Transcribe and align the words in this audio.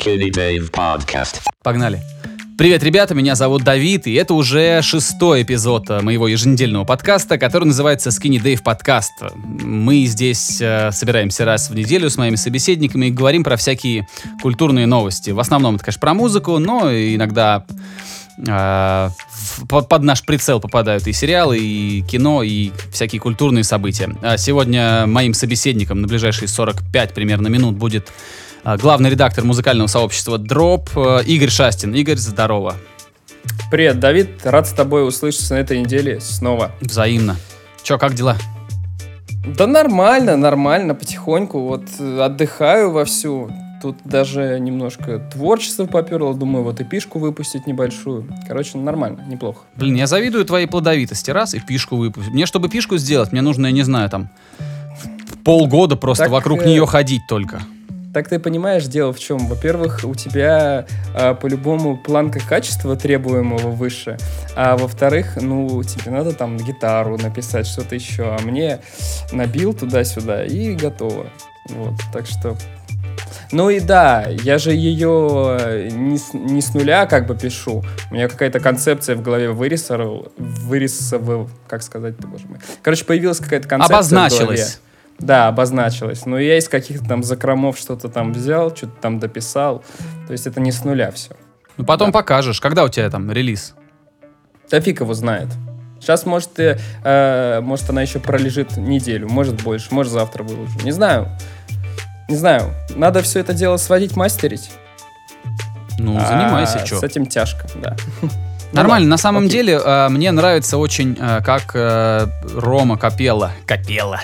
Skinny 0.00 0.30
Dave 0.30 0.70
Podcast. 0.70 1.40
Погнали. 1.62 2.00
Привет, 2.56 2.82
ребята, 2.82 3.14
меня 3.14 3.34
зовут 3.34 3.64
Давид, 3.64 4.06
и 4.06 4.14
это 4.14 4.32
уже 4.32 4.80
шестой 4.82 5.42
эпизод 5.42 5.90
э, 5.90 6.00
моего 6.00 6.26
еженедельного 6.26 6.84
подкаста, 6.84 7.36
который 7.36 7.64
называется 7.64 8.08
Skinny 8.08 8.42
Dave 8.42 8.62
Podcast. 8.62 9.10
Мы 9.62 10.04
здесь 10.06 10.58
э, 10.60 10.90
собираемся 10.92 11.44
раз 11.44 11.68
в 11.68 11.74
неделю 11.74 12.08
с 12.08 12.16
моими 12.16 12.36
собеседниками 12.36 13.06
и 13.06 13.10
говорим 13.10 13.44
про 13.44 13.56
всякие 13.56 14.06
культурные 14.42 14.86
новости. 14.86 15.30
В 15.30 15.40
основном 15.40 15.74
это, 15.74 15.84
конечно, 15.84 16.00
про 16.00 16.14
музыку, 16.14 16.58
но 16.58 16.90
иногда 16.90 17.66
э, 18.46 19.10
под, 19.68 20.02
наш 20.02 20.24
прицел 20.24 20.60
попадают 20.60 21.06
и 21.06 21.12
сериалы, 21.12 21.58
и 21.58 22.02
кино, 22.02 22.42
и 22.42 22.70
всякие 22.90 23.20
культурные 23.20 23.64
события. 23.64 24.14
А 24.22 24.38
сегодня 24.38 25.06
моим 25.06 25.34
собеседником 25.34 26.00
на 26.00 26.08
ближайшие 26.08 26.48
45 26.48 27.12
примерно 27.12 27.48
минут 27.48 27.76
будет 27.76 28.10
главный 28.64 29.10
редактор 29.10 29.44
музыкального 29.44 29.86
сообщества 29.86 30.38
Дроп 30.38 30.90
э, 30.96 31.22
Игорь 31.24 31.50
Шастин. 31.50 31.94
Игорь, 31.94 32.16
здорово. 32.16 32.76
Привет, 33.70 34.00
Давид, 34.00 34.44
рад 34.44 34.66
с 34.66 34.72
тобой 34.72 35.06
услышаться 35.06 35.54
на 35.54 35.58
этой 35.58 35.80
неделе 35.80 36.20
снова. 36.20 36.72
Взаимно. 36.80 37.36
Че, 37.82 37.98
как 37.98 38.14
дела? 38.14 38.36
Да 39.56 39.66
нормально, 39.66 40.36
нормально, 40.36 40.94
потихоньку, 40.94 41.60
вот 41.60 41.84
э, 41.98 42.20
отдыхаю 42.20 42.90
вовсю. 42.90 43.50
Тут 43.80 43.96
даже 44.04 44.58
немножко 44.60 45.18
творчество 45.32 45.86
поперло, 45.86 46.34
думаю, 46.34 46.64
вот 46.64 46.80
и 46.82 46.84
пишку 46.84 47.18
выпустить 47.18 47.66
небольшую. 47.66 48.26
Короче, 48.46 48.76
нормально, 48.76 49.24
неплохо. 49.26 49.60
Блин, 49.76 49.94
я 49.94 50.06
завидую 50.06 50.44
твоей 50.44 50.66
плодовитости. 50.66 51.30
Раз, 51.30 51.54
и 51.54 51.60
пишку 51.60 51.96
выпустить. 51.96 52.34
Мне, 52.34 52.44
чтобы 52.44 52.68
пишку 52.68 52.98
сделать, 52.98 53.32
мне 53.32 53.40
нужно, 53.40 53.66
я 53.66 53.72
не 53.72 53.82
знаю, 53.82 54.10
там, 54.10 54.28
полгода 55.44 55.96
просто 55.96 56.24
Так, 56.24 56.32
вокруг 56.32 56.60
э, 56.60 56.66
нее 56.66 56.86
ходить 56.86 57.22
только. 57.26 57.62
Так 58.12 58.28
ты 58.28 58.40
понимаешь, 58.40 58.86
дело 58.86 59.12
в 59.12 59.20
чем? 59.20 59.46
Во-первых, 59.46 60.00
у 60.02 60.16
тебя 60.16 60.84
а, 61.14 61.34
по-любому 61.34 61.96
планка 61.96 62.40
качества 62.40 62.96
требуемого 62.96 63.68
выше, 63.68 64.18
а 64.56 64.76
во-вторых, 64.76 65.36
ну, 65.40 65.80
тебе 65.84 66.10
надо 66.10 66.32
там 66.32 66.56
гитару 66.56 67.16
написать, 67.18 67.68
что-то 67.68 67.94
еще, 67.94 68.24
а 68.24 68.40
мне 68.42 68.80
набил 69.30 69.74
туда-сюда 69.74 70.44
и 70.44 70.74
готово. 70.74 71.26
Вот, 71.68 71.94
так 72.12 72.26
что... 72.26 72.56
Ну 73.52 73.70
и 73.70 73.78
да, 73.80 74.26
я 74.28 74.58
же 74.58 74.72
ее 74.72 75.88
не 75.92 76.18
с, 76.18 76.34
не 76.34 76.62
с 76.62 76.74
нуля 76.74 77.06
как 77.06 77.26
бы 77.26 77.36
пишу. 77.36 77.84
У 78.10 78.14
меня 78.14 78.28
какая-то 78.28 78.60
концепция 78.60 79.16
в 79.16 79.22
голове 79.22 79.50
вырисовал, 79.50 80.32
вырисовал, 80.36 81.48
как 81.68 81.82
сказать-то, 81.82 82.26
боже 82.26 82.46
мой. 82.48 82.58
Короче, 82.82 83.04
появилась 83.04 83.38
какая-то 83.38 83.68
концепция. 83.68 83.96
Обозначилась. 83.96 84.80
Да, 85.20 85.48
обозначилось. 85.48 86.24
Но 86.26 86.38
я 86.38 86.56
из 86.58 86.68
каких-то 86.68 87.06
там 87.06 87.22
закромов 87.22 87.78
что-то 87.78 88.08
там 88.08 88.32
взял, 88.32 88.74
что-то 88.74 88.92
там 89.00 89.18
дописал. 89.18 89.84
То 90.26 90.32
есть 90.32 90.46
это 90.46 90.60
не 90.60 90.72
с 90.72 90.84
нуля 90.84 91.10
все. 91.10 91.30
Ну, 91.76 91.84
потом 91.84 92.08
Да. 92.10 92.18
покажешь. 92.20 92.60
Когда 92.60 92.84
у 92.84 92.88
тебя 92.88 93.08
там 93.10 93.30
релиз? 93.30 93.74
Да 94.70 94.80
фиг 94.80 95.00
его 95.00 95.12
знает. 95.14 95.48
Сейчас, 96.00 96.24
может, 96.24 96.58
и, 96.58 96.76
э, 97.04 97.60
может, 97.60 97.90
она 97.90 98.00
еще 98.00 98.20
пролежит 98.20 98.78
неделю, 98.78 99.28
может, 99.28 99.62
больше, 99.62 99.88
может, 99.92 100.12
завтра 100.12 100.42
выложу. 100.42 100.78
Не 100.82 100.92
знаю. 100.92 101.28
Не 102.28 102.36
знаю. 102.36 102.72
Надо 102.96 103.20
все 103.22 103.40
это 103.40 103.52
дело 103.52 103.76
сводить, 103.76 104.16
мастерить. 104.16 104.70
Ну, 105.98 106.16
А 106.18 106.26
занимайся, 106.26 106.86
что. 106.86 106.96
С 107.00 107.02
этим 107.02 107.26
тяжко, 107.26 107.66
да. 107.74 107.96
Нормально, 108.72 109.06
Ну 109.06 109.10
на 109.10 109.18
самом 109.18 109.42
окей. 109.46 109.50
деле 109.50 109.80
э, 109.84 110.08
мне 110.08 110.30
нравится 110.30 110.78
очень, 110.78 111.16
э, 111.20 111.42
как 111.44 111.72
э, 111.74 112.26
Рома 112.54 112.96
Капелла, 112.96 113.50
Капелла 113.66 114.20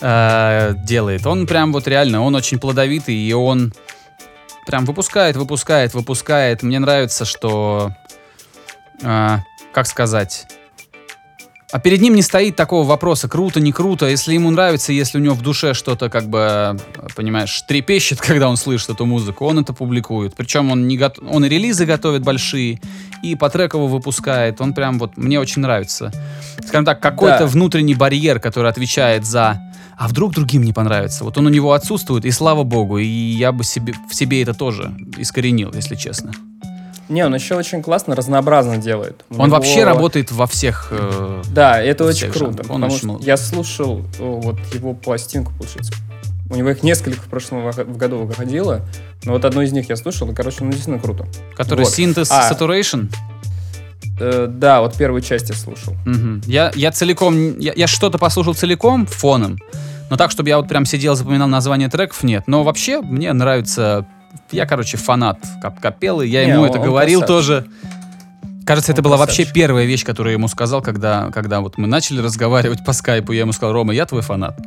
э, 0.00 0.74
делает. 0.84 1.26
Он 1.26 1.46
прям 1.46 1.72
вот 1.72 1.86
реально, 1.88 2.22
он 2.22 2.34
очень 2.34 2.58
плодовитый, 2.58 3.14
и 3.14 3.32
он 3.32 3.72
прям 4.66 4.84
выпускает, 4.84 5.36
выпускает, 5.36 5.94
выпускает. 5.94 6.62
Мне 6.62 6.78
нравится, 6.78 7.24
что, 7.24 7.92
э, 9.02 9.36
как 9.72 9.86
сказать, 9.86 10.46
а 11.72 11.78
перед 11.78 12.00
ним 12.00 12.14
не 12.14 12.22
стоит 12.22 12.56
такого 12.56 12.86
вопроса, 12.86 13.28
круто, 13.28 13.60
не 13.60 13.72
круто. 13.72 14.06
Если 14.06 14.34
ему 14.34 14.50
нравится, 14.50 14.92
если 14.92 15.18
у 15.18 15.20
него 15.20 15.34
в 15.34 15.42
душе 15.42 15.72
что-то, 15.72 16.10
как 16.10 16.28
бы, 16.28 16.76
понимаешь, 17.14 17.62
трепещет, 17.62 18.20
когда 18.20 18.48
он 18.48 18.56
слышит 18.56 18.90
эту 18.90 19.06
музыку, 19.06 19.46
он 19.46 19.60
это 19.60 19.72
публикует. 19.72 20.34
Причем 20.34 20.70
он, 20.70 20.88
не 20.88 20.96
гот... 20.96 21.18
он 21.18 21.44
и 21.44 21.48
релизы 21.48 21.86
готовит 21.86 22.22
большие, 22.22 22.80
и 23.22 23.34
по 23.34 23.48
треково 23.50 23.86
выпускает. 23.86 24.60
Он 24.60 24.72
прям 24.72 24.98
вот, 24.98 25.16
мне 25.16 25.38
очень 25.40 25.62
нравится. 25.62 26.12
Скажем 26.66 26.84
так, 26.84 27.00
какой-то 27.00 27.40
Да. 27.40 27.46
внутренний 27.46 27.94
барьер, 27.94 28.40
который 28.40 28.70
отвечает 28.70 29.24
за... 29.26 29.60
А 29.96 30.08
вдруг 30.08 30.32
другим 30.32 30.62
не 30.62 30.72
понравится? 30.72 31.24
Вот 31.24 31.36
он 31.36 31.46
у 31.46 31.50
него 31.50 31.72
отсутствует, 31.74 32.24
и 32.24 32.30
слава 32.30 32.62
богу, 32.62 32.96
и 32.98 33.04
я 33.06 33.52
бы 33.52 33.64
себе, 33.64 33.92
в 34.08 34.14
себе 34.14 34.42
это 34.42 34.54
тоже 34.54 34.90
искоренил, 35.18 35.72
если 35.74 35.94
честно. 35.94 36.32
Не, 37.10 37.26
он 37.26 37.34
еще 37.34 37.56
очень 37.56 37.82
классно, 37.82 38.14
разнообразно 38.14 38.78
делает. 38.78 39.24
У 39.30 39.34
Он 39.34 39.46
него- 39.48 39.56
вообще 39.56 39.84
работает 39.84 40.30
во 40.32 40.46
всех... 40.46 40.88
э, 40.92 41.42
Да, 41.52 41.82
это 41.82 42.04
очень 42.04 42.16
всех 42.30 42.32
круто. 42.34 42.52
жанрах. 42.52 42.70
Он 42.70 42.80
потому 42.82 42.94
очень 42.94 43.18
что 43.18 43.26
я 43.26 43.36
слушал 43.36 44.02
о, 44.20 44.40
вот 44.40 44.56
его 44.72 44.94
пластинку, 44.94 45.52
получается. 45.58 45.92
У 46.50 46.56
него 46.56 46.70
их 46.70 46.82
несколько 46.82 47.20
в 47.20 47.26
прошлом 47.26 47.70
году 47.96 48.18
выходило, 48.24 48.80
но 49.24 49.32
вот 49.32 49.44
одну 49.44 49.62
из 49.62 49.72
них 49.72 49.88
я 49.88 49.96
слушал, 49.96 50.30
и, 50.30 50.34
короче, 50.34 50.58
ну, 50.64 50.66
действительно 50.70 50.98
круто. 50.98 51.26
который 51.56 51.84
Вот. 51.84 51.92
синтез 51.94 52.28
А. 52.30 52.50
saturation. 52.52 53.08
Э, 54.18 54.46
да, 54.48 54.80
вот 54.80 54.96
первую 54.96 55.22
часть 55.22 55.48
я 55.48 55.54
слушал. 55.54 55.94
Мгм. 56.04 56.42
Я, 56.46 56.72
я 56.74 56.90
целиком, 56.92 57.58
я, 57.58 57.72
я 57.74 57.86
что-то 57.86 58.18
послушал 58.18 58.54
целиком 58.54 59.06
фоном, 59.06 59.58
но 60.10 60.16
так, 60.16 60.30
чтобы 60.30 60.48
я 60.48 60.58
вот 60.58 60.68
прям 60.68 60.84
сидел, 60.84 61.14
запоминал 61.14 61.48
название 61.48 61.88
треков, 61.88 62.22
нет. 62.24 62.44
Но 62.46 62.62
вообще 62.64 63.00
мне 63.00 63.32
нравится, 63.32 64.04
я, 64.50 64.66
короче, 64.66 64.96
фанат 64.98 65.38
Кап 65.62 65.80
Капеллы, 65.80 66.26
я 66.26 66.44
Не, 66.44 66.50
ему 66.52 66.62
он- 66.62 66.68
это 66.70 66.80
он 66.80 66.84
говорил 66.86 67.20
красавчик. 67.20 67.28
тоже. 67.46 67.66
Кажется, 68.66 68.92
это 68.92 69.00
Он 69.00 69.04
была 69.04 69.16
вообще 69.16 69.36
красавчик. 69.44 69.54
первая 69.54 69.84
вещь, 69.86 70.04
которую 70.04 70.32
я 70.32 70.38
ему 70.38 70.48
сказал, 70.48 70.82
когда, 70.82 71.30
когда 71.32 71.60
вот 71.60 71.78
мы 71.78 71.86
начали 71.86 72.20
разговаривать 72.20 72.84
по 72.84 72.92
скайпу, 72.92 73.32
я 73.32 73.40
ему 73.40 73.52
сказал, 73.52 73.72
Рома, 73.72 73.94
я 73.94 74.04
твой 74.06 74.22
фанат. 74.22 74.58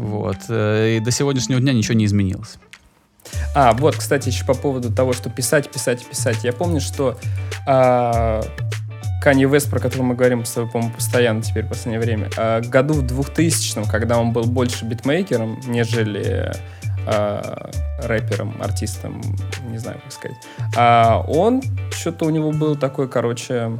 Вот. 0.00 0.38
э, 0.48 0.96
И 0.96 1.00
до 1.00 1.10
сегодняшнего 1.10 1.60
дня 1.60 1.72
ничего 1.72 1.94
не 1.94 2.06
изменилось. 2.06 2.58
А, 3.54 3.72
вот, 3.74 3.96
кстати, 3.96 4.28
еще 4.28 4.44
по 4.44 4.54
поводу 4.54 4.92
того, 4.92 5.12
что 5.12 5.30
писать, 5.30 5.70
писать, 5.70 6.04
писать. 6.04 6.42
Я 6.42 6.52
помню, 6.52 6.80
что 6.80 7.18
а, 7.66 8.42
Канье 9.22 9.48
Вест, 9.48 9.70
про 9.70 9.78
который 9.78 10.02
мы 10.02 10.14
говорим 10.14 10.44
по-моему, 10.72 10.92
постоянно 10.94 11.42
теперь 11.42 11.64
в 11.64 11.68
последнее 11.68 12.00
время, 12.00 12.30
а, 12.36 12.60
году 12.60 12.94
в 12.94 13.06
2000 13.06 13.88
когда 13.90 14.18
он 14.18 14.32
был 14.32 14.44
больше 14.44 14.84
битмейкером, 14.84 15.60
нежели 15.66 16.52
а, 17.06 17.70
рэпером, 18.02 18.56
артистом, 18.60 19.20
не 19.68 19.78
знаю, 19.78 20.00
как 20.02 20.12
сказать, 20.12 20.38
а 20.76 21.22
он, 21.28 21.62
что-то 21.92 22.24
у 22.24 22.30
него 22.30 22.52
был 22.52 22.76
такой, 22.76 23.08
короче, 23.08 23.78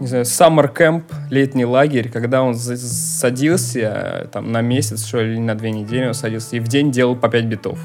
не 0.00 0.06
знаю, 0.06 0.24
summer 0.24 0.72
camp, 0.72 1.04
летний 1.30 1.64
лагерь, 1.64 2.10
когда 2.10 2.42
он 2.42 2.54
садился 2.54 4.28
там 4.32 4.52
на 4.52 4.60
месяц, 4.60 5.06
что 5.06 5.20
ли, 5.20 5.38
на 5.38 5.54
две 5.54 5.70
недели 5.70 6.06
он 6.06 6.14
садился, 6.14 6.56
и 6.56 6.60
в 6.60 6.68
день 6.68 6.90
делал 6.92 7.16
по 7.16 7.28
5 7.28 7.44
битов. 7.46 7.78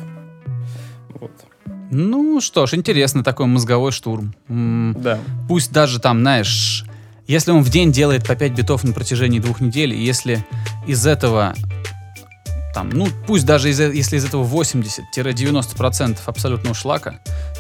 Вот, 1.10 1.32
Ну 1.92 2.40
что 2.42 2.66
ж, 2.66 2.76
интересно 2.76 3.24
такой 3.24 3.48
мозговой 3.48 3.92
штурм. 3.92 4.36
М, 4.48 4.96
да. 5.00 5.20
пусть 5.48 5.72
даже 5.72 6.00
там, 6.00 6.20
знаешь, 6.20 6.86
если 7.28 7.52
он 7.52 7.64
в 7.64 7.70
день 7.70 7.92
делает 7.92 8.28
по 8.28 8.36
5 8.36 8.52
битов 8.52 8.84
на 8.84 8.94
протяжении 8.94 9.40
двух 9.40 9.62
недель, 9.62 9.94
и 9.94 10.04
если 10.04 10.46
из 10.86 11.08
этого, 11.08 11.56
там, 12.74 12.90
ну, 12.90 13.08
пусть 13.28 13.46
даже 13.46 13.70
из, 13.70 13.80
если 13.80 14.18
из 14.18 14.26
этого 14.26 14.44
80-90% 14.46 16.18
абсолютного 16.26 16.76
шлака, 16.76 17.20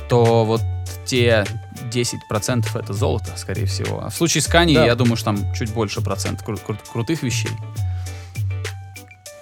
то 0.09 0.45
вот 0.45 0.61
те 1.05 1.45
10% 1.91 2.65
это 2.79 2.93
золото, 2.93 3.31
скорее 3.35 3.65
всего. 3.65 4.01
А 4.03 4.09
в 4.09 4.15
случае 4.15 4.41
с 4.41 4.47
Канье, 4.47 4.79
Да. 4.79 4.85
я 4.85 4.95
думаю, 4.95 5.15
что 5.15 5.25
там 5.25 5.53
чуть 5.53 5.71
больше 5.73 6.01
процент 6.01 6.41
кру- 6.41 6.59
кру- 6.65 6.77
крутых 6.91 7.23
вещей. 7.23 7.51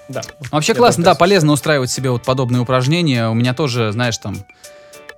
Да. 0.09 0.21
Вообще 0.51 0.73
Я 0.73 0.77
классно, 0.77 1.03
да, 1.03 1.15
полезно 1.15 1.53
устраивать 1.53 1.89
себе 1.89 2.09
вот 2.09 2.23
подобные 2.23 2.61
упражнения. 2.61 3.29
У 3.29 3.33
меня 3.33 3.53
тоже, 3.53 3.91
знаешь, 3.93 4.17
там, 4.17 4.35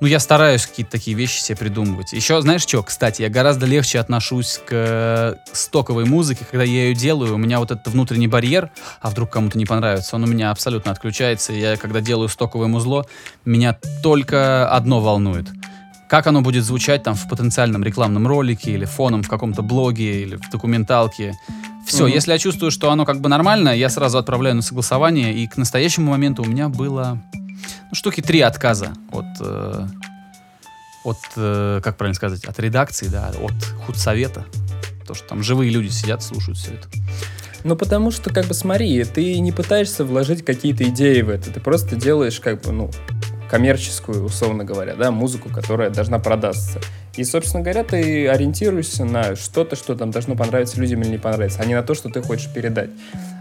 ну, 0.03 0.09
я 0.09 0.19
стараюсь 0.19 0.65
какие-то 0.65 0.91
такие 0.91 1.15
вещи 1.15 1.39
себе 1.39 1.55
придумывать. 1.55 2.11
Еще, 2.11 2.41
знаешь 2.41 2.63
что, 2.63 2.83
кстати, 2.83 3.21
я 3.21 3.29
гораздо 3.29 3.65
легче 3.65 4.00
отношусь 4.00 4.59
к 4.65 4.69
э, 4.71 5.35
стоковой 5.53 6.03
музыке, 6.03 6.44
когда 6.51 6.65
я 6.65 6.88
ее 6.88 6.94
делаю, 6.94 7.35
у 7.35 7.38
меня 7.38 7.59
вот 7.59 7.71
этот 7.71 7.88
внутренний 7.88 8.27
барьер, 8.27 8.69
а 9.00 9.09
вдруг 9.09 9.29
кому-то 9.29 9.57
не 9.57 9.65
понравится, 9.65 10.17
он 10.17 10.25
у 10.25 10.27
меня 10.27 10.51
абсолютно 10.51 10.91
отключается. 10.91 11.53
Я, 11.53 11.77
когда 11.77 12.01
делаю 12.01 12.27
стоковое 12.27 12.67
музло, 12.67 13.05
меня 13.45 13.77
только 14.01 14.69
одно 14.69 15.00
волнует. 15.00 15.47
Как 16.09 16.27
оно 16.27 16.41
будет 16.41 16.65
звучать 16.65 17.03
там 17.03 17.15
в 17.15 17.29
потенциальном 17.29 17.81
рекламном 17.81 18.27
ролике 18.27 18.71
или 18.71 18.83
фоном 18.83 19.23
в 19.23 19.29
каком-то 19.29 19.61
блоге 19.61 20.23
или 20.23 20.35
в 20.35 20.49
документалке. 20.51 21.33
Все, 21.88 22.03
Мгм. 22.03 22.11
если 22.11 22.33
я 22.33 22.38
чувствую, 22.39 22.71
что 22.71 22.91
оно 22.91 23.06
как 23.06 23.21
бы 23.21 23.29
нормально, 23.29 23.69
я 23.69 23.88
сразу 23.88 24.17
отправляю 24.17 24.57
на 24.57 24.63
согласование, 24.63 25.33
и 25.33 25.47
к 25.47 25.56
настоящему 25.56 26.11
моменту 26.11 26.44
у 26.44 26.45
меня 26.45 26.67
было 26.67 27.23
ну, 27.89 27.95
штуки 27.95 28.21
три 28.21 28.42
отказа 28.42 28.94
от, 29.12 29.25
э, 29.39 29.88
от 31.04 31.18
э, 31.36 31.81
как 31.83 31.98
правильно 31.98 32.15
сказать, 32.15 32.45
от 32.45 32.60
редакции, 32.60 33.07
да, 33.07 33.31
от 33.42 33.54
худсовета. 33.86 34.45
То, 35.07 35.13
что 35.13 35.27
там 35.27 35.44
живые 35.44 35.71
люди 35.71 35.89
сидят, 35.89 36.24
слушают 36.24 36.57
все 36.57 36.71
это. 36.74 36.88
Ну, 37.63 37.75
потому 37.75 38.12
что, 38.12 38.30
как 38.33 38.45
бы, 38.45 38.54
смотри, 38.54 39.04
ты 39.06 39.39
не 39.39 39.51
пытаешься 39.51 40.04
вложить 40.04 40.44
какие-то 40.44 40.83
идеи 40.86 41.21
в 41.21 41.30
это, 41.30 41.50
ты 41.50 41.60
просто 41.60 41.95
делаешь, 41.95 42.39
как 42.39 42.62
бы, 42.62 42.71
ну, 42.71 42.92
коммерческую, 43.50 44.25
условно 44.25 44.63
говоря, 44.63 44.95
да, 44.95 45.12
музыку, 45.12 45.50
которая 45.50 45.89
должна 45.89 46.19
продаться. 46.19 46.81
И, 47.16 47.24
собственно 47.24 47.62
говоря, 47.62 47.83
ты 47.83 48.27
ориентируешься 48.27 49.06
на 49.06 49.36
что-то, 49.36 49.75
что 49.75 49.95
там 49.95 50.09
должно 50.09 50.36
понравиться 50.36 50.81
людям 50.81 51.04
или 51.04 51.09
не 51.09 51.18
понравиться, 51.19 51.59
а 51.62 51.66
не 51.66 51.75
на 51.75 51.83
то, 51.83 51.94
что 51.94 52.09
ты 52.09 52.21
хочешь 52.21 52.51
передать. 52.51 52.89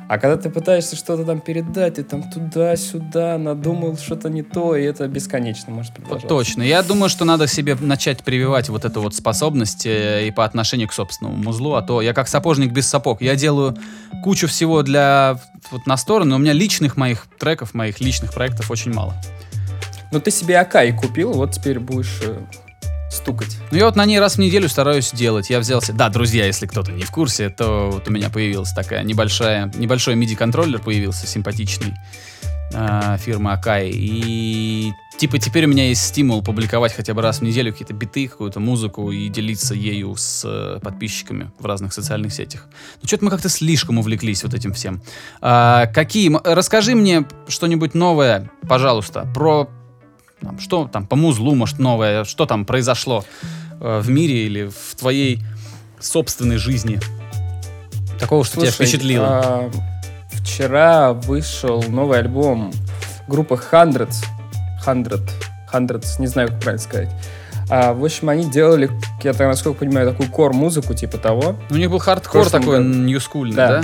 А 0.09 0.19
когда 0.19 0.37
ты 0.37 0.51
пытаешься 0.51 0.97
что-то 0.97 1.25
там 1.25 1.41
передать, 1.41 1.95
ты 1.95 2.03
там 2.03 2.31
туда-сюда 2.31 3.39
надумал 3.39 3.97
что-то 3.97 4.29
не 4.29 4.43
то, 4.43 4.77
и 4.77 4.83
это 4.83 5.09
бесконечно 5.09 5.73
может 5.73 5.95
продолжаться. 5.95 6.29
Точно. 6.29 6.63
Я 6.63 6.83
думаю, 6.83 7.09
что 7.09 7.25
надо 7.25 7.47
себе 7.47 7.77
начать 7.81 8.23
прививать 8.23 8.69
вот 8.69 8.85
эту 8.85 9.01
вот 9.01 9.15
способность 9.15 9.87
э, 9.87 10.27
и 10.27 10.31
по 10.31 10.45
отношению 10.45 10.89
к 10.89 10.93
собственному 10.93 11.37
музлу, 11.37 11.75
а 11.75 11.83
то 11.83 12.03
я 12.03 12.13
как 12.13 12.29
сапожник 12.29 12.73
без 12.73 12.87
сапог. 12.87 13.23
Я 13.23 13.37
делаю 13.37 13.77
кучу 14.23 14.47
всего 14.49 14.83
для 14.83 15.41
вот 15.71 15.87
на 15.87 15.97
сторону, 15.97 16.31
но 16.31 16.37
у 16.37 16.39
меня 16.39 16.53
личных 16.53 16.97
моих 16.97 17.27
треков, 17.39 17.75
моих 17.75 18.01
личных 18.01 18.35
проектов 18.35 18.71
очень 18.71 18.93
мало. 18.93 19.15
Ну 20.13 20.21
ты 20.21 20.31
себе 20.31 20.59
Акай 20.59 20.93
купил, 20.93 21.33
вот 21.33 21.53
теперь 21.53 21.79
будешь 21.79 22.21
э, 22.23 22.39
стукать. 23.12 23.56
Ну, 23.70 23.79
я 23.79 23.85
вот 23.87 23.97
на 23.97 24.05
ней 24.05 24.19
раз 24.19 24.37
в 24.37 24.38
неделю 24.38 24.69
стараюсь 24.69 25.12
делать. 25.12 25.50
Я 25.50 25.61
взялся... 25.61 25.93
Да, 25.93 26.09
друзья, 26.09 26.47
если 26.47 26.67
кто-то 26.67 26.93
не 26.93 27.05
в 27.05 27.11
курсе, 27.11 27.50
то 27.50 27.91
вот 27.93 28.09
у 28.09 28.11
меня 28.11 28.31
появилась 28.31 28.73
такая 28.73 29.05
небольшая... 29.05 29.70
Небольшой 29.75 30.14
MIDI-контроллер 30.14 30.81
появился, 30.81 31.26
симпатичный, 31.26 31.94
э, 32.73 33.17
фирмы 33.19 33.53
Akai. 33.53 33.91
И 33.93 34.93
типа 35.19 35.38
теперь 35.38 35.67
у 35.67 35.69
меня 35.69 35.88
есть 35.88 36.03
стимул 36.03 36.43
публиковать 36.43 36.94
хотя 36.94 37.14
бы 37.14 37.23
раз 37.23 37.38
в 37.38 37.43
неделю 37.43 37.73
какие-то 37.73 37.94
биты, 37.94 38.29
какую-то 38.29 38.61
музыку 38.61 39.11
и 39.11 39.29
делиться 39.29 39.75
ею 39.75 40.17
с 40.17 40.43
э, 40.44 40.81
подписчиками 40.81 41.50
в 41.58 41.67
разных 41.67 41.93
социальных 41.93 42.32
сетях. 42.32 42.67
Ну, 43.03 43.08
что-то 43.08 43.25
мы 43.26 43.31
как-то 43.31 43.49
слишком 43.49 43.99
увлеклись 43.99 44.43
вот 44.43 44.55
этим 44.55 44.73
всем. 44.73 45.03
А, 45.41 45.87
какие... 45.87 46.31
Расскажи 46.44 46.94
мне 46.94 47.26
что-нибудь 47.47 47.94
новое, 47.94 48.50
пожалуйста, 48.69 49.31
про 49.35 49.69
там, 50.43 50.59
что 50.59 50.89
там 50.89 51.06
по 51.06 51.17
музлу, 51.17 51.55
может, 51.55 51.79
новое, 51.79 52.25
что 52.25 52.47
там 52.47 52.65
произошло 52.65 53.25
э, 53.81 54.00
в 54.00 54.11
мире 54.11 54.47
или 54.47 54.69
в 54.69 54.94
твоей 54.97 55.41
собственной 56.00 56.56
жизни? 56.56 57.00
Такого, 58.19 58.44
что 58.44 58.55
Слушай, 58.61 58.73
тебя 58.73 58.87
впечатлило? 58.87 59.27
а, 59.27 59.71
вчера 60.31 61.12
вышел 61.12 61.83
новый 61.89 62.19
альбом 62.19 62.73
группы 63.29 63.59
Hundreds. 63.71 64.25
Hundred. 64.87 65.23
Hundreds, 65.73 66.21
не 66.21 66.27
знаю, 66.27 66.49
как 66.49 66.61
правильно 66.61 66.83
сказать. 66.83 67.11
А, 67.71 67.94
в 67.94 68.05
общем, 68.05 68.29
они 68.29 68.44
делали, 68.44 68.91
я 69.23 69.33
так, 69.33 69.47
насколько 69.49 69.81
понимаю, 69.81 70.11
такую 70.11 70.31
кор-музыку, 70.31 70.94
типа 70.94 71.19
того. 71.19 71.56
У 71.71 71.75
них 71.75 71.91
был 71.91 71.99
хардкор 71.99 72.50
такой, 72.50 72.79
году. 72.79 72.89
ньюскульный, 72.89 73.56
да? 73.56 73.81
Да. 73.81 73.83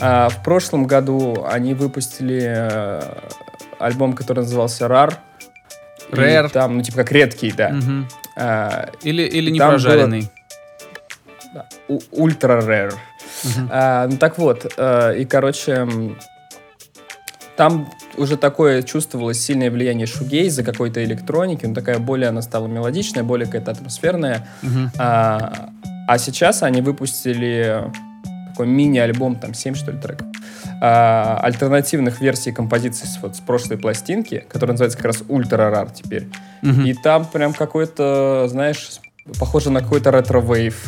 А, 0.00 0.28
в 0.28 0.42
прошлом 0.42 0.86
году 0.86 1.46
они 1.48 1.74
выпустили 1.74 2.42
э, 2.44 3.02
альбом, 3.78 4.12
который 4.12 4.40
назывался 4.40 4.86
RAR. 4.86 5.14
Rare. 6.10 6.48
Там, 6.50 6.76
ну, 6.76 6.82
типа, 6.82 6.98
как 6.98 7.12
редкий, 7.12 7.52
да. 7.52 7.70
Мгм. 7.70 8.08
А, 8.36 8.90
Или, 9.02 9.22
или 9.22 9.50
не 9.50 9.58
прожаренный. 9.58 10.28
да, 11.54 11.66
у- 11.88 12.00
ультра. 12.12 12.60
Мгм. 13.44 13.68
А, 13.70 14.06
ну 14.06 14.16
так 14.16 14.38
вот, 14.38 14.72
э, 14.76 15.16
и 15.18 15.24
короче, 15.24 15.88
там 17.56 17.90
уже 18.16 18.36
такое 18.36 18.82
чувствовалось 18.82 19.40
сильное 19.40 19.70
влияние 19.70 20.06
шугейза, 20.06 20.62
какой-то 20.62 21.02
электроники, 21.04 21.66
ну 21.66 21.74
такая 21.74 21.98
более 21.98 22.28
она 22.28 22.42
стала 22.42 22.66
мелодичная, 22.66 23.22
более 23.22 23.46
какая-то 23.46 23.70
атмосферная. 23.72 24.46
Мгм. 24.62 24.90
А, 24.98 25.70
а 26.08 26.18
сейчас 26.18 26.62
они 26.62 26.80
выпустили 26.82 27.84
такой 28.50 28.66
мини-альбом, 28.66 29.36
там 29.36 29.54
7 29.54 29.74
что 29.74 29.92
ли 29.92 29.98
треков, 29.98 30.26
а, 30.80 31.38
альтернативных 31.42 32.20
версий 32.20 32.52
композиций 32.52 33.06
с, 33.06 33.20
вот, 33.20 33.36
с 33.36 33.40
прошлой 33.40 33.76
пластинки, 33.76 34.46
которая 34.48 34.72
называется 34.72 34.96
как 34.96 35.06
раз 35.06 35.22
Ультра 35.28 35.70
Рар 35.70 35.90
теперь. 35.90 36.28
Мгм. 36.62 36.86
И 36.86 36.94
там 36.94 37.26
прям 37.26 37.52
какой-то, 37.52 38.46
знаешь, 38.48 38.98
похоже 39.38 39.70
на 39.70 39.82
какой-то 39.82 40.10
retrowave. 40.10 40.82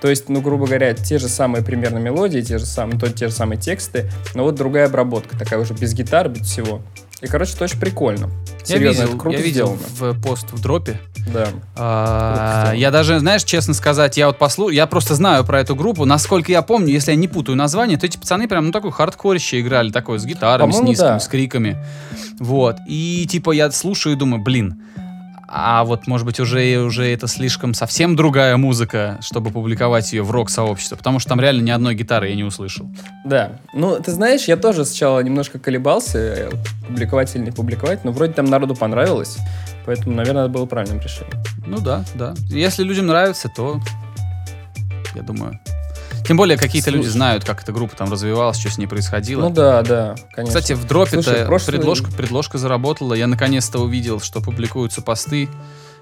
То 0.00 0.08
есть, 0.08 0.28
ну, 0.28 0.40
грубо 0.40 0.66
говоря, 0.66 0.94
те 0.94 1.18
же 1.18 1.28
самые 1.28 1.62
примерно 1.62 1.98
мелодии, 1.98 2.40
те 2.40 2.58
же 2.58 2.66
самые, 2.66 2.98
то, 2.98 3.08
те 3.12 3.28
же 3.28 3.34
самые 3.34 3.60
тексты, 3.60 4.10
но 4.34 4.44
вот 4.44 4.56
другая 4.56 4.86
обработка, 4.86 5.38
такая 5.38 5.60
уже 5.60 5.74
без 5.74 5.94
гитар, 5.94 6.28
без 6.28 6.46
всего. 6.46 6.80
И, 7.22 7.28
короче, 7.28 7.54
это 7.54 7.64
очень 7.64 7.78
прикольно. 7.78 8.30
Я 8.60 8.66
Серьезно, 8.66 9.02
видел, 9.02 9.14
это 9.14 9.18
круто 9.18 9.38
я 9.38 9.44
видел 9.44 9.78
сделано. 9.78 10.12
в 10.12 10.22
пост 10.22 10.46
в 10.50 10.60
дропе. 10.60 11.00
Да. 11.32 11.48
А, 11.76 12.72
я 12.74 12.90
даже, 12.90 13.20
знаешь, 13.20 13.44
честно 13.44 13.74
сказать, 13.74 14.16
я 14.16 14.26
вот 14.26 14.38
послу, 14.38 14.70
я 14.70 14.88
просто 14.88 15.14
знаю 15.14 15.44
про 15.44 15.60
эту 15.60 15.76
группу. 15.76 16.04
Насколько 16.04 16.50
я 16.50 16.62
помню, 16.62 16.92
если 16.92 17.12
я 17.12 17.16
не 17.16 17.28
путаю 17.28 17.56
название, 17.56 17.96
то 17.96 18.06
эти 18.06 18.18
пацаны 18.18 18.48
прям 18.48 18.66
ну 18.66 18.72
такой 18.72 18.90
хардкорище 18.90 19.60
играли, 19.60 19.90
такой 19.90 20.18
с 20.18 20.24
гитарами, 20.24 20.72
с 20.72 20.80
низкими, 20.80 21.06
да. 21.06 21.20
с 21.20 21.28
криками. 21.28 21.76
Вот. 22.40 22.78
И 22.88 23.24
типа 23.30 23.52
я 23.52 23.70
слушаю 23.70 24.16
и 24.16 24.18
думаю, 24.18 24.42
блин, 24.42 24.82
а 25.54 25.84
вот, 25.84 26.06
может 26.06 26.24
быть, 26.24 26.40
уже, 26.40 26.78
уже 26.78 27.04
это 27.12 27.28
слишком 27.28 27.74
совсем 27.74 28.16
другая 28.16 28.56
музыка, 28.56 29.18
чтобы 29.20 29.50
публиковать 29.50 30.10
ее 30.14 30.22
в 30.22 30.30
рок-сообщество, 30.30 30.96
потому 30.96 31.18
что 31.18 31.28
там 31.28 31.40
реально 31.40 31.60
ни 31.60 31.70
одной 31.70 31.94
гитары 31.94 32.30
я 32.30 32.34
не 32.34 32.42
услышал. 32.42 32.86
Да. 33.26 33.60
Ну, 33.74 34.00
ты 34.00 34.12
знаешь, 34.12 34.44
я 34.44 34.56
тоже 34.56 34.86
сначала 34.86 35.20
немножко 35.20 35.58
колебался, 35.58 36.18
э, 36.18 36.50
публиковать 36.88 37.34
или 37.36 37.42
не 37.42 37.50
публиковать, 37.50 38.02
но 38.02 38.12
вроде 38.12 38.32
там 38.32 38.46
народу 38.46 38.74
понравилось, 38.74 39.36
поэтому, 39.84 40.16
наверное, 40.16 40.44
это 40.44 40.52
было 40.52 40.64
правильным 40.64 41.00
решением. 41.00 41.42
Ну 41.66 41.78
да, 41.80 42.02
да. 42.14 42.32
Если 42.48 42.82
людям 42.82 43.06
нравится, 43.06 43.50
то 43.54 43.78
я 45.14 45.20
думаю. 45.20 45.60
Тем 46.26 46.36
более 46.36 46.56
какие-то 46.56 46.90
люди 46.90 47.08
знают, 47.08 47.44
как 47.44 47.62
эта 47.62 47.72
группа 47.72 47.96
там 47.96 48.10
развивалась, 48.10 48.58
что 48.58 48.70
с 48.70 48.78
ней 48.78 48.86
происходило. 48.86 49.42
Ну 49.42 49.50
да, 49.50 49.82
да, 49.82 50.14
конечно. 50.34 50.60
Кстати, 50.60 50.72
в 50.74 50.86
дропе-то 50.86 51.46
прошлый- 51.46 51.72
предложка, 51.72 52.10
предложка 52.12 52.58
заработала. 52.58 53.14
Я 53.14 53.26
наконец-то 53.26 53.78
увидел, 53.80 54.20
что 54.20 54.40
публикуются 54.40 55.02
посты, 55.02 55.48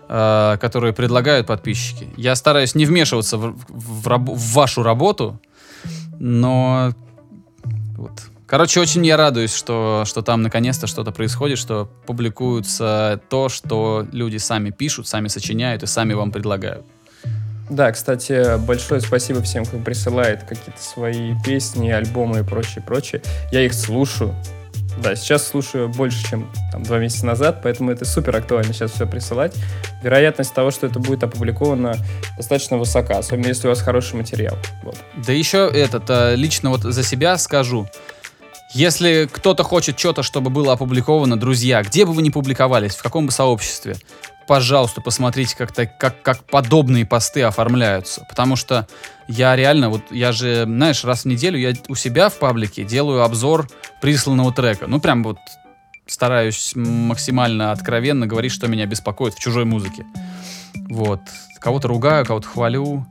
э, 0.08 0.56
которые 0.60 0.92
предлагают 0.92 1.46
подписчики. 1.46 2.08
Я 2.16 2.34
стараюсь 2.36 2.74
не 2.74 2.84
вмешиваться 2.84 3.38
в, 3.38 3.56
в 3.68 4.06
рабо- 4.08 4.34
в 4.34 4.52
вашу 4.52 4.82
работу, 4.82 5.40
но 6.18 6.92
вот. 7.96 8.12
Короче, 8.46 8.80
очень 8.80 9.06
я 9.06 9.16
радуюсь, 9.16 9.54
что, 9.54 10.02
что 10.06 10.22
там 10.22 10.42
наконец-то 10.42 10.88
что-то 10.88 11.12
происходит, 11.12 11.56
что 11.56 11.88
публикуется 12.06 13.20
то, 13.28 13.48
что 13.48 14.04
люди 14.10 14.38
сами 14.38 14.70
пишут, 14.70 15.06
сами 15.06 15.28
сочиняют 15.28 15.84
и 15.84 15.86
сами 15.86 16.14
вам 16.14 16.32
предлагают. 16.32 16.84
Да, 17.70 17.92
кстати, 17.92 18.58
большое 18.58 19.00
спасибо 19.00 19.40
всем, 19.42 19.64
кто 19.64 19.78
присылает 19.78 20.42
какие-то 20.42 20.82
свои 20.82 21.34
песни, 21.44 21.88
альбомы 21.88 22.40
и 22.40 22.42
прочее, 22.42 22.82
прочее. 22.84 23.22
Я 23.52 23.64
их 23.64 23.72
слушаю. 23.74 24.34
Да, 25.00 25.14
сейчас 25.14 25.46
слушаю 25.46 25.88
больше, 25.88 26.28
чем 26.28 26.50
там, 26.72 26.82
два 26.82 26.98
месяца 26.98 27.24
назад, 27.24 27.60
поэтому 27.62 27.92
это 27.92 28.04
супер 28.04 28.36
актуально 28.36 28.74
сейчас 28.74 28.90
все 28.90 29.06
присылать. 29.06 29.54
Вероятность 30.02 30.52
того, 30.52 30.72
что 30.72 30.88
это 30.88 30.98
будет 30.98 31.22
опубликовано, 31.22 31.94
достаточно 32.36 32.76
высока, 32.76 33.18
особенно 33.18 33.46
если 33.46 33.68
у 33.68 33.70
вас 33.70 33.80
хороший 33.80 34.16
материал. 34.16 34.58
Вот. 34.82 34.96
Да 35.24 35.32
еще 35.32 35.70
этот, 35.72 36.10
э, 36.10 36.34
лично 36.34 36.70
вот 36.70 36.82
за 36.82 37.02
себя 37.04 37.38
скажу. 37.38 37.88
Если 38.74 39.28
кто-то 39.32 39.62
хочет 39.62 39.98
что-то, 39.98 40.22
чтобы 40.22 40.50
было 40.50 40.74
опубликовано, 40.74 41.38
друзья, 41.38 41.82
где 41.82 42.04
бы 42.04 42.12
вы 42.12 42.22
ни 42.22 42.30
публиковались, 42.30 42.94
в 42.94 43.02
каком 43.02 43.26
бы 43.26 43.32
сообществе, 43.32 43.96
пожалуйста, 44.50 45.00
посмотрите, 45.00 45.54
как, 45.56 45.70
так- 45.70 45.96
как, 45.96 46.22
как 46.22 46.42
подобные 46.42 47.06
посты 47.06 47.42
оформляются. 47.42 48.26
Потому 48.28 48.56
что 48.56 48.88
я 49.28 49.54
реально, 49.54 49.90
вот 49.90 50.02
я 50.10 50.32
же, 50.32 50.64
знаешь, 50.64 51.04
раз 51.04 51.22
в 51.22 51.26
неделю 51.26 51.56
я 51.56 51.72
у 51.86 51.94
себя 51.94 52.28
в 52.28 52.36
паблике 52.36 52.82
делаю 52.82 53.22
обзор 53.22 53.68
присланного 54.02 54.52
трека. 54.52 54.88
Ну, 54.88 54.98
прям 54.98 55.22
вот 55.22 55.36
стараюсь 56.08 56.72
максимально 56.74 57.70
откровенно 57.70 58.26
говорить, 58.26 58.50
что 58.50 58.66
меня 58.66 58.86
беспокоит 58.86 59.34
в 59.34 59.38
чужой 59.38 59.66
музыке. 59.66 60.04
Вот. 60.88 61.20
Кого-то 61.60 61.86
ругаю, 61.86 62.26
кого-то 62.26 62.48
хвалю. 62.48 63.06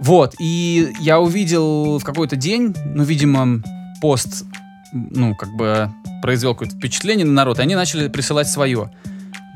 Вот, 0.00 0.34
и 0.38 0.94
я 0.98 1.20
увидел 1.20 1.98
в 1.98 2.04
какой-то 2.04 2.36
день, 2.36 2.74
ну, 2.94 3.02
видимо, 3.02 3.62
пост, 4.00 4.46
ну, 4.94 5.34
как 5.34 5.50
бы 5.50 5.90
произвел 6.22 6.54
какое-то 6.54 6.76
впечатление 6.76 7.26
на 7.26 7.32
народ, 7.32 7.58
и 7.58 7.62
они 7.62 7.74
начали 7.74 8.08
присылать 8.08 8.48
свое. 8.48 8.90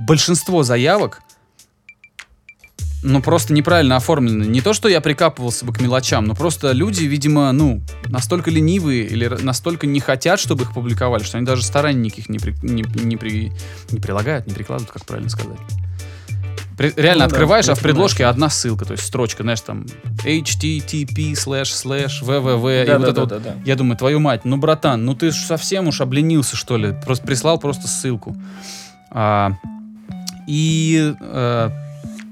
Большинство 0.01 0.63
заявок, 0.63 1.21
ну, 3.03 3.21
просто 3.21 3.53
неправильно 3.53 3.97
оформлены. 3.97 4.45
Не 4.45 4.63
то, 4.63 4.73
что 4.73 4.89
я 4.89 5.01
прикапывался 5.03 5.67
бы 5.67 5.73
к 5.75 5.81
мелочам, 5.81 6.25
но 6.25 6.35
просто 6.35 6.73
люди, 6.73 7.05
видимо, 7.05 7.53
ну, 7.53 7.83
настолько 8.07 8.51
ленивые 8.51 9.05
или 9.07 9.27
настолько 9.29 9.87
не 9.87 10.01
хотят, 10.01 10.41
чтобы 10.41 10.65
их 10.65 10.73
публиковали, 10.73 11.23
что 11.23 11.37
они 11.37 11.47
даже 11.47 11.63
стараний 11.63 12.01
никаких 12.01 12.29
не, 12.31 12.39
при- 12.39 12.57
не, 12.63 12.83
не 13.05 13.17
при- 13.19 13.53
не 13.91 14.01
прилагают, 14.01 14.47
не 14.47 14.55
прикладывают, 14.55 14.91
как 14.91 15.05
правильно 15.05 15.29
сказать. 15.29 15.59
При- 16.79 16.93
реально 16.97 17.25
Ну 17.25 17.31
да, 17.31 17.35
открываешь, 17.37 17.67
я 17.67 17.73
а 17.73 17.77
в 17.77 17.81
предложке 17.81 18.25
одна 18.25 18.49
ссылка, 18.49 18.85
то 18.87 18.93
есть 18.93 19.05
строчка, 19.05 19.43
знаешь, 19.43 19.61
там 19.61 19.85
http 20.25 21.33
slash 21.35 21.65
slash 21.85 22.23
www, 22.23 22.83
и 22.83 22.87
Да, 22.87 22.99
вот 22.99 23.03
да, 23.05 23.11
это 23.11 23.13
да, 23.13 23.21
вот. 23.21 23.29
да, 23.29 23.39
да. 23.39 23.55
Я 23.67 23.77
думаю, 23.77 23.97
твою 23.99 24.19
мать, 24.19 24.45
ну, 24.45 24.57
братан, 24.57 25.05
ну 25.05 25.15
ты 25.15 25.31
совсем 25.31 25.89
уж 25.89 26.01
обленился, 26.01 26.57
что 26.57 26.79
ли? 26.79 26.95
Просто 27.05 27.27
прислал 27.27 27.59
просто 27.59 27.87
ссылку. 27.87 28.35
А, 29.11 29.53
и, 30.47 31.15
э, 31.21 31.71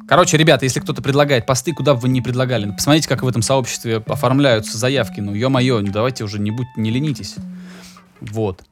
короче, 0.08 0.36
ребята, 0.36 0.64
если 0.64 0.80
кто-то 0.80 1.02
предлагает 1.02 1.46
посты, 1.46 1.72
куда 1.72 1.94
бы 1.94 2.00
вы 2.00 2.08
ни 2.08 2.20
предлагали, 2.20 2.66
ну, 2.66 2.74
посмотрите, 2.74 3.08
как 3.08 3.22
в 3.22 3.28
этом 3.28 3.42
сообществе 3.42 4.02
оформляются 4.06 4.78
заявки. 4.78 5.20
Ну, 5.20 5.34
ё-моё, 5.34 5.80
ну, 5.80 5.92
давайте 5.92 6.24
уже 6.24 6.38
не 6.38 6.50
будь, 6.50 6.66
не 6.76 6.90
ленитесь. 6.90 7.36
Вот. 8.20 8.62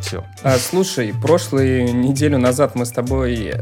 все. 0.00 0.24
А, 0.42 0.58
слушай, 0.58 1.14
прошлую 1.22 1.94
неделю 1.94 2.38
назад 2.38 2.74
мы 2.74 2.84
с 2.84 2.90
тобой 2.90 3.54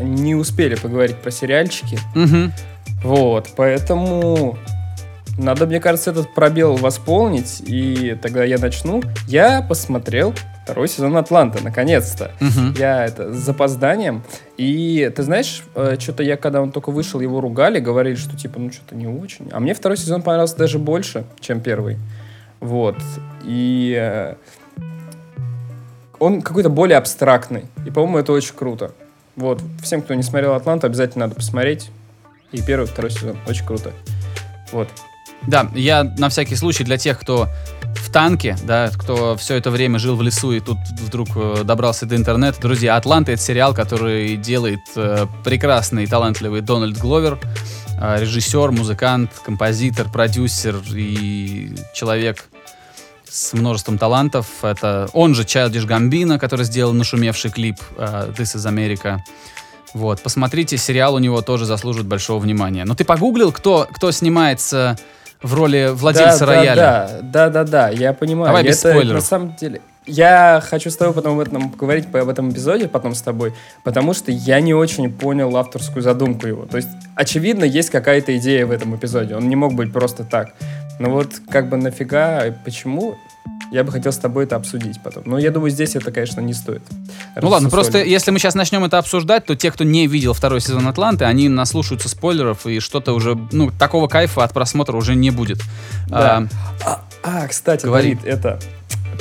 не 0.00 0.34
успели 0.34 0.74
поговорить 0.74 1.16
про 1.16 1.30
сериальчики. 1.30 1.98
Угу. 2.14 2.52
Вот, 3.04 3.50
поэтому 3.56 4.58
надо, 5.38 5.66
мне 5.66 5.80
кажется, 5.80 6.10
этот 6.10 6.34
пробел 6.34 6.76
восполнить, 6.76 7.62
и 7.64 8.16
тогда 8.20 8.44
я 8.44 8.58
начну. 8.58 9.02
Я 9.26 9.62
посмотрел 9.62 10.34
второй 10.62 10.88
сезон 10.88 11.16
Атланта, 11.16 11.62
наконец-то. 11.62 12.32
Угу. 12.40 12.78
Я 12.78 13.04
это 13.04 13.32
с 13.32 13.36
запозданием. 13.36 14.22
И 14.56 15.10
ты 15.14 15.22
знаешь, 15.22 15.64
э, 15.74 15.96
что-то 15.98 16.22
я, 16.22 16.36
когда 16.36 16.62
он 16.62 16.70
только 16.72 16.90
вышел, 16.90 17.20
его 17.20 17.40
ругали, 17.40 17.80
говорили, 17.80 18.14
что 18.14 18.36
типа, 18.36 18.60
ну 18.60 18.70
что-то 18.70 18.94
не 18.94 19.06
очень. 19.06 19.48
А 19.52 19.60
мне 19.60 19.74
второй 19.74 19.96
сезон 19.96 20.22
понравился 20.22 20.56
даже 20.56 20.78
больше, 20.78 21.24
чем 21.40 21.60
первый. 21.60 21.98
Вот. 22.60 22.96
И 23.42 23.96
э, 23.98 24.34
он 26.18 26.42
какой-то 26.42 26.68
более 26.68 26.98
абстрактный. 26.98 27.66
И, 27.84 27.90
по-моему, 27.90 28.18
это 28.18 28.32
очень 28.32 28.54
круто. 28.54 28.92
Вот. 29.34 29.60
Всем, 29.82 30.02
кто 30.02 30.14
не 30.14 30.22
смотрел 30.22 30.54
Атланту, 30.54 30.86
обязательно 30.86 31.26
надо 31.26 31.34
посмотреть. 31.34 31.90
И 32.52 32.62
первый, 32.62 32.86
второй 32.86 33.10
сезон. 33.10 33.36
Очень 33.48 33.66
круто. 33.66 33.90
Вот. 34.70 34.88
Да, 35.46 35.68
я 35.74 36.04
на 36.04 36.28
всякий 36.28 36.56
случай 36.56 36.84
для 36.84 36.98
тех, 36.98 37.18
кто 37.18 37.48
в 37.96 38.10
танке, 38.10 38.56
да, 38.64 38.90
кто 38.90 39.36
все 39.36 39.56
это 39.56 39.70
время 39.70 39.98
жил 39.98 40.16
в 40.16 40.22
лесу 40.22 40.52
и 40.52 40.60
тут 40.60 40.78
вдруг 41.00 41.28
э, 41.34 41.62
добрался 41.64 42.06
до 42.06 42.16
интернета. 42.16 42.60
Друзья, 42.60 42.96
«Атланта»— 42.96 43.32
это 43.32 43.42
сериал, 43.42 43.74
который 43.74 44.36
делает 44.36 44.80
э, 44.96 45.26
прекрасный 45.44 46.04
и 46.04 46.06
талантливый 46.06 46.60
Дональд 46.60 46.96
Гловер, 46.96 47.38
э, 48.00 48.20
режиссер, 48.20 48.70
музыкант, 48.70 49.30
композитор, 49.44 50.08
продюсер 50.10 50.76
и 50.94 51.74
человек 51.94 52.48
с 53.28 53.52
множеством 53.52 53.98
талантов. 53.98 54.46
Это 54.62 55.08
он 55.12 55.34
же 55.34 55.44
Чайлдиш 55.44 55.84
Гамбино, 55.84 56.38
который 56.38 56.64
сделал 56.64 56.92
нашумевший 56.92 57.50
клип 57.50 57.76
э, 57.96 58.32
«This 58.36 58.56
is 58.56 58.66
America». 58.70 59.18
Вот, 59.94 60.22
посмотрите, 60.22 60.78
сериал 60.78 61.14
у 61.14 61.18
него 61.18 61.42
тоже 61.42 61.66
заслуживает 61.66 62.08
большого 62.08 62.38
внимания. 62.38 62.84
Но 62.84 62.94
ты 62.94 63.04
погуглил, 63.04 63.52
кто, 63.52 63.86
кто 63.92 64.10
снимается 64.10 64.98
в 65.42 65.54
роли 65.54 65.90
владельца 65.92 66.46
да, 66.46 66.46
рояля? 66.46 66.76
Да, 66.76 67.18
да, 67.22 67.48
да, 67.50 67.64
да, 67.64 67.88
я 67.88 68.12
понимаю. 68.12 68.48
Давай 68.48 68.64
без 68.64 68.78
это, 68.80 68.90
спойлеров. 68.90 69.22
На 69.22 69.26
самом 69.26 69.56
деле, 69.56 69.80
я 70.06 70.62
хочу 70.64 70.90
с 70.90 70.96
тобой 70.96 71.14
потом 71.14 71.38
об 71.38 71.46
этом 71.46 71.70
поговорить 71.70 72.10
по- 72.10 72.20
об 72.20 72.28
этом 72.28 72.50
эпизоде, 72.50 72.88
потом 72.88 73.14
с 73.14 73.22
тобой, 73.22 73.54
потому 73.84 74.14
что 74.14 74.32
я 74.32 74.60
не 74.60 74.74
очень 74.74 75.12
понял 75.12 75.56
авторскую 75.56 76.02
задумку 76.02 76.46
его. 76.46 76.66
То 76.66 76.76
есть, 76.78 76.88
очевидно, 77.14 77.64
есть 77.64 77.90
какая-то 77.90 78.36
идея 78.38 78.66
в 78.66 78.72
этом 78.72 78.96
эпизоде. 78.96 79.36
Он 79.36 79.48
не 79.48 79.56
мог 79.56 79.74
быть 79.74 79.92
просто 79.92 80.24
так. 80.24 80.54
Но 80.98 81.10
вот 81.10 81.28
как 81.48 81.68
бы 81.68 81.76
нафига, 81.76 82.44
почему, 82.64 83.14
я 83.70 83.84
бы 83.84 83.92
хотел 83.92 84.12
с 84.12 84.18
тобой 84.18 84.44
это 84.44 84.56
обсудить 84.56 85.02
потом. 85.02 85.22
Но 85.26 85.38
я 85.38 85.50
думаю, 85.50 85.70
здесь 85.70 85.96
это, 85.96 86.12
конечно, 86.12 86.40
не 86.40 86.52
стоит. 86.52 86.82
Ну 87.40 87.48
ладно, 87.48 87.70
просто 87.70 88.02
если 88.02 88.30
мы 88.30 88.38
сейчас 88.38 88.54
начнем 88.54 88.84
это 88.84 88.98
обсуждать, 88.98 89.46
то 89.46 89.56
те, 89.56 89.70
кто 89.70 89.82
не 89.84 90.06
видел 90.06 90.34
второй 90.34 90.60
сезон 90.60 90.86
Атланты, 90.86 91.24
они 91.24 91.48
наслушаются 91.48 92.08
спойлеров, 92.08 92.66
и 92.66 92.80
что-то 92.80 93.14
уже, 93.14 93.38
ну, 93.50 93.70
такого 93.70 94.08
кайфа 94.08 94.44
от 94.44 94.52
просмотра 94.52 94.96
уже 94.96 95.14
не 95.14 95.30
будет. 95.30 95.60
Да. 96.08 96.46
А, 96.84 97.00
А, 97.22 97.46
кстати, 97.46 97.86
Говори. 97.86 98.14
Давид, 98.14 98.26
это... 98.26 98.58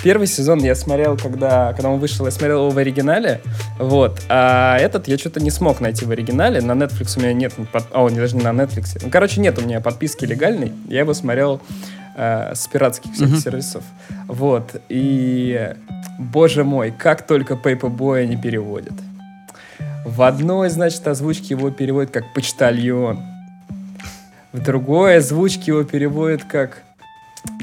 Первый 0.04 0.26
сезон 0.26 0.60
я 0.64 0.74
смотрел, 0.74 1.16
когда, 1.16 1.74
когда 1.74 1.90
он 1.90 2.00
вышел, 2.00 2.26
я 2.26 2.32
смотрел 2.32 2.62
его 2.62 2.70
в 2.72 2.78
оригинале, 2.78 3.42
вот, 3.78 4.20
а 4.30 4.78
этот 4.78 5.08
я 5.08 5.18
что-то 5.18 5.40
не 5.42 5.52
смог 5.52 5.80
найти 5.80 6.06
в 6.06 6.12
оригинале, 6.12 6.62
на 6.62 6.72
Netflix 6.72 7.18
у 7.18 7.22
меня 7.22 7.34
нет, 7.34 7.54
под... 7.72 7.86
о, 7.94 8.10
не, 8.10 8.18
даже 8.18 8.36
не 8.36 8.44
на 8.44 8.50
Netflix, 8.50 9.00
ну, 9.04 9.10
короче, 9.12 9.42
нет 9.42 9.60
у 9.60 9.62
меня 9.62 9.80
подписки 9.80 10.26
легальной, 10.26 10.72
я 10.88 11.02
его 11.02 11.14
смотрел 11.14 11.62
э, 12.16 12.54
с 12.56 12.68
пиратских 12.68 13.14
всяких 13.14 13.34
Мгм. 13.34 13.42
сервисов, 13.42 13.84
вот, 14.28 14.82
и, 14.90 15.74
боже 16.20 16.64
мой, 16.64 16.92
как 16.92 17.26
только 17.26 17.54
Paperboy 17.56 18.26
не 18.26 18.38
переводят. 18.38 18.94
В 20.06 20.24
одной, 20.24 20.70
значит, 20.70 21.08
озвучке 21.08 21.54
его 21.56 21.70
переводят 21.72 22.12
как 22.12 22.34
«почтальон», 22.34 23.20
в 24.52 24.60
другой 24.62 25.18
озвучке 25.18 25.72
его 25.72 25.84
переводят 25.84 26.44
как 26.44 26.84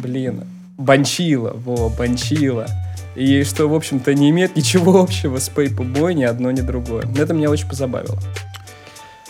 Блин, 0.00 0.44
Банчила, 0.78 1.52
во, 1.54 1.88
Банчила. 1.90 2.66
И 3.14 3.42
что, 3.44 3.68
в 3.68 3.74
общем-то, 3.74 4.14
не 4.14 4.30
имеет 4.30 4.56
ничего 4.56 5.00
общего 5.02 5.38
с 5.38 5.50
Paperboy 5.50 6.14
ни 6.14 6.22
одно, 6.24 6.50
ни 6.50 6.60
другое. 6.60 7.04
Но 7.04 7.22
Это 7.22 7.34
меня 7.34 7.50
очень 7.50 7.68
позабавило. 7.68 8.18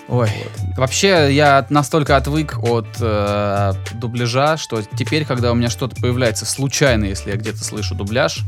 Ой, 0.09 0.31
вообще 0.77 1.35
я 1.35 1.67
настолько 1.69 2.17
отвык 2.17 2.59
от 2.62 2.87
э, 2.99 3.75
дубляжа, 3.95 4.57
что 4.57 4.81
теперь, 4.83 5.27
когда 5.27 5.53
у 5.53 5.55
меня 5.55 5.69
что-то 5.69 5.97
появляется 5.97 6.47
случайно, 6.47 7.05
если 7.05 7.31
я 7.31 7.37
где-то 7.37 7.62
слышу 7.62 7.95
дубляж, 7.95 8.41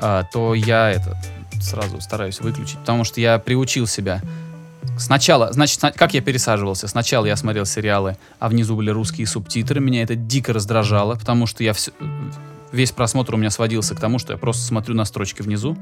э, 0.00 0.24
то 0.30 0.54
я 0.54 0.90
это 0.90 1.16
сразу 1.62 2.02
стараюсь 2.02 2.40
выключить, 2.40 2.76
потому 2.78 3.04
что 3.04 3.18
я 3.18 3.38
приучил 3.38 3.86
себя. 3.86 4.20
Сначала, 4.98 5.50
значит, 5.54 5.80
как 5.96 6.12
я 6.12 6.20
пересаживался? 6.20 6.86
Сначала 6.86 7.24
я 7.24 7.36
смотрел 7.36 7.64
сериалы, 7.64 8.18
а 8.38 8.50
внизу 8.50 8.76
были 8.76 8.90
русские 8.90 9.26
субтитры. 9.26 9.80
Меня 9.80 10.02
это 10.02 10.14
дико 10.14 10.52
раздражало, 10.52 11.14
потому 11.14 11.46
что 11.46 11.64
я 11.64 11.72
всё- 11.72 11.92
весь 12.74 12.92
просмотр 12.92 13.34
у 13.34 13.36
меня 13.38 13.50
сводился 13.50 13.94
к 13.94 14.00
тому, 14.00 14.18
что 14.18 14.32
я 14.32 14.38
просто 14.38 14.62
смотрю 14.62 14.94
на 14.94 15.04
строчки 15.04 15.42
внизу. 15.42 15.76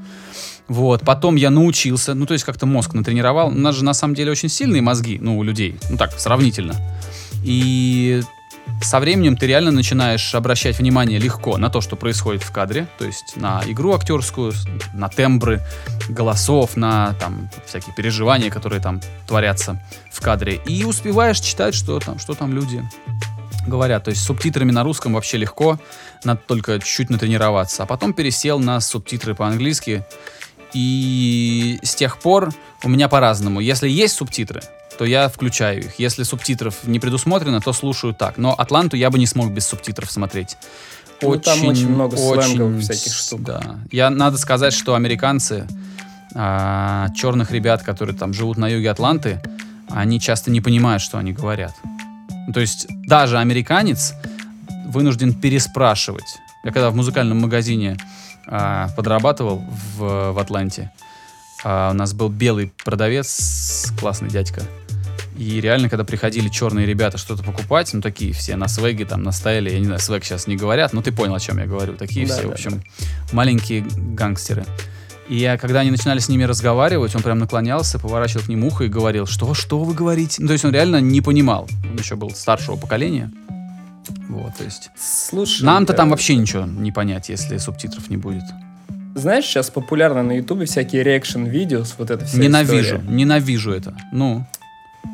Вот, 0.67 1.01
потом 1.01 1.35
я 1.35 1.49
научился, 1.49 2.13
ну, 2.13 2.25
то 2.25 2.33
есть 2.33 2.45
как-то 2.45 2.65
мозг 2.65 2.93
натренировал. 2.93 3.49
У 3.49 3.51
нас 3.51 3.75
же 3.75 3.83
на 3.83 3.93
самом 3.93 4.15
деле 4.15 4.31
очень 4.31 4.49
сильные 4.49 4.81
мозги, 4.81 5.17
ну, 5.19 5.37
у 5.37 5.43
людей, 5.43 5.77
ну, 5.89 5.97
так, 5.97 6.17
сравнительно. 6.19 6.75
И 7.43 8.21
со 8.81 8.99
временем 8.99 9.35
ты 9.35 9.47
реально 9.47 9.71
начинаешь 9.71 10.35
обращать 10.35 10.77
внимание 10.79 11.19
легко 11.19 11.57
на 11.57 11.69
то, 11.69 11.81
что 11.81 11.95
происходит 11.95 12.43
в 12.43 12.51
кадре, 12.51 12.87
то 12.97 13.05
есть 13.05 13.35
на 13.35 13.61
игру 13.65 13.93
актерскую, 13.93 14.53
на 14.93 15.09
тембры 15.09 15.61
голосов, 16.09 16.75
на 16.75 17.13
там 17.13 17.49
всякие 17.65 17.93
переживания, 17.95 18.49
которые 18.49 18.81
там 18.81 19.01
творятся 19.27 19.81
в 20.11 20.21
кадре, 20.21 20.61
и 20.65 20.83
успеваешь 20.85 21.39
читать, 21.39 21.75
что 21.75 21.99
там, 21.99 22.19
что 22.19 22.33
там 22.33 22.53
люди 22.53 22.83
говорят. 23.67 24.03
То 24.03 24.11
есть 24.11 24.21
с 24.21 24.25
субтитрами 24.25 24.71
на 24.71 24.83
русском 24.83 25.13
вообще 25.13 25.37
легко, 25.37 25.79
надо 26.25 26.41
только 26.45 26.79
чуть-чуть 26.79 27.09
натренироваться. 27.09 27.83
А 27.83 27.85
потом 27.85 28.13
пересел 28.13 28.59
на 28.59 28.79
субтитры 28.81 29.35
по-английски, 29.35 30.05
и 30.73 31.79
с 31.83 31.95
тех 31.95 32.19
пор 32.19 32.53
у 32.83 32.89
меня 32.89 33.07
по-разному. 33.07 33.59
Если 33.59 33.87
есть 33.89 34.15
субтитры, 34.15 34.61
то 34.97 35.05
я 35.05 35.29
включаю 35.29 35.85
их. 35.85 35.99
Если 35.99 36.23
субтитров 36.23 36.83
не 36.83 36.99
предусмотрено, 36.99 37.61
то 37.61 37.73
слушаю 37.73 38.13
так. 38.13 38.37
Но 38.37 38.53
Атланту 38.53 38.95
я 38.95 39.09
бы 39.09 39.19
не 39.19 39.27
смог 39.27 39.51
без 39.51 39.67
субтитров 39.67 40.11
смотреть. 40.11 40.57
Ну, 41.21 41.39
там 41.39 41.65
очень 41.65 41.89
много 41.89 42.17
сленговых 42.17 42.81
всяких 42.81 43.13
штук. 43.13 43.41
Да. 43.43 43.77
Я 43.91 44.09
надо 44.09 44.37
сказать, 44.37 44.73
что 44.73 44.95
американцы, 44.95 45.67
а, 46.35 47.09
черных 47.15 47.51
ребят, 47.51 47.83
которые 47.83 48.17
там 48.17 48.33
живут 48.33 48.57
на 48.57 48.67
юге 48.67 48.91
Атланты, 48.91 49.41
они 49.89 50.19
часто 50.19 50.51
не 50.51 50.59
понимают, 50.59 51.01
что 51.01 51.17
они 51.17 51.31
говорят. 51.31 51.73
То 52.53 52.59
есть 52.59 52.87
даже 53.07 53.37
американец 53.37 54.13
вынужден 54.85 55.33
переспрашивать. 55.33 56.39
Я 56.63 56.71
когда 56.71 56.89
в 56.89 56.95
музыкальном 56.95 57.41
магазине 57.41 57.97
а, 58.47 58.89
подрабатывал 58.95 59.63
в, 59.97 60.31
в 60.31 60.39
Атланте, 60.39 60.91
а, 61.63 61.91
у 61.91 61.93
нас 61.93 62.13
был 62.13 62.29
белый 62.29 62.73
продавец, 62.83 63.91
классный 63.99 64.29
дядька. 64.29 64.63
И 65.37 65.59
реально, 65.59 65.89
когда 65.89 66.03
приходили 66.03 66.47
черные 66.47 66.85
ребята 66.85 67.17
что-то 67.17 67.43
покупать, 67.43 67.91
ну 67.93 68.01
такие 68.01 68.33
все 68.33 68.55
на 68.55 68.67
свеге, 68.67 69.05
там, 69.05 69.23
на 69.23 69.31
стайле, 69.31 69.73
я 69.73 69.79
не 69.79 69.85
знаю, 69.85 69.99
свег 69.99 70.23
сейчас 70.23 70.45
не 70.45 70.55
говорят, 70.55 70.93
но 70.93 71.01
ты 71.01 71.11
понял, 71.11 71.33
о 71.33 71.39
чем 71.39 71.57
я 71.57 71.65
говорю. 71.65 71.95
Такие 71.95 72.27
Да, 72.27 72.33
все, 72.33 72.43
да, 72.43 72.49
в 72.49 72.51
общем, 72.51 72.83
маленькие 73.31 73.81
гангстеры. 73.81 74.65
И 75.29 75.37
я, 75.37 75.57
когда 75.57 75.79
они 75.79 75.89
начинали 75.89 76.19
с 76.19 76.29
ними 76.29 76.43
разговаривать, 76.43 77.15
он 77.15 77.23
прям 77.23 77.39
наклонялся, 77.39 77.97
поворачивал 77.97 78.43
к 78.43 78.49
ним 78.49 78.65
ухо 78.65 78.83
и 78.83 78.87
говорил, 78.89 79.25
что, 79.25 79.53
что 79.53 79.79
вы 79.83 79.93
говорите? 79.93 80.41
Ну, 80.41 80.47
то 80.47 80.53
есть 80.53 80.65
он 80.65 80.71
реально 80.71 80.99
не 81.01 81.21
понимал. 81.21 81.67
Он 81.89 81.97
еще 81.97 82.15
был 82.15 82.31
старшего 82.31 82.75
поколения. 82.75 83.31
Вот, 84.29 84.55
то 84.55 84.63
есть... 84.63 84.89
Слушай, 84.97 85.63
Нам-то 85.65 85.93
там 85.93 86.07
э, 86.07 86.11
вообще 86.11 86.35
ничего 86.35 86.65
не 86.65 86.91
понять, 86.91 87.29
если 87.29 87.57
субтитров 87.57 88.09
не 88.09 88.17
будет. 88.17 88.43
Знаешь, 89.15 89.45
сейчас 89.45 89.69
популярно 89.69 90.23
на 90.23 90.31
Ютубе 90.33 90.65
всякие 90.65 91.03
реакшн-видео, 91.03 91.83
вот 91.97 92.09
это 92.09 92.25
вся 92.25 92.37
ненавижу, 92.39 92.95
история. 92.97 93.03
ненавижу 93.15 93.71
это. 93.71 93.95
Ну, 94.11 94.45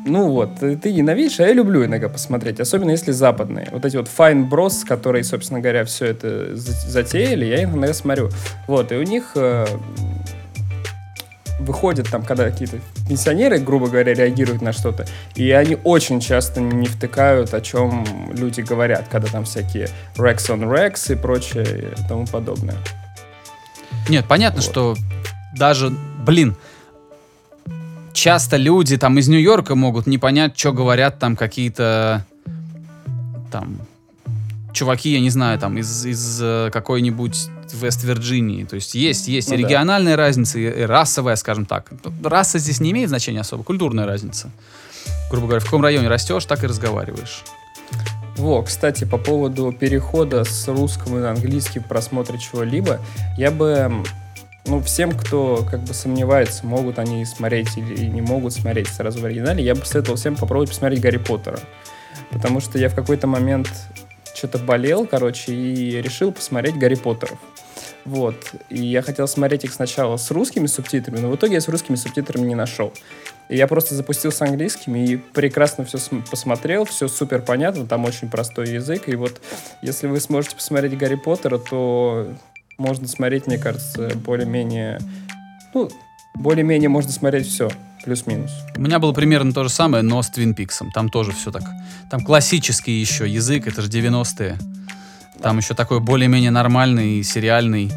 Ну 0.06 0.30
вот, 0.30 0.60
ты 0.60 0.92
ненавидишь, 0.92 1.38
а 1.40 1.42
я 1.46 1.52
люблю 1.52 1.84
иногда 1.84 2.08
посмотреть, 2.08 2.60
особенно 2.60 2.92
если 2.92 3.12
западные. 3.12 3.68
Вот 3.72 3.84
эти 3.84 3.96
вот 3.96 4.08
Fine 4.08 4.48
Bros, 4.48 4.86
которые, 4.86 5.22
собственно 5.24 5.60
говоря, 5.60 5.84
все 5.84 6.06
это 6.06 6.56
за- 6.56 6.88
затеяли, 6.88 7.44
я 7.44 7.64
иногда 7.64 7.92
смотрю. 7.92 8.30
Вот, 8.68 8.90
и 8.92 8.94
у 8.94 9.02
них 9.02 9.32
э, 9.34 9.66
выходят 11.60 12.08
там, 12.10 12.22
когда 12.22 12.50
какие-то 12.50 12.78
пенсионеры, 13.08 13.58
грубо 13.58 13.88
говоря, 13.88 14.14
реагируют 14.14 14.62
на 14.62 14.72
что-то, 14.72 15.06
и 15.34 15.50
они 15.50 15.76
очень 15.84 16.20
часто 16.20 16.60
не 16.60 16.86
втыкают, 16.86 17.54
о 17.54 17.60
чем 17.60 18.04
люди 18.32 18.60
говорят, 18.60 19.08
когда 19.08 19.28
там 19.28 19.44
всякие 19.44 19.88
Rex 20.16 20.36
on 20.48 20.62
Rex 20.62 21.12
и 21.12 21.16
прочее 21.16 21.94
и 21.96 22.08
тому 22.08 22.26
подобное. 22.26 22.76
нет, 24.08 24.24
понятно, 24.28 24.62
Вот. 24.62 24.70
что 24.70 24.96
даже, 25.56 25.90
блин, 26.24 26.56
часто 28.12 28.56
люди 28.56 28.96
там 28.96 29.18
из 29.18 29.28
Нью-Йорка 29.28 29.74
могут 29.74 30.06
не 30.06 30.18
понять, 30.18 30.58
что 30.58 30.72
говорят 30.72 31.18
там 31.18 31.36
какие-то 31.36 32.24
там 33.50 33.78
чуваки, 34.72 35.10
я 35.12 35.20
не 35.20 35.30
знаю, 35.30 35.58
там 35.58 35.78
из, 35.78 36.06
из 36.06 36.40
э, 36.40 36.70
Вест-Вирджинии. 37.74 38.64
То 38.64 38.76
есть 38.76 38.94
есть, 38.94 39.28
есть 39.28 39.48
Ну 39.48 39.54
и 39.54 39.62
да. 39.62 39.68
региональная 39.68 40.16
разница, 40.16 40.58
и, 40.58 40.82
расовая, 40.82 41.36
скажем 41.36 41.66
так. 41.66 41.90
Раса 42.22 42.58
здесь 42.58 42.80
не 42.80 42.90
имеет 42.90 43.08
значения 43.08 43.40
особо, 43.40 43.62
культурная 43.62 44.06
разница. 44.06 44.50
Грубо 45.30 45.46
говоря, 45.46 45.60
в 45.60 45.64
каком 45.64 45.82
районе 45.82 46.08
растешь, 46.08 46.44
так 46.44 46.64
и 46.64 46.66
разговариваешь. 46.66 47.44
Во, 48.36 48.62
кстати, 48.62 49.04
по 49.04 49.18
поводу 49.18 49.72
перехода 49.72 50.44
с 50.44 50.66
русского 50.68 51.18
на 51.18 51.30
английский 51.30 51.80
в 51.80 51.86
просмотре 51.86 52.38
чего-либо, 52.38 53.00
я 53.36 53.50
бы, 53.50 53.92
ну, 54.66 54.80
всем, 54.82 55.12
кто 55.12 55.66
как 55.70 55.84
бы 55.84 55.92
сомневается, 55.92 56.64
могут 56.66 56.98
они 56.98 57.24
смотреть 57.26 57.76
или 57.76 58.06
не 58.06 58.22
могут 58.22 58.54
смотреть 58.54 58.88
сразу 58.88 59.20
в 59.20 59.24
оригинале, 59.24 59.62
я 59.62 59.74
бы 59.74 59.84
советовал 59.84 60.16
всем 60.16 60.36
попробовать 60.36 60.70
посмотреть 60.70 61.00
Гарри 61.00 61.18
Поттера. 61.18 61.60
Потому 62.30 62.60
что 62.60 62.78
я 62.78 62.88
в 62.88 62.94
какой-то 62.94 63.26
момент 63.26 63.68
что-то 64.34 64.58
болел, 64.58 65.06
короче, 65.06 65.52
и 65.52 66.00
решил 66.00 66.32
посмотреть 66.32 66.78
Гарри 66.78 66.94
Поттеров. 66.94 67.38
Вот. 68.04 68.54
И 68.68 68.84
я 68.84 69.02
хотел 69.02 69.28
смотреть 69.28 69.64
их 69.64 69.72
сначала 69.72 70.16
с 70.16 70.30
русскими 70.30 70.66
субтитрами, 70.66 71.18
но 71.18 71.30
в 71.30 71.36
итоге 71.36 71.54
я 71.54 71.60
с 71.60 71.68
русскими 71.68 71.96
субтитрами 71.96 72.46
не 72.46 72.54
нашел. 72.54 72.92
И 73.48 73.56
я 73.56 73.66
просто 73.66 73.94
запустил 73.94 74.32
с 74.32 74.40
английским 74.42 74.94
и 74.94 75.16
прекрасно 75.16 75.84
все 75.84 75.98
посмотрел, 76.30 76.84
все 76.84 77.08
супер 77.08 77.42
понятно, 77.42 77.86
там 77.86 78.04
очень 78.04 78.30
простой 78.30 78.70
язык. 78.70 79.08
И 79.08 79.16
вот 79.16 79.40
если 79.82 80.06
вы 80.06 80.20
сможете 80.20 80.56
посмотреть 80.56 80.96
Гарри 80.96 81.16
Поттера, 81.16 81.58
то 81.58 82.32
можно 82.78 83.08
смотреть, 83.08 83.46
мне 83.46 83.58
кажется, 83.58 84.10
более-менее... 84.14 85.00
Ну, 85.74 85.90
более-менее 86.34 86.88
можно 86.88 87.10
смотреть 87.10 87.48
все, 87.48 87.70
плюс-минус. 88.04 88.50
У 88.76 88.80
меня 88.80 88.98
было 88.98 89.12
примерно 89.12 89.52
то 89.52 89.64
же 89.64 89.68
самое, 89.68 90.02
но 90.02 90.22
с 90.22 90.30
Твин 90.30 90.54
Пиксом. 90.54 90.90
Там 90.92 91.08
тоже 91.08 91.32
все 91.32 91.50
так. 91.50 91.64
Там 92.10 92.24
классический 92.24 93.00
еще 93.00 93.28
язык, 93.28 93.66
это 93.66 93.82
же 93.82 93.88
90-е. 93.88 94.56
Там 95.42 95.58
еще 95.58 95.74
такой 95.74 96.00
более-менее 96.00 96.50
нормальный, 96.50 97.22
сериальный. 97.22 97.90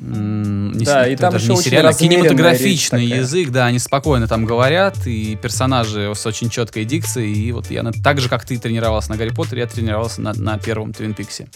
не 0.00 0.84
Да, 0.84 1.06
и 1.08 1.16
там 1.16 1.32
даже 1.32 1.50
не 1.50 1.56
сериальный, 1.56 1.90
а 1.90 1.94
кинематографичный 1.94 3.06
язык, 3.06 3.50
да, 3.50 3.66
они 3.66 3.78
спокойно 3.78 4.26
там 4.28 4.44
говорят, 4.44 5.06
и 5.06 5.36
персонажи 5.36 6.12
с 6.14 6.26
очень 6.26 6.50
четкой 6.50 6.84
дикцией, 6.84 7.32
и 7.32 7.52
вот 7.52 7.70
я 7.70 7.82
на- 7.82 7.92
так 7.92 8.20
же, 8.20 8.28
как 8.28 8.44
ты 8.44 8.58
тренировался 8.58 9.10
на 9.10 9.16
Гарри 9.16 9.30
Поттере, 9.30 9.62
я 9.62 9.66
тренировался 9.66 10.20
на, 10.20 10.34
на 10.34 10.58
первом 10.58 10.92
Твин 10.92 11.14
Пиксе. 11.14 11.48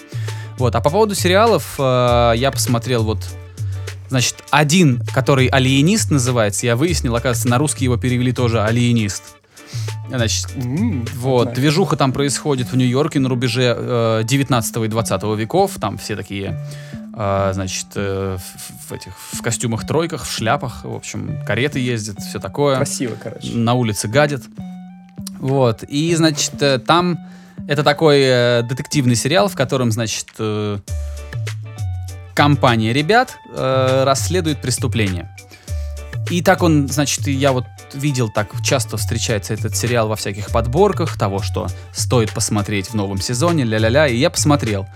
Вот, 0.56 0.74
а 0.74 0.80
по 0.80 0.90
поводу 0.90 1.14
сериалов, 1.14 1.74
э, 1.78 2.32
я 2.36 2.50
посмотрел 2.50 3.04
вот 3.04 3.18
Значит, 4.08 4.36
один, 4.50 5.02
который 5.12 5.48
«Алиенист» 5.48 6.10
называется, 6.10 6.64
я 6.64 6.76
выяснил, 6.76 7.14
оказывается, 7.14 7.48
на 7.48 7.58
русский 7.58 7.84
его 7.84 7.98
перевели 7.98 8.32
тоже 8.32 8.62
«Алиенист». 8.62 9.22
Значит, 10.08 10.46
вот, 11.16 11.52
движуха 11.52 11.96
там 11.96 12.12
происходит 12.12 12.72
в 12.72 12.76
Нью-Йорке 12.76 13.20
на 13.20 13.28
рубеже 13.28 13.74
э, 13.76 14.22
19 14.24 14.76
и 14.76 14.88
20 14.88 15.22
веков. 15.38 15.72
Там 15.80 15.98
все 15.98 16.16
такие, 16.16 16.58
э, 17.14 17.50
значит, 17.52 17.86
э, 17.94 18.38
в, 18.38 18.90
в 18.90 18.92
этих 18.92 19.12
в 19.18 19.42
костюмах 19.42 19.86
тройках, 19.86 20.24
в 20.24 20.32
шляпах, 20.32 20.84
в 20.84 20.94
общем, 20.94 21.42
кареты 21.46 21.78
ездят, 21.78 22.20
все 22.20 22.38
такое. 22.38 22.76
Красиво, 22.76 23.16
короче. 23.22 23.52
На 23.52 23.74
улице 23.74 24.08
гадят. 24.08 24.42
Вот. 25.38 25.82
И, 25.82 26.14
значит, 26.14 26.62
э, 26.62 26.78
там 26.78 27.18
это 27.66 27.82
такой 27.82 28.20
э, 28.20 28.62
детективный 28.62 29.14
сериал, 29.14 29.48
в 29.48 29.54
котором, 29.54 29.90
значит, 29.90 30.28
э, 30.38 30.78
компания 32.34 32.92
ребят 32.92 33.36
э, 33.54 34.04
расследует 34.04 34.62
преступление. 34.62 35.28
И 36.30 36.42
так 36.42 36.62
он, 36.62 36.88
значит, 36.88 37.26
я 37.26 37.52
вот 37.52 37.64
видел, 37.94 38.28
так 38.28 38.50
часто 38.62 38.96
встречается 38.96 39.54
этот 39.54 39.76
сериал 39.76 40.08
во 40.08 40.16
всяких 40.16 40.50
подборках 40.50 41.18
того, 41.18 41.40
что 41.42 41.68
стоит 41.92 42.32
посмотреть 42.32 42.88
в 42.88 42.94
новом 42.94 43.20
сезоне, 43.20 43.64
ля-ля-ля, 43.64 44.06
и 44.06 44.16
я 44.16 44.30
посмотрел. 44.30 44.86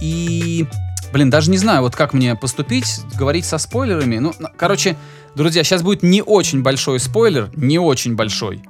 И, 0.00 0.66
блин, 1.12 1.30
даже 1.30 1.50
не 1.50 1.58
знаю, 1.58 1.82
вот 1.82 1.94
как 1.94 2.12
мне 2.12 2.34
поступить, 2.34 3.00
говорить 3.14 3.44
со 3.44 3.58
спойлерами. 3.58 4.18
Ну, 4.18 4.32
короче, 4.56 4.96
друзья, 5.34 5.64
сейчас 5.64 5.82
будет 5.82 6.02
не 6.02 6.22
очень 6.22 6.62
большой 6.62 7.00
спойлер, 7.00 7.50
не 7.54 7.78
очень 7.78 8.16
большой. 8.16 8.62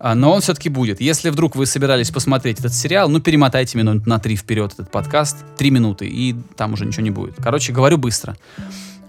А, 0.00 0.14
Но 0.14 0.32
он 0.32 0.40
все-таки 0.40 0.68
будет. 0.68 1.00
Если 1.00 1.30
вдруг 1.30 1.56
вы 1.56 1.66
собирались 1.66 2.10
посмотреть 2.10 2.60
этот 2.60 2.72
сериал, 2.72 3.08
ну 3.08 3.20
перемотайте 3.20 3.76
минут 3.78 4.06
на 4.06 4.18
три 4.18 4.36
вперед 4.36 4.72
этот 4.72 4.90
подкаст, 4.90 5.44
три 5.56 5.70
минуты, 5.70 6.06
и 6.06 6.36
там 6.56 6.74
уже 6.74 6.86
ничего 6.86 7.02
не 7.02 7.10
будет. 7.10 7.36
Короче, 7.36 7.72
говорю 7.72 7.98
быстро. 7.98 8.36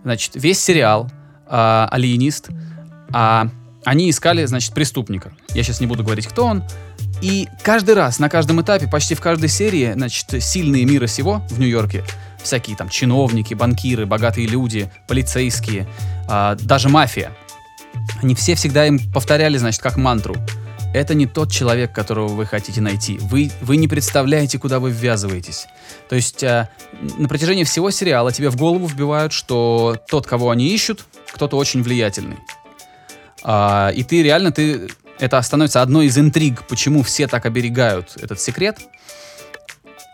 Значит, 0.04 0.32
весь 0.34 0.60
сериал 0.60 1.12
а, 1.46 1.88
«Алиенист», 1.92 2.50
а, 3.12 3.50
они 3.90 4.12
искали, 4.12 4.46
значит, 4.46 4.76
преступника. 4.76 5.32
Я 5.56 5.64
сейчас 5.64 5.80
не 5.82 5.88
буду 5.88 6.04
говорить, 6.04 6.28
кто 6.28 6.46
он. 6.46 6.64
И 7.24 7.48
каждый 7.64 7.96
раз, 7.96 8.20
на 8.20 8.30
каждом 8.30 8.62
этапе, 8.62 8.88
почти 8.88 9.16
в 9.16 9.20
каждой 9.20 9.50
серии, 9.50 9.94
значит, 9.94 10.44
сильные 10.44 10.86
мира 10.86 11.08
сего 11.08 11.42
в 11.50 11.60
Нью-Йорке, 11.60 12.04
всякие 12.44 12.76
там 12.78 12.90
чиновники, 12.90 13.56
банкиры, 13.56 14.06
богатые 14.06 14.46
люди, 14.46 14.92
полицейские, 15.08 15.88
а, 16.28 16.54
даже 16.54 16.88
мафия, 16.88 17.32
они 18.22 18.36
все 18.36 18.54
всегда 18.54 18.86
им 18.86 19.00
повторяли, 19.12 19.58
значит, 19.58 19.82
как 19.82 19.98
мантру. 19.98 20.36
Это 20.94 21.16
не 21.16 21.26
тот 21.26 21.52
человек, 21.52 21.92
которого 21.92 22.28
вы 22.28 22.46
хотите 22.46 22.82
найти. 22.82 23.18
Вы, 23.20 23.50
вы 23.62 23.78
не 23.78 23.88
представляете, 23.88 24.60
куда 24.60 24.80
вы 24.80 24.92
ввязываетесь. 24.92 25.66
То 26.10 26.16
есть 26.16 26.44
а, 26.44 26.70
на 27.18 27.28
протяжении 27.28 27.64
всего 27.64 27.90
сериала 27.90 28.32
тебе 28.32 28.52
в 28.52 28.56
голову 28.56 28.86
вбивают, 28.86 29.34
что 29.34 29.98
тот, 30.08 30.28
кого 30.28 30.52
они 30.52 30.68
ищут, 30.68 31.06
кто-то 31.34 31.58
очень 31.58 31.82
влиятельный. 31.82 32.38
А, 33.44 33.92
и 33.96 34.04
ты 34.04 34.24
реально, 34.24 34.52
ты, 34.52 34.90
это 35.20 35.42
становится 35.42 35.82
одной 35.82 36.08
из 36.08 36.18
интриг, 36.18 36.68
почему 36.68 37.04
все 37.04 37.28
так 37.28 37.46
оберегают 37.46 38.18
этот 38.22 38.40
секрет. 38.40 38.80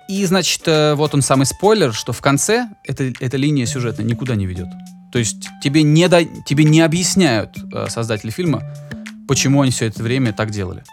И, 0.08 0.24
значит, 0.26 0.62
э, 0.68 0.94
вот 0.94 1.14
он 1.16 1.22
самый 1.22 1.46
спойлер, 1.46 1.94
что 1.94 2.14
в 2.14 2.22
конце 2.22 2.68
эта, 2.84 3.12
эта 3.20 3.38
линия 3.38 3.66
сюжетная 3.66 4.06
никуда 4.06 4.36
не 4.36 4.46
ведет. 4.46 4.68
То 5.12 5.20
есть 5.20 5.48
тебе 5.64 5.82
не, 5.82 6.08
да, 6.08 6.24
тебе 6.24 6.64
не 6.64 6.82
объясняют 6.82 7.56
э, 7.74 7.88
создатели 7.90 8.30
фильма, 8.30 8.62
почему 9.28 9.62
они 9.62 9.72
все 9.72 9.88
это 9.88 10.04
время 10.04 10.34
так 10.34 10.52
делали. 10.52 10.84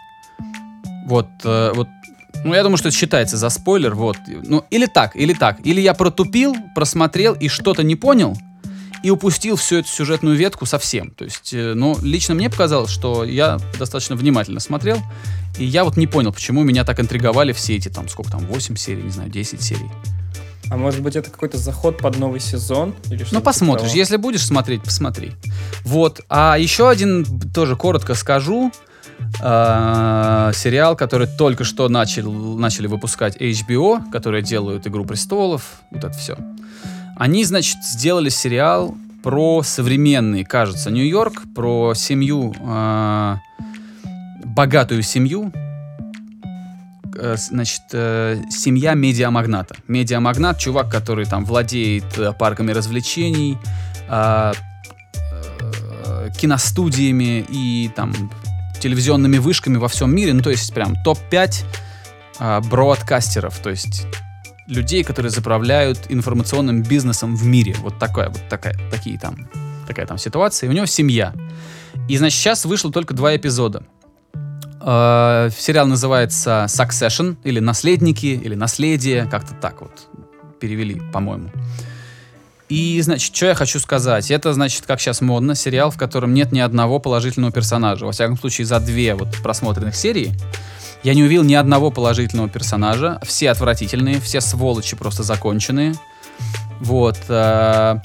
Вот, 1.05 1.27
э, 1.43 1.73
вот, 1.75 1.87
ну 2.43 2.53
я 2.55 2.63
думаю, 2.63 2.77
что 2.77 2.87
это 2.87 2.97
считается 2.97 3.37
за 3.37 3.49
спойлер, 3.49 3.93
вот. 3.93 4.17
Ну 4.27 4.65
или 4.71 4.87
так, 4.87 5.15
или 5.15 5.33
так. 5.33 5.63
Или 5.63 5.81
я 5.81 5.93
протупил, 5.93 6.55
просмотрел 6.73 7.33
и 7.33 7.49
что-то 7.49 7.83
не 7.83 7.95
понял, 7.95 8.35
и 9.03 9.09
упустил 9.09 9.57
всю 9.57 9.77
эту 9.77 9.89
сюжетную 9.89 10.35
ветку 10.35 10.65
совсем. 10.65 11.11
То 11.11 11.25
есть, 11.25 11.53
э, 11.53 11.73
ну, 11.75 11.97
лично 12.01 12.33
мне 12.33 12.49
показалось, 12.49 12.89
что 12.89 13.25
я 13.25 13.59
достаточно 13.77 14.15
внимательно 14.15 14.59
смотрел, 14.61 14.97
и 15.59 15.65
я 15.65 15.83
вот 15.83 15.97
не 15.97 16.07
понял, 16.07 16.31
почему 16.31 16.63
меня 16.63 16.83
так 16.85 16.99
интриговали 16.99 17.51
все 17.51 17.75
эти, 17.75 17.89
там, 17.89 18.07
сколько 18.07 18.31
там, 18.31 18.45
8 18.47 18.75
серий, 18.77 19.03
не 19.03 19.11
знаю, 19.11 19.29
10 19.29 19.61
серий. 19.61 19.91
А 20.69 20.77
может 20.77 21.01
быть, 21.01 21.15
это 21.15 21.29
какой-то 21.29 21.57
заход 21.57 21.97
под 21.97 22.17
новый 22.17 22.39
сезон? 22.39 22.95
Или 23.11 23.25
Ну, 23.31 23.41
посмотришь. 23.41 23.89
того? 23.89 23.97
Если 23.97 24.17
будешь 24.17 24.45
смотреть, 24.45 24.81
посмотри. 24.81 25.33
Вот. 25.83 26.21
А 26.29 26.57
еще 26.57 26.89
один, 26.89 27.25
тоже 27.53 27.75
коротко 27.75 28.15
скажу, 28.15 28.71
э, 29.41 30.51
сериал, 30.55 30.95
который 30.95 31.27
только 31.27 31.63
что 31.63 31.89
начал, 31.89 32.31
начали 32.31 32.87
выпускать 32.87 33.35
HBO, 33.37 34.09
которые 34.11 34.41
делают 34.41 34.87
«Игру 34.87 35.05
престолов», 35.05 35.63
вот 35.91 36.05
это 36.05 36.17
все. 36.17 36.37
Они, 37.15 37.43
значит, 37.45 37.77
сделали 37.83 38.29
сериал 38.29 38.95
про 39.23 39.63
современный, 39.63 40.43
кажется, 40.43 40.91
Нью-Йорк, 40.91 41.43
про 41.55 41.93
семью, 41.93 42.53
э, 42.59 43.35
богатую 44.43 45.03
семью, 45.03 45.51
э, 47.15 47.35
значит, 47.37 47.83
э, 47.93 48.41
семья 48.49 48.95
медиамагната. 48.95 49.75
Медиамагнат, 49.87 50.59
чувак, 50.59 50.91
который 50.91 51.25
там 51.25 51.45
владеет 51.45 52.17
э, 52.17 52.33
парками 52.33 52.71
развлечений, 52.71 53.57
а, 54.09 54.53
киностудиями 56.37 57.45
и 57.49 57.89
там 57.95 58.13
телевизионными 58.79 59.37
вышками 59.37 59.77
во 59.77 59.87
всем 59.87 60.13
мире. 60.13 60.33
Ну, 60.33 60.41
то 60.41 60.49
есть 60.49 60.73
прям 60.73 60.95
топ-5 61.03 61.63
а, 62.39 62.61
бродкастеров, 62.61 63.57
то 63.59 63.69
есть 63.69 64.05
людей, 64.67 65.03
которые 65.03 65.29
заправляют 65.29 65.99
информационным 66.09 66.83
бизнесом 66.83 67.35
в 67.35 67.45
мире. 67.45 67.75
Вот 67.79 67.99
такая, 67.99 68.29
вот 68.29 68.41
такая, 68.49 68.75
такие 68.89 69.19
там, 69.19 69.49
такая 69.87 70.05
там 70.05 70.17
ситуация. 70.17 70.67
И 70.67 70.69
у 70.69 70.73
него 70.73 70.85
семья. 70.85 71.33
И, 72.07 72.17
значит, 72.17 72.39
сейчас 72.39 72.65
вышло 72.65 72.91
только 72.91 73.13
два 73.13 73.35
эпизода. 73.35 73.83
Э, 74.81 75.49
Сериал 75.57 75.87
называется 75.87 76.65
Succession, 76.67 77.37
или 77.43 77.59
Наследники, 77.59 78.25
или 78.25 78.55
Наследие, 78.55 79.25
как-то 79.25 79.53
так 79.53 79.81
вот 79.81 80.07
перевели, 80.59 81.01
по-моему. 81.11 81.49
И, 82.69 82.99
значит, 83.01 83.35
что 83.35 83.45
я 83.47 83.55
хочу 83.55 83.79
сказать? 83.79 84.31
Это, 84.31 84.53
значит, 84.53 84.85
как 84.85 84.99
сейчас 84.99 85.21
модно, 85.21 85.53
сериал, 85.53 85.91
в 85.91 85.97
котором 85.97 86.33
нет 86.33 86.51
ни 86.51 86.59
одного 86.59 86.99
положительного 86.99 87.51
персонажа. 87.51 88.05
Во 88.05 88.11
всяком 88.11 88.37
случае, 88.37 88.65
за 88.65 88.79
две 88.79 89.13
вот 89.15 89.27
просмотренных 89.43 89.95
серии 89.95 90.33
я 91.03 91.13
не 91.13 91.23
увидел 91.23 91.43
ни 91.43 91.53
одного 91.53 91.91
положительного 91.91 92.49
персонажа. 92.49 93.19
Все 93.23 93.49
отвратительные, 93.51 94.19
все 94.19 94.41
сволочи 94.41 94.95
просто 94.95 95.23
законченные. 95.23 95.95
Вот. 96.79 97.17
э, 97.27 97.99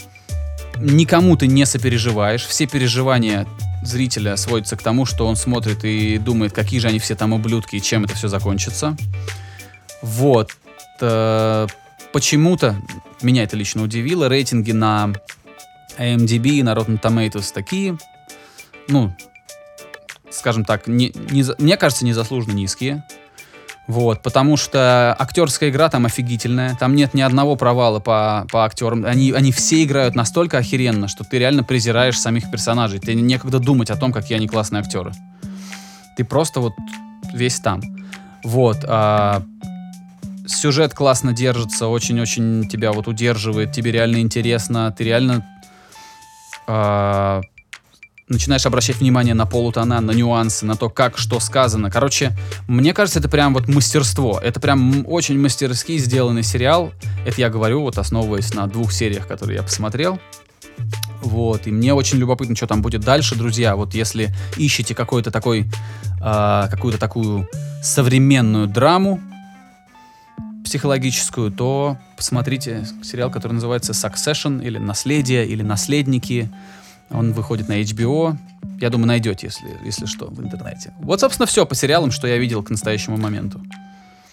Никому 0.80 1.36
ты 1.36 1.46
не 1.46 1.64
сопереживаешь. 1.66 2.44
Все 2.44 2.66
переживания 2.66 3.46
зрителя 3.82 4.36
сводятся 4.36 4.76
к 4.76 4.82
тому, 4.82 5.06
что 5.06 5.26
он 5.26 5.36
смотрит 5.36 5.84
и 5.84 6.18
думает, 6.18 6.52
какие 6.52 6.80
же 6.80 6.88
они 6.88 6.98
все 6.98 7.14
там 7.14 7.32
ублюдки 7.32 7.76
и 7.76 7.82
чем 7.82 8.04
это 8.04 8.14
все 8.14 8.28
закончится. 8.28 8.96
Вот. 10.02 10.50
Э, 11.00 11.66
Почему-то, 12.12 12.76
меня 13.22 13.42
это 13.42 13.56
лично 13.56 13.82
удивило. 13.82 14.28
Рейтинги 14.28 14.72
на 14.72 15.12
IMDb 15.98 16.48
и 16.50 16.62
на 16.62 16.72
Rotten 16.72 17.00
Tomatoes 17.00 17.52
такие, 17.52 17.98
ну, 18.88 19.14
скажем 20.30 20.64
так, 20.64 20.86
не, 20.86 21.12
не, 21.30 21.44
мне 21.58 21.76
кажется, 21.76 22.04
незаслуженно 22.04 22.52
низкие. 22.52 23.04
Вот, 23.86 24.22
потому 24.22 24.58
что 24.58 25.16
актерская 25.18 25.70
игра 25.70 25.88
там 25.88 26.04
офигительная, 26.04 26.76
там 26.78 26.94
нет 26.94 27.14
ни 27.14 27.22
одного 27.22 27.56
провала 27.56 28.00
по, 28.00 28.46
по 28.52 28.66
актерам, 28.66 29.06
они, 29.06 29.32
они 29.32 29.50
все 29.50 29.82
играют 29.82 30.14
настолько 30.14 30.58
охеренно, 30.58 31.08
что 31.08 31.24
ты 31.24 31.38
реально 31.38 31.64
презираешь 31.64 32.20
самих 32.20 32.50
персонажей, 32.50 32.98
тебе 32.98 33.14
некогда 33.14 33.58
думать 33.58 33.88
о 33.88 33.96
том, 33.96 34.12
какие 34.12 34.36
они 34.36 34.46
классные 34.46 34.80
актеры. 34.80 35.12
Ты 36.18 36.24
просто 36.24 36.60
вот 36.60 36.74
весь 37.32 37.60
там. 37.60 37.80
Вот, 38.44 38.84
а, 38.86 39.42
сюжет 40.46 40.92
классно 40.92 41.32
держится, 41.32 41.88
очень-очень 41.88 42.68
тебя 42.68 42.92
вот 42.92 43.08
удерживает, 43.08 43.72
тебе 43.72 43.90
реально 43.90 44.18
интересно, 44.18 44.94
ты 44.96 45.04
реально 45.04 45.46
а, 46.66 47.40
начинаешь 48.28 48.66
обращать 48.66 48.96
внимание 48.96 49.34
на 49.34 49.46
полутона, 49.46 50.00
на 50.00 50.12
нюансы, 50.12 50.66
на 50.66 50.76
то, 50.76 50.88
как 50.90 51.18
что 51.18 51.40
сказано. 51.40 51.90
Короче, 51.90 52.32
мне 52.66 52.92
кажется, 52.92 53.18
это 53.18 53.28
прям 53.28 53.54
вот 53.54 53.68
мастерство. 53.68 54.38
Это 54.42 54.60
прям 54.60 55.04
очень 55.06 55.38
мастерски 55.38 55.98
сделанный 55.98 56.42
сериал. 56.42 56.92
Это 57.26 57.40
я 57.40 57.50
говорю, 57.50 57.82
вот 57.82 57.98
основываясь 57.98 58.54
на 58.54 58.66
двух 58.66 58.92
сериях, 58.92 59.26
которые 59.26 59.56
я 59.56 59.62
посмотрел. 59.62 60.18
Вот, 61.22 61.66
и 61.66 61.70
мне 61.70 61.94
очень 61.94 62.18
любопытно, 62.18 62.54
что 62.54 62.66
там 62.66 62.82
будет 62.82 63.00
дальше, 63.00 63.34
друзья. 63.34 63.76
Вот 63.76 63.94
если 63.94 64.34
ищете 64.56 64.94
какой-то 64.94 65.30
такой, 65.30 65.66
а, 66.20 66.68
какую-то 66.68 66.98
такую 66.98 67.48
современную 67.82 68.66
драму 68.68 69.20
психологическую, 70.64 71.50
то 71.50 71.96
посмотрите 72.16 72.86
сериал, 73.02 73.30
который 73.30 73.54
называется 73.54 73.92
Succession 73.92 74.62
или 74.64 74.78
Наследие 74.78 75.46
или 75.46 75.62
Наследники. 75.62 76.50
Он 77.10 77.32
выходит 77.32 77.68
на 77.68 77.80
HBO. 77.80 78.36
Я 78.80 78.90
думаю, 78.90 79.08
найдете, 79.08 79.46
если, 79.46 79.66
если 79.84 80.06
что, 80.06 80.26
в 80.26 80.40
интернете. 80.40 80.92
Вот, 81.00 81.20
собственно, 81.20 81.46
все 81.46 81.66
по 81.66 81.74
сериалам, 81.74 82.10
что 82.10 82.28
я 82.28 82.38
видел 82.38 82.62
к 82.62 82.70
настоящему 82.70 83.16
моменту. 83.16 83.60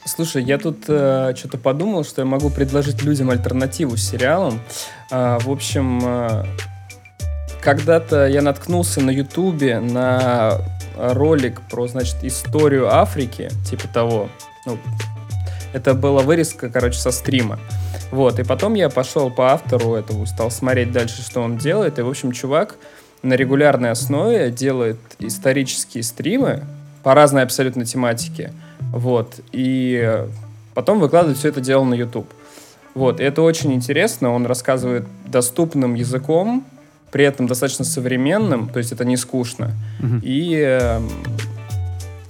Слушай, 0.06 0.44
я 0.44 0.60
тут 0.60 0.84
что-то 0.84 1.58
подумал, 1.58 2.04
что 2.04 2.22
я 2.22 2.26
могу 2.28 2.52
предложить 2.52 3.02
людям 3.02 3.32
альтернативу 3.32 3.98
с 3.98 4.08
сериалом. 4.08 4.60
А, 5.10 5.40
в 5.40 5.50
общем, 5.50 6.00
а, 6.04 6.46
когда-то 7.60 8.28
я 8.28 8.44
наткнулся 8.44 9.02
на 9.02 9.10
Ютубе 9.10 9.80
на 9.80 10.62
ролик 10.96 11.62
про, 11.70 11.88
значит, 11.88 12.18
историю 12.24 12.94
Африки, 12.94 13.50
типа 13.68 13.88
того. 13.88 14.30
Ну, 14.68 14.78
это 15.76 15.94
была 15.94 16.22
вырезка, 16.22 16.70
короче, 16.70 16.98
со 16.98 17.12
стрима. 17.12 17.60
Вот, 18.10 18.40
и 18.40 18.44
потом 18.44 18.76
я 18.76 18.90
пошел 18.90 19.30
по 19.30 19.52
автору 19.52 19.96
этого, 19.96 20.24
стал 20.26 20.50
смотреть 20.50 20.94
дальше, 20.94 21.22
что 21.22 21.42
он 21.42 21.58
делает. 21.58 22.00
И, 22.00 22.02
в 22.02 22.08
общем, 22.08 22.32
чувак 22.32 22.78
на 23.24 23.34
регулярной 23.34 23.92
основе 23.92 24.52
делает 24.52 24.98
исторические 25.20 26.04
стримы 26.04 26.64
по 27.04 27.14
разной 27.14 27.44
абсолютно 27.44 27.84
тематике. 27.84 28.54
Вот, 28.94 29.42
и 29.52 30.24
потом 30.74 31.00
выкладывает 31.02 31.38
все 31.38 31.50
это 31.50 31.60
дело 31.60 31.84
на 31.84 31.94
YouTube. 31.94 32.30
Вот, 32.94 33.20
и 33.20 33.24
это 33.24 33.42
очень 33.42 33.74
интересно, 33.74 34.32
он 34.32 34.46
рассказывает 34.46 35.04
доступным 35.26 35.96
языком, 35.96 36.66
при 37.12 37.26
этом 37.26 37.48
достаточно 37.48 37.84
современным, 37.84 38.70
то 38.70 38.80
есть 38.80 38.94
это 38.94 39.04
не 39.04 39.18
скучно. 39.18 39.74
Мгм. 40.00 40.22
И, 40.24 40.56
эм, 40.56 41.10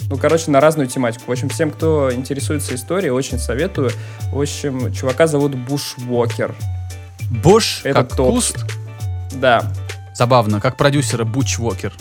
ну, 0.10 0.18
короче, 0.18 0.52
на 0.52 0.60
разную 0.62 0.88
тематику. 0.88 1.24
В 1.28 1.32
общем, 1.32 1.50
всем, 1.50 1.72
кто 1.72 2.12
интересуется 2.14 2.76
историей, 2.76 3.12
очень 3.12 3.40
советую. 3.40 3.92
В 4.32 4.40
общем, 4.42 4.94
чувака 4.94 5.28
зовут 5.28 5.56
Буш 5.56 5.96
Уокер. 6.08 6.56
Буш, 7.44 7.82
Это 7.84 8.02
как 8.04 8.16
топ. 8.16 8.30
куст. 8.36 8.58
Да, 9.34 9.72
Забавно, 10.14 10.62
как 10.62 10.78
продюсера 10.78 11.26
Буч 11.26 11.60
Уокер. 11.60 11.94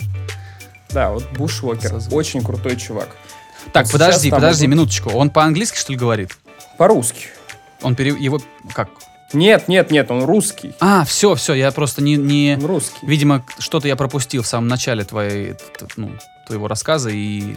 да, 0.89 1.11
вот 1.11 1.25
Буш 1.33 1.63
Уокер. 1.63 1.89
Созвучно. 1.89 2.17
Очень 2.17 2.43
крутой 2.43 2.77
чувак. 2.77 3.09
Так, 3.73 3.85
Вот 3.85 3.93
подожди, 3.93 4.29
подожди, 4.29 4.65
идут- 4.65 4.71
минуточку. 4.71 5.09
Он 5.09 5.29
по-английски, 5.29 5.77
что 5.77 5.91
ли, 5.91 5.97
говорит? 5.97 6.37
По-русски. 6.77 7.27
Он 7.81 7.95
пере... 7.95 8.11
его... 8.17 8.39
Как? 8.73 8.89
Нет, 9.33 9.67
нет, 9.67 9.91
нет, 9.91 10.11
он 10.11 10.23
русский. 10.23 10.73
А, 10.79 11.03
все, 11.03 11.35
все, 11.35 11.53
я 11.55 11.71
просто 11.71 12.01
не... 12.01 12.15
не... 12.15 12.55
Он 12.57 12.65
русский. 12.67 12.97
Видимо, 13.05 13.43
что-то 13.59 13.87
я 13.87 13.95
пропустил 13.97 14.43
в 14.43 14.47
самом 14.47 14.67
начале 14.69 15.03
твоей, 15.03 15.55
ну, 15.97 16.11
твоего 16.47 16.67
рассказа, 16.67 17.09
и... 17.09 17.55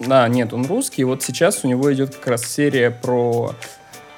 Да, 0.00 0.28
нет, 0.28 0.52
он 0.52 0.66
русский. 0.66 1.02
И 1.02 1.04
вот 1.04 1.22
сейчас 1.22 1.64
у 1.64 1.68
него 1.68 1.92
идет 1.92 2.14
как 2.16 2.26
раз 2.28 2.44
серия 2.44 2.90
про 2.90 3.52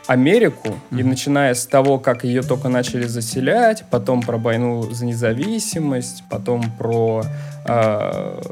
Америку. 0.06 0.78
И 0.90 0.96
Мгм. 0.96 1.08
начиная 1.10 1.54
с 1.54 1.66
того, 1.66 1.98
как 1.98 2.24
ее 2.24 2.42
только 2.42 2.68
начали 2.68 3.06
заселять, 3.06 3.84
потом 3.90 4.22
про 4.22 4.36
войну 4.38 4.82
за 4.90 5.06
независимость, 5.06 6.24
потом 6.28 6.62
про 6.78 7.22
э, 7.66 8.42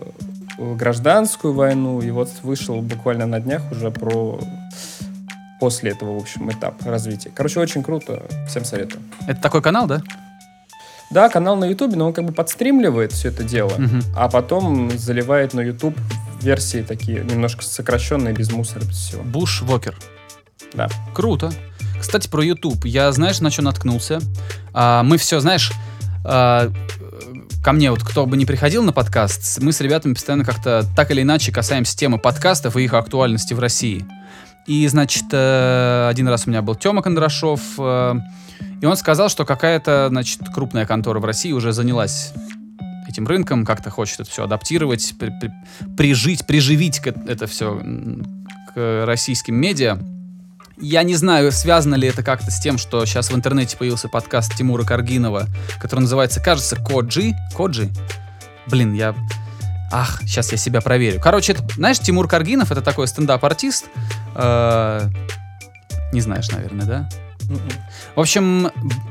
гражданскую 0.58 1.52
войну. 1.54 2.00
И 2.00 2.10
вот 2.10 2.30
вышел 2.42 2.80
буквально 2.80 3.26
на 3.26 3.40
днях 3.40 3.62
уже 3.72 3.90
про 3.90 4.38
после 5.60 5.90
этого, 5.90 6.14
в 6.14 6.22
общем, 6.22 6.50
этап 6.50 6.80
развития. 6.86 7.30
Короче, 7.34 7.58
очень 7.60 7.82
круто. 7.82 8.22
Всем 8.48 8.64
советую. 8.64 9.02
Это 9.26 9.40
такой 9.40 9.60
канал, 9.60 9.86
да? 9.88 10.02
Да, 11.10 11.28
канал 11.28 11.56
на 11.56 11.64
Ютубе, 11.64 11.96
но 11.96 12.06
он 12.06 12.12
как 12.12 12.26
бы 12.26 12.32
подстримливает 12.32 13.12
все 13.12 13.28
это 13.30 13.42
дело, 13.42 13.72
Мгм. 13.78 14.02
а 14.16 14.28
потом 14.28 14.90
заливает 14.96 15.54
на 15.54 15.60
Ютуб 15.62 15.96
версии 16.40 16.82
такие 16.82 17.24
немножко 17.24 17.62
сокращенные, 17.64 18.34
без 18.34 18.50
мусора, 18.50 18.84
без 18.84 18.96
всего. 18.96 19.22
Буш 19.22 19.62
Вокер. 19.62 19.96
Да. 20.74 20.88
Круто. 21.14 21.52
Кстати, 22.00 22.28
про 22.28 22.44
YouTube. 22.44 22.84
Я, 22.84 23.10
знаешь, 23.12 23.40
на 23.40 23.50
что 23.50 23.62
наткнулся? 23.62 24.20
А, 24.72 25.02
мы 25.02 25.18
все, 25.18 25.40
знаешь, 25.40 25.72
а, 26.24 26.70
ко 27.62 27.72
мне 27.72 27.90
вот 27.90 28.02
кто 28.02 28.26
бы 28.26 28.36
не 28.36 28.46
приходил 28.46 28.82
на 28.82 28.92
подкаст, 28.92 29.60
мы 29.60 29.72
с 29.72 29.80
ребятами 29.80 30.14
постоянно 30.14 30.44
как-то 30.44 30.84
так 30.96 31.10
или 31.10 31.22
иначе 31.22 31.52
касаемся 31.52 31.96
темы 31.96 32.18
подкастов 32.18 32.76
и 32.76 32.84
их 32.84 32.94
актуальности 32.94 33.54
в 33.54 33.58
России. 33.58 34.06
И, 34.66 34.86
значит, 34.88 35.24
э, 35.32 36.08
один 36.10 36.28
раз 36.28 36.46
у 36.46 36.50
меня 36.50 36.60
был 36.60 36.74
Тёма 36.74 37.02
Кондрашов, 37.02 37.60
э, 37.78 38.14
и 38.80 38.86
он 38.86 38.96
сказал, 38.96 39.28
что 39.28 39.44
какая-то, 39.44 40.08
значит, 40.10 40.40
крупная 40.54 40.84
контора 40.84 41.20
в 41.20 41.24
России 41.24 41.52
уже 41.52 41.72
занялась 41.72 42.32
этим 43.18 43.26
рынком, 43.26 43.64
как-то 43.66 43.90
хочет 43.90 44.20
это 44.20 44.30
все 44.30 44.44
адаптировать, 44.44 45.14
при- 45.18 45.30
при- 45.40 45.52
прижить, 45.96 46.46
приживить 46.46 47.00
это 47.04 47.46
все 47.48 47.80
к 48.74 49.04
российским 49.06 49.56
медиа. 49.56 49.98
Я 50.80 51.02
не 51.02 51.16
знаю, 51.16 51.50
связано 51.50 51.96
ли 51.96 52.06
это 52.06 52.22
как-то 52.22 52.52
с 52.52 52.60
тем, 52.60 52.78
что 52.78 53.04
сейчас 53.04 53.30
в 53.30 53.34
интернете 53.34 53.76
появился 53.76 54.08
подкаст 54.08 54.54
Тимура 54.54 54.84
Каргинова, 54.84 55.46
который 55.80 56.00
называется, 56.00 56.40
кажется, 56.40 56.76
Коджи. 56.76 57.34
Коджи? 57.56 57.90
Блин, 58.68 58.92
я... 58.92 59.16
Ах, 59.90 60.20
сейчас 60.22 60.52
я 60.52 60.58
себя 60.58 60.80
проверю. 60.80 61.18
Короче, 61.20 61.54
это, 61.54 61.64
знаешь, 61.74 61.98
Тимур 61.98 62.28
Каргинов 62.28 62.70
это 62.70 62.82
такой 62.82 63.08
стендап-артист. 63.08 63.86
Э, 64.36 65.08
Не 66.12 66.20
знаешь, 66.20 66.48
наверное, 66.50 66.86
да? 66.86 67.08
Мгм. 67.48 67.60
В 68.14 68.20
общем, 68.20 68.70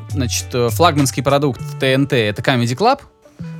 значит, 0.09 0.47
э, 0.53 0.69
флагманский 0.69 1.23
продукт 1.23 1.59
ТНТ 1.79 2.13
это 2.13 2.41
Comedy 2.43 2.75
Club, 2.77 3.01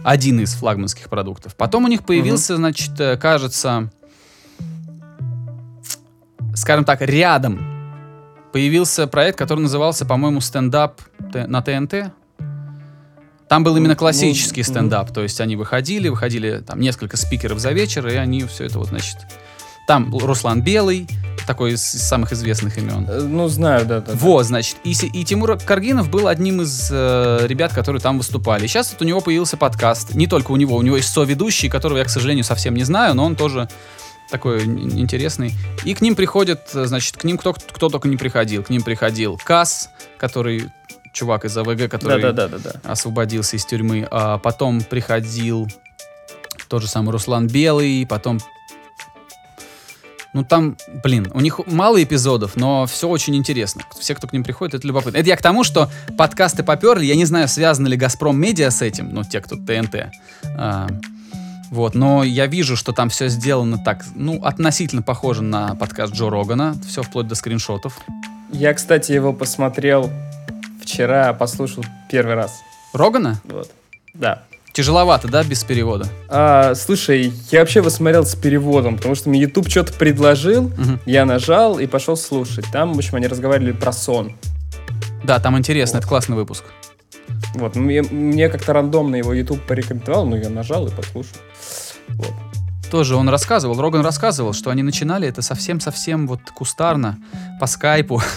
один 0.08 0.40
из 0.40 0.54
флагманских 0.54 1.10
продуктов. 1.10 1.58
Потом 1.58 1.84
у 1.84 1.90
них 1.90 2.06
появился, 2.06 2.56
значит, 2.56 2.98
э, 2.98 3.18
кажется, 3.18 3.92
скажем 6.56 6.86
так, 6.86 7.02
рядом 7.02 7.60
появился 8.54 9.06
проект, 9.08 9.38
который 9.38 9.60
назывался, 9.60 10.06
по-моему, 10.06 10.40
стендап 10.40 11.02
на 11.20 11.62
ТНТ. 11.62 12.14
Там 13.50 13.66
был 13.66 13.76
именно 13.76 13.96
Ну, 13.96 13.98
классический 13.98 14.62
мгм. 14.62 14.70
стендап, 14.70 15.14
то 15.14 15.24
есть 15.24 15.42
они 15.42 15.58
выходили, 15.58 16.08
выходили 16.08 16.64
там 16.66 16.80
несколько 16.80 17.18
спикеров 17.18 17.60
за 17.60 17.74
вечер, 17.74 18.08
и 18.08 18.16
они 18.16 18.46
все 18.46 18.64
это 18.64 18.80
вот, 18.80 18.88
значит, 18.88 19.18
там 19.88 20.16
Руслан 20.16 20.62
Белый, 20.62 21.08
такой 21.48 21.72
из, 21.72 21.96
из 21.96 22.04
самых 22.04 22.34
известных 22.34 22.78
имен. 22.78 23.08
Э, 23.10 23.22
Ну, 23.22 23.48
знаю, 23.48 23.86
да, 23.86 24.02
да. 24.02 24.12
Вот, 24.16 24.46
значит, 24.46 24.76
и, 24.84 24.92
и 24.92 25.24
Тимур 25.24 25.58
Каргинов 25.58 26.10
был 26.10 26.28
одним 26.28 26.62
из 26.62 26.90
э, 26.92 27.40
ребят, 27.48 27.72
которые 27.74 28.02
там 28.02 28.18
выступали. 28.18 28.66
И 28.66 28.68
сейчас 28.68 28.92
вот 28.92 29.02
у 29.02 29.06
него 29.06 29.22
появился 29.22 29.56
подкаст. 29.56 30.14
Не 30.14 30.28
только 30.28 30.52
у 30.52 30.58
него, 30.58 30.76
у 30.76 30.82
него 30.82 30.98
есть 30.98 31.10
соведущий, 31.10 31.70
которого 31.70 32.00
я, 32.00 32.04
к 32.04 32.10
сожалению, 32.10 32.44
совсем 32.44 32.76
не 32.76 32.84
знаю, 32.84 33.16
но 33.16 33.24
он 33.26 33.38
тоже 33.38 33.70
такой 34.30 34.66
ин- 34.66 35.00
интересный. 35.00 35.54
И 35.86 35.94
к 35.94 36.02
ним 36.02 36.16
приходят, 36.18 36.70
э, 36.74 36.86
значит, 36.86 37.16
к 37.16 37.24
ним 37.24 37.38
кто, 37.38 37.54
кто 37.54 37.88
только 37.88 38.10
не 38.10 38.18
приходил. 38.18 38.64
К 38.64 38.70
ним 38.70 38.82
приходил 38.84 39.40
Кас, 39.42 39.90
который 40.18 40.70
чувак 41.14 41.46
из 41.46 41.58
АВГ, 41.58 41.90
который 41.90 42.22
Да, 42.22 42.34
да, 42.34 42.48
да, 42.50 42.58
да, 42.58 42.72
да. 42.84 42.92
освободился 42.92 43.56
из 43.56 43.66
тюрьмы. 43.66 44.06
А 44.12 44.38
потом 44.38 44.82
приходил 44.82 45.70
тот 46.68 46.82
же 46.82 46.90
самый 46.90 47.12
Руслан 47.12 47.48
Белый, 47.48 48.06
потом... 48.06 48.40
Ну 50.34 50.44
там, 50.44 50.78
блин, 51.04 51.32
у 51.34 51.40
них 51.40 51.60
мало 51.68 52.02
эпизодов, 52.04 52.56
но 52.56 52.86
все 52.86 53.08
очень 53.08 53.36
интересно. 53.36 53.84
Все, 54.00 54.14
кто 54.16 54.28
к 54.28 54.34
ним 54.34 54.44
приходит, 54.44 54.76
это 54.76 54.88
любопытно. 54.88 55.18
Это 55.18 55.28
я 55.30 55.38
к 55.38 55.42
тому, 55.42 55.64
что 55.64 55.90
подкасты 56.18 56.64
поперли. 56.64 57.06
Я 57.06 57.16
не 57.16 57.26
знаю, 57.26 57.48
связаны 57.48 57.88
ли 57.88 57.98
Газпром 57.98 58.40
Медиа 58.40 58.70
с 58.70 58.82
этим, 58.82 59.14
ну, 59.14 59.24
те, 59.24 59.42
кто 59.42 59.56
ТНТ. 59.56 60.12
А, 60.58 60.88
вот, 61.72 61.96
но 61.96 62.24
я 62.24 62.46
вижу, 62.48 62.76
что 62.76 62.94
там 62.94 63.10
все 63.10 63.30
сделано 63.30 63.78
так, 63.78 64.06
ну, 64.16 64.44
относительно 64.44 65.02
похоже 65.02 65.44
на 65.44 65.76
подкаст 65.76 66.14
Джо 66.14 66.30
Рогана. 66.30 66.76
Все 66.88 67.02
вплоть 67.02 67.28
до 67.28 67.36
скриншотов. 67.36 68.00
Я, 68.52 68.74
кстати, 68.74 69.12
его 69.12 69.34
посмотрел 69.34 70.10
вчера 70.88 71.34
послушал 71.34 71.84
первый 72.10 72.36
раз. 72.36 72.62
Рогана? 72.94 73.42
Вот. 73.44 73.70
Да. 74.14 74.44
Тяжеловато, 74.78 75.28
да, 75.28 75.44
без 75.44 75.64
перевода? 75.64 76.08
А, 76.30 76.76
слушай, 76.76 77.34
я 77.50 77.62
вообще 77.62 77.80
его 77.80 77.90
смотрел 77.90 78.28
с 78.28 78.36
переводом, 78.36 78.98
потому 78.98 79.16
что 79.16 79.28
мне 79.28 79.40
YouTube 79.42 79.68
что-то 79.72 79.92
предложил, 79.92 80.66
Мгм. 80.78 81.00
я 81.08 81.26
нажал 81.26 81.80
и 81.80 81.88
пошел 81.88 82.16
слушать. 82.16 82.66
Там, 82.72 82.94
в 82.94 82.98
общем, 83.00 83.16
они 83.16 83.26
разговаривали 83.26 83.72
про 83.72 83.92
сон. 83.92 84.34
Да, 85.24 85.40
там 85.40 85.58
интересно, 85.58 85.98
это 85.98 86.08
классный 86.08 86.36
выпуск. 86.36 86.64
Вот, 87.56 87.76
мне, 87.76 88.04
мне 88.04 88.50
как-то 88.50 88.72
рандомно 88.72 89.16
его 89.16 89.34
YouTube 89.34 89.66
порекомендовал, 89.66 90.28
но 90.28 90.38
я 90.38 90.50
нажал 90.52 90.86
и 90.86 90.92
послушал. 90.92 91.38
Вот. 92.10 92.34
Тоже 92.92 93.16
он 93.16 93.30
рассказывал, 93.30 93.82
Роган 93.82 94.04
рассказывал, 94.04 94.54
что 94.54 94.70
они 94.70 94.84
начинали 94.84 95.28
это 95.28 95.42
совсем-совсем 95.42 96.28
вот 96.28 96.42
кустарно, 96.54 97.18
по 97.60 97.66
скайпу. 97.66 98.22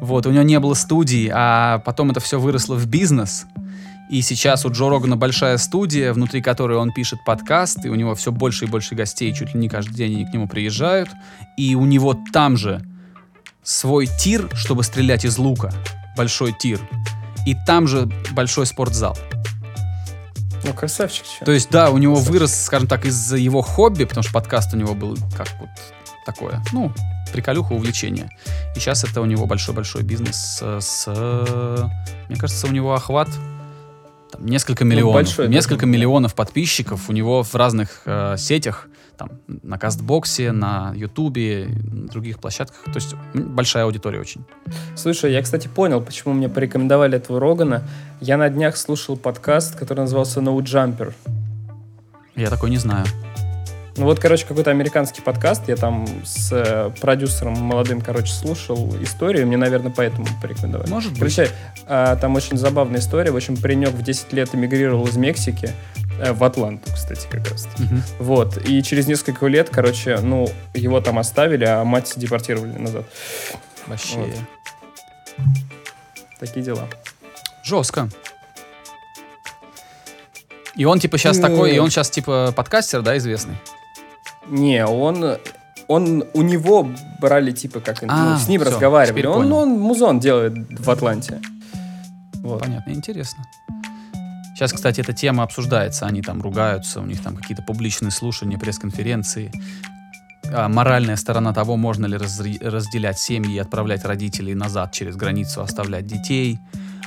Вот, 0.00 0.24
у 0.24 0.30
него 0.30 0.42
не 0.44 0.58
было 0.58 0.72
студии, 0.72 1.30
а 1.30 1.80
потом 1.80 2.10
это 2.10 2.20
все 2.20 2.40
выросло 2.40 2.74
в 2.74 2.86
бизнес. 2.86 3.44
И 4.10 4.22
сейчас 4.22 4.66
у 4.66 4.70
Джо 4.72 4.88
Рогана 4.90 5.16
большая 5.16 5.56
студия, 5.56 6.12
внутри 6.12 6.42
которой 6.42 6.76
он 6.76 6.92
пишет 6.92 7.20
подкаст, 7.24 7.84
и 7.84 7.88
у 7.88 7.94
него 7.94 8.14
все 8.16 8.32
больше 8.32 8.64
и 8.64 8.68
больше 8.68 8.96
гостей, 8.96 9.32
чуть 9.32 9.54
ли 9.54 9.60
не 9.60 9.68
каждый 9.68 9.94
день 9.94 10.14
они 10.16 10.26
к 10.26 10.32
нему 10.32 10.48
приезжают. 10.48 11.08
И 11.56 11.76
у 11.76 11.84
него 11.84 12.18
там 12.32 12.56
же 12.56 12.82
свой 13.62 14.06
тир, 14.06 14.50
чтобы 14.54 14.82
стрелять 14.82 15.24
из 15.24 15.38
лука, 15.38 15.72
большой 16.16 16.52
тир. 16.52 16.80
И 17.46 17.54
там 17.66 17.86
же 17.86 18.10
большой 18.32 18.66
спортзал. 18.66 19.16
Ну, 20.64 20.74
красавчик, 20.74 21.24
чё. 21.24 21.44
То 21.44 21.52
есть, 21.52 21.70
да, 21.70 21.90
у 21.90 21.98
него 21.98 22.16
вырос, 22.16 22.64
скажем 22.64 22.88
так, 22.88 23.06
из-за 23.06 23.36
его 23.36 23.62
хобби, 23.62 24.04
потому 24.04 24.24
что 24.24 24.32
подкаст 24.32 24.74
у 24.74 24.76
него 24.76 24.94
был 24.94 25.16
как 25.36 25.48
вот 25.60 25.70
такое, 26.26 26.60
ну, 26.72 26.92
приколюха, 27.32 27.72
увлечение. 27.72 28.28
И 28.74 28.80
сейчас 28.80 29.04
это 29.04 29.20
у 29.20 29.24
него 29.24 29.46
большой-большой 29.46 30.02
бизнес 30.02 30.36
с, 30.36 30.80
с- 30.80 31.90
мне 32.28 32.36
кажется, 32.36 32.66
у 32.66 32.70
него 32.70 32.92
охват 32.92 33.28
несколько 34.40 34.84
миллионов. 34.84 35.14
большой, 35.14 35.46
да. 35.46 35.52
несколько 35.52 35.86
миллионов 35.86 36.34
подписчиков 36.34 37.08
у 37.08 37.12
него 37.12 37.42
в 37.42 37.54
разных 37.54 38.02
э, 38.06 38.36
сетях, 38.38 38.88
там, 39.16 39.30
на 39.46 39.78
Кастбоксе, 39.78 40.50
на 40.52 40.92
Ютубе, 40.94 41.68
на 41.84 42.08
других 42.08 42.38
площадках. 42.38 42.84
То 42.84 42.94
есть, 42.94 43.14
большая 43.34 43.84
аудитория 43.84 44.18
очень. 44.18 44.44
Слушай, 44.96 45.32
я, 45.32 45.42
кстати, 45.42 45.68
понял, 45.68 46.00
почему 46.00 46.32
мне 46.34 46.48
порекомендовали 46.48 47.18
этого 47.18 47.38
Рогана. 47.38 47.82
Я 48.20 48.36
на 48.38 48.48
днях 48.48 48.76
слушал 48.76 49.16
подкаст, 49.16 49.78
который 49.78 50.00
назывался 50.00 50.40
No 50.40 50.58
Jumper. 50.58 51.12
Я 52.34 52.48
такой 52.48 52.70
не 52.70 52.78
знаю. 52.78 53.04
Ну 54.00 54.06
вот, 54.06 54.18
короче, 54.18 54.46
какой-то 54.46 54.70
американский 54.70 55.20
подкаст. 55.20 55.68
Я 55.68 55.76
там 55.76 56.06
с 56.24 56.48
э, 56.52 56.90
продюсером 57.02 57.52
молодым, 57.52 58.00
короче, 58.00 58.32
слушал 58.32 58.96
историю. 59.02 59.46
Мне, 59.46 59.58
наверное, 59.58 59.92
поэтому 59.94 60.26
порекомендовали. 60.40 60.88
Может 60.88 61.10
быть. 61.10 61.18
Короче, 61.18 61.50
а, 61.86 62.16
там 62.16 62.34
очень 62.34 62.56
забавная 62.56 63.00
история. 63.00 63.30
В 63.30 63.36
общем, 63.36 63.58
паренек 63.58 63.90
в 63.90 64.00
10 64.00 64.32
лет 64.32 64.54
эмигрировал 64.54 65.06
из 65.06 65.18
Мексики 65.18 65.74
э, 66.18 66.32
в 66.32 66.42
Атланту, 66.42 66.90
кстати, 66.94 67.28
как 67.30 67.46
раз. 67.50 67.68
Мгм. 67.76 68.02
Вот. 68.20 68.56
И 68.66 68.82
через 68.82 69.06
несколько 69.06 69.46
лет, 69.48 69.68
короче, 69.68 70.18
ну, 70.22 70.48
его 70.72 71.02
там 71.02 71.18
оставили, 71.18 71.66
а 71.66 71.84
мать 71.84 72.10
депортировали 72.16 72.78
назад. 72.78 73.04
Вообще. 73.86 74.16
Вот. 74.16 75.44
Такие 76.38 76.64
дела. 76.64 76.88
Жестко. 77.64 78.08
И 80.74 80.86
он 80.86 81.00
типа 81.00 81.18
сейчас 81.18 81.36
Ну. 81.36 81.42
такой, 81.42 81.74
и 81.74 81.78
он 81.78 81.90
сейчас 81.90 82.08
типа 82.08 82.54
подкастер, 82.56 83.02
да, 83.02 83.18
известный. 83.18 83.56
Не, 84.50 84.84
он... 84.86 85.36
Он, 85.88 86.22
у 86.34 86.42
него 86.42 86.88
брали, 87.20 87.50
типа, 87.50 87.80
как... 87.80 88.04
А, 88.06 88.34
ну, 88.34 88.38
с 88.38 88.46
ним 88.46 88.60
всё, 88.60 88.70
разговаривали. 88.70 89.26
Он, 89.26 89.42
понял. 89.42 89.56
он 89.56 89.70
музон 89.80 90.20
делает 90.20 90.54
в 90.78 90.88
Атланте. 90.88 91.40
Вот. 92.42 92.60
Понятно, 92.60 92.92
интересно. 92.92 93.44
Сейчас, 94.54 94.72
кстати, 94.72 95.00
эта 95.00 95.12
тема 95.12 95.42
обсуждается, 95.42 96.06
они 96.06 96.22
там 96.22 96.42
ругаются, 96.42 97.00
у 97.00 97.06
них 97.06 97.20
там 97.22 97.34
какие-то 97.36 97.62
публичные 97.64 98.12
слушания, 98.12 98.56
пресс-конференции. 98.56 99.50
А 100.52 100.68
моральная 100.68 101.16
сторона 101.16 101.52
того, 101.52 101.76
можно 101.76 102.06
ли 102.06 102.16
разри- 102.16 102.62
разделять 102.64 103.18
семьи 103.18 103.54
и 103.54 103.58
отправлять 103.58 104.04
родителей 104.04 104.54
назад 104.54 104.92
через 104.92 105.16
границу, 105.16 105.60
оставлять 105.60 106.06
детей. 106.06 106.60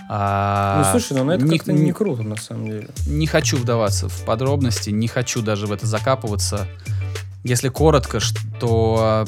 А, 0.10 0.84
Ну, 0.84 0.92
слушай, 1.00 1.18
ну, 1.18 1.24
ну, 1.24 1.32
это 1.32 1.46
не- 1.46 1.58
как-то 1.58 1.72
не 1.72 1.94
круто, 1.94 2.24
на 2.24 2.36
самом 2.36 2.66
деле. 2.66 2.90
Не 3.08 3.28
хочу 3.28 3.56
вдаваться 3.58 4.10
в 4.10 4.26
подробности, 4.26 4.90
не 4.90 5.08
хочу 5.08 5.42
даже 5.42 5.68
в 5.68 5.72
это 5.72 5.86
закапываться. 5.88 6.68
Если 7.44 7.70
коротко, 7.70 8.20
что, 8.20 9.26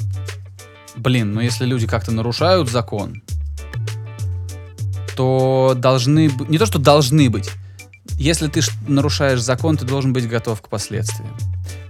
блин, 0.96 1.34
ну 1.34 1.42
если 1.42 1.66
люди 1.66 1.88
как-то 1.88 2.12
нарушают 2.12 2.70
закон, 2.70 3.22
то 5.16 5.74
должны 5.76 6.32
не 6.48 6.58
то 6.58 6.66
что 6.66 6.80
должны 6.80 7.30
быть, 7.30 7.52
если 8.18 8.48
ты 8.48 8.62
нарушаешь 8.88 9.42
закон, 9.42 9.78
ты 9.78 9.86
должен 9.86 10.14
быть 10.14 10.28
готов 10.28 10.62
к 10.62 10.70
последствиям. 10.70 11.36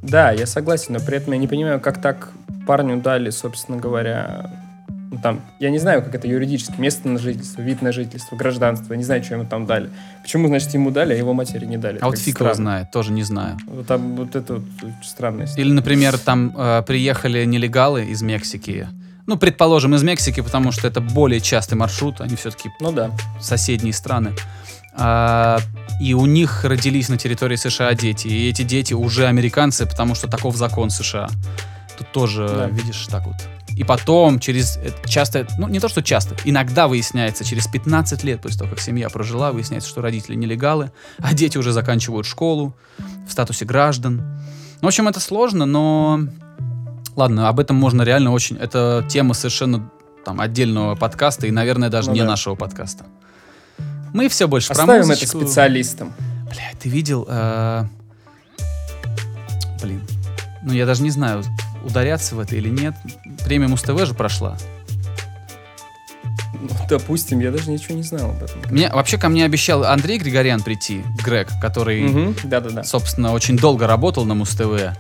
Да, 0.02 0.32
я 0.32 0.48
согласен, 0.48 0.94
но 0.94 1.00
при 1.00 1.18
этом 1.18 1.34
я 1.34 1.40
не 1.40 1.48
понимаю, 1.48 1.80
как 1.80 2.02
так 2.02 2.32
парню 2.66 3.02
дали, 3.02 3.30
собственно 3.30 3.78
говоря, 3.78 4.65
ну, 5.16 5.22
там, 5.22 5.40
я 5.60 5.70
не 5.70 5.80
знаю, 5.80 6.04
как 6.04 6.14
это 6.14 6.28
юридически, 6.28 6.78
место 6.78 7.08
на 7.08 7.18
жительство, 7.20 7.62
вид 7.62 7.82
на 7.82 7.94
жительство, 7.94 8.36
гражданство, 8.36 8.94
не 8.96 9.04
знаю, 9.06 9.24
что 9.24 9.36
ему 9.36 9.46
там 9.46 9.66
дали. 9.66 9.90
Почему, 10.22 10.48
значит, 10.48 10.74
ему 10.74 10.92
дали, 10.92 11.14
а 11.14 11.16
его 11.16 11.34
матери 11.34 11.66
не 11.66 11.78
дали? 11.78 12.00
А 12.02 12.08
вот 12.08 12.18
фиг 12.18 12.42
его 12.42 12.54
знает, 12.54 12.92
тоже 12.92 13.14
не 13.14 13.24
знаю. 13.24 13.58
Вот, 13.66 13.88
там, 13.88 14.18
вот 14.18 14.36
это 14.36 14.56
вот 14.56 14.64
странная 15.06 15.46
история. 15.46 15.64
Или, 15.64 15.72
например, 15.72 16.18
там 16.18 16.54
э, 16.58 16.84
приехали 16.86 17.46
нелегалы 17.46 18.04
из 18.04 18.22
Мексики. 18.24 18.90
Ну, 19.26 19.38
предположим, 19.38 19.96
из 19.96 20.04
Мексики, 20.04 20.42
потому 20.42 20.74
что 20.74 20.86
это 20.86 21.00
более 21.00 21.40
частый 21.40 21.78
маршрут, 21.78 22.20
они 22.20 22.36
все-таки 22.36 22.70
Ну 22.82 22.92
да. 22.92 23.10
соседние 23.40 23.94
страны. 23.94 24.34
А, 24.98 25.60
и 26.02 26.14
у 26.14 26.26
них 26.26 26.66
родились 26.66 27.08
на 27.08 27.18
территории 27.18 27.56
США 27.56 27.94
дети. 27.94 28.28
И 28.28 28.50
эти 28.50 28.64
дети 28.64 28.94
уже 28.94 29.28
американцы, 29.28 29.86
потому 29.86 30.14
что 30.14 30.28
таков 30.28 30.58
закон 30.58 30.90
США. 30.90 31.30
Тут 31.98 32.12
тоже, 32.12 32.48
Да. 32.50 32.68
видишь, 32.68 33.08
так 33.08 33.26
вот. 33.26 33.36
И 33.76 33.84
потом, 33.84 34.40
через 34.40 34.78
э, 34.78 34.92
часто, 35.06 35.48
ну 35.58 35.68
не 35.68 35.80
то, 35.80 35.90
что 35.90 36.02
часто, 36.02 36.36
иногда 36.46 36.88
выясняется, 36.88 37.44
через 37.44 37.68
15 37.68 38.24
лет 38.24 38.42
после 38.42 38.60
того, 38.60 38.70
как 38.72 38.80
семья 38.80 39.10
прожила, 39.10 39.52
выясняется, 39.52 39.90
что 39.90 40.02
родители 40.02 40.36
нелегалы, 40.36 40.92
а 41.20 41.34
дети 41.34 41.58
уже 41.58 41.74
заканчивают 41.74 42.26
школу 42.26 42.74
в 43.28 43.32
статусе 43.32 43.66
граждан. 43.66 44.18
Ну, 44.82 44.82
в 44.82 44.88
общем, 44.88 45.08
это 45.08 45.20
сложно, 45.20 45.66
но... 45.66 46.22
Ладно, 47.16 47.48
об 47.50 47.60
этом 47.60 47.76
можно 47.78 48.02
реально 48.04 48.32
очень... 48.32 48.58
Это 48.58 49.06
тема 49.10 49.34
совершенно 49.34 49.90
там 50.26 50.40
отдельного 50.42 50.96
подкаста 50.96 51.48
и, 51.48 51.52
наверное, 51.52 51.90
даже 51.90 52.10
Ну 52.10 52.16
не 52.16 52.22
да. 52.22 52.28
нашего 52.28 52.56
подкаста. 52.56 53.06
Мы 54.14 54.28
все 54.30 54.48
больше 54.48 54.68
про 54.70 54.82
Оставим 54.82 55.02
это 55.02 55.10
музычку. 55.10 55.40
специалистам. 55.42 56.14
Блядь, 56.50 56.80
ты 56.80 56.90
видел... 56.90 57.26
э, 57.28 57.86
Блин. 59.82 60.02
Ну, 60.64 60.74
я 60.74 60.86
даже 60.86 61.04
не 61.04 61.10
знаю, 61.12 61.44
ударяться 61.86 62.36
в 62.36 62.40
это 62.40 62.56
или 62.56 62.70
нет. 62.70 62.94
Премия 63.46 63.68
Муз-ТВ 63.68 64.06
же 64.06 64.14
прошла. 64.14 64.58
Ну, 66.60 66.70
допустим, 66.90 67.40
я 67.40 67.52
даже 67.52 67.70
ничего 67.70 67.96
не 67.96 68.04
знал 68.04 68.32
об 68.32 68.42
этом. 68.44 68.60
Мне, 68.70 68.90
вообще 68.92 69.18
ко 69.18 69.30
мне 69.30 69.46
обещал 69.46 69.84
Андрей 69.84 70.18
Григорян 70.18 70.62
прийти, 70.62 71.04
Грег, 71.24 71.50
который, 71.62 72.02
Мгм, 72.02 72.36
Да-да-да. 72.44 72.84
собственно, 72.84 73.34
очень 73.34 73.58
долго 73.58 73.86
работал 73.88 74.26
на 74.26 74.34
Муз-ТВ. 74.34 74.96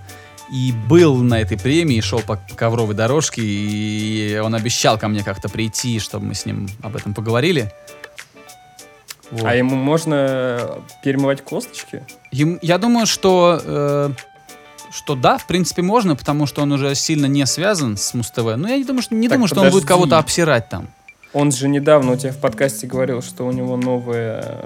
И 0.51 0.73
был 0.87 1.15
на 1.23 1.41
этой 1.41 1.57
премии, 1.57 1.99
шел 2.01 2.19
по 2.19 2.35
ковровой 2.55 2.93
дорожке, 2.93 3.41
и 3.43 4.39
он 4.43 4.53
обещал 4.53 4.99
ко 4.99 5.07
мне 5.07 5.23
как-то 5.23 5.49
прийти, 5.49 5.97
чтобы 5.99 6.27
мы 6.27 6.35
с 6.35 6.45
ним 6.45 6.69
об 6.83 6.95
этом 6.95 7.15
поговорили. 7.15 7.71
Вот. 9.31 9.43
А 9.43 9.55
ему 9.55 9.75
можно 9.75 10.77
перемывать 11.03 11.41
косточки? 11.43 12.03
Ем- 12.31 12.59
я 12.61 12.77
думаю, 12.77 13.07
что, 13.07 13.59
э, 13.63 14.09
что 14.95 15.15
да, 15.15 15.37
в 15.37 15.45
принципе, 15.45 15.81
можно, 15.81 16.15
потому 16.15 16.45
что 16.47 16.61
он 16.61 16.71
уже 16.71 16.95
сильно 16.95 17.25
не 17.25 17.45
связан 17.45 17.97
с 17.97 18.13
Муз-ТВ. 18.13 18.55
Но 18.57 18.67
я 18.67 18.77
не 18.77 18.83
думаю, 18.85 19.01
что, 19.03 19.13
не 19.15 19.27
Так, 19.27 19.37
думаю, 19.37 19.47
что 19.47 19.61
он 19.61 19.69
будет 19.69 19.85
кого-то 19.85 20.17
обсирать 20.17 20.69
там. 20.69 20.87
Он 21.33 21.51
же 21.51 21.67
недавно 21.67 22.13
у 22.13 22.15
тебя 22.15 22.31
в 22.31 22.37
подкасте 22.37 22.87
говорил, 22.87 23.21
что 23.21 23.45
у 23.45 23.51
него 23.51 23.75
новое, 23.75 24.61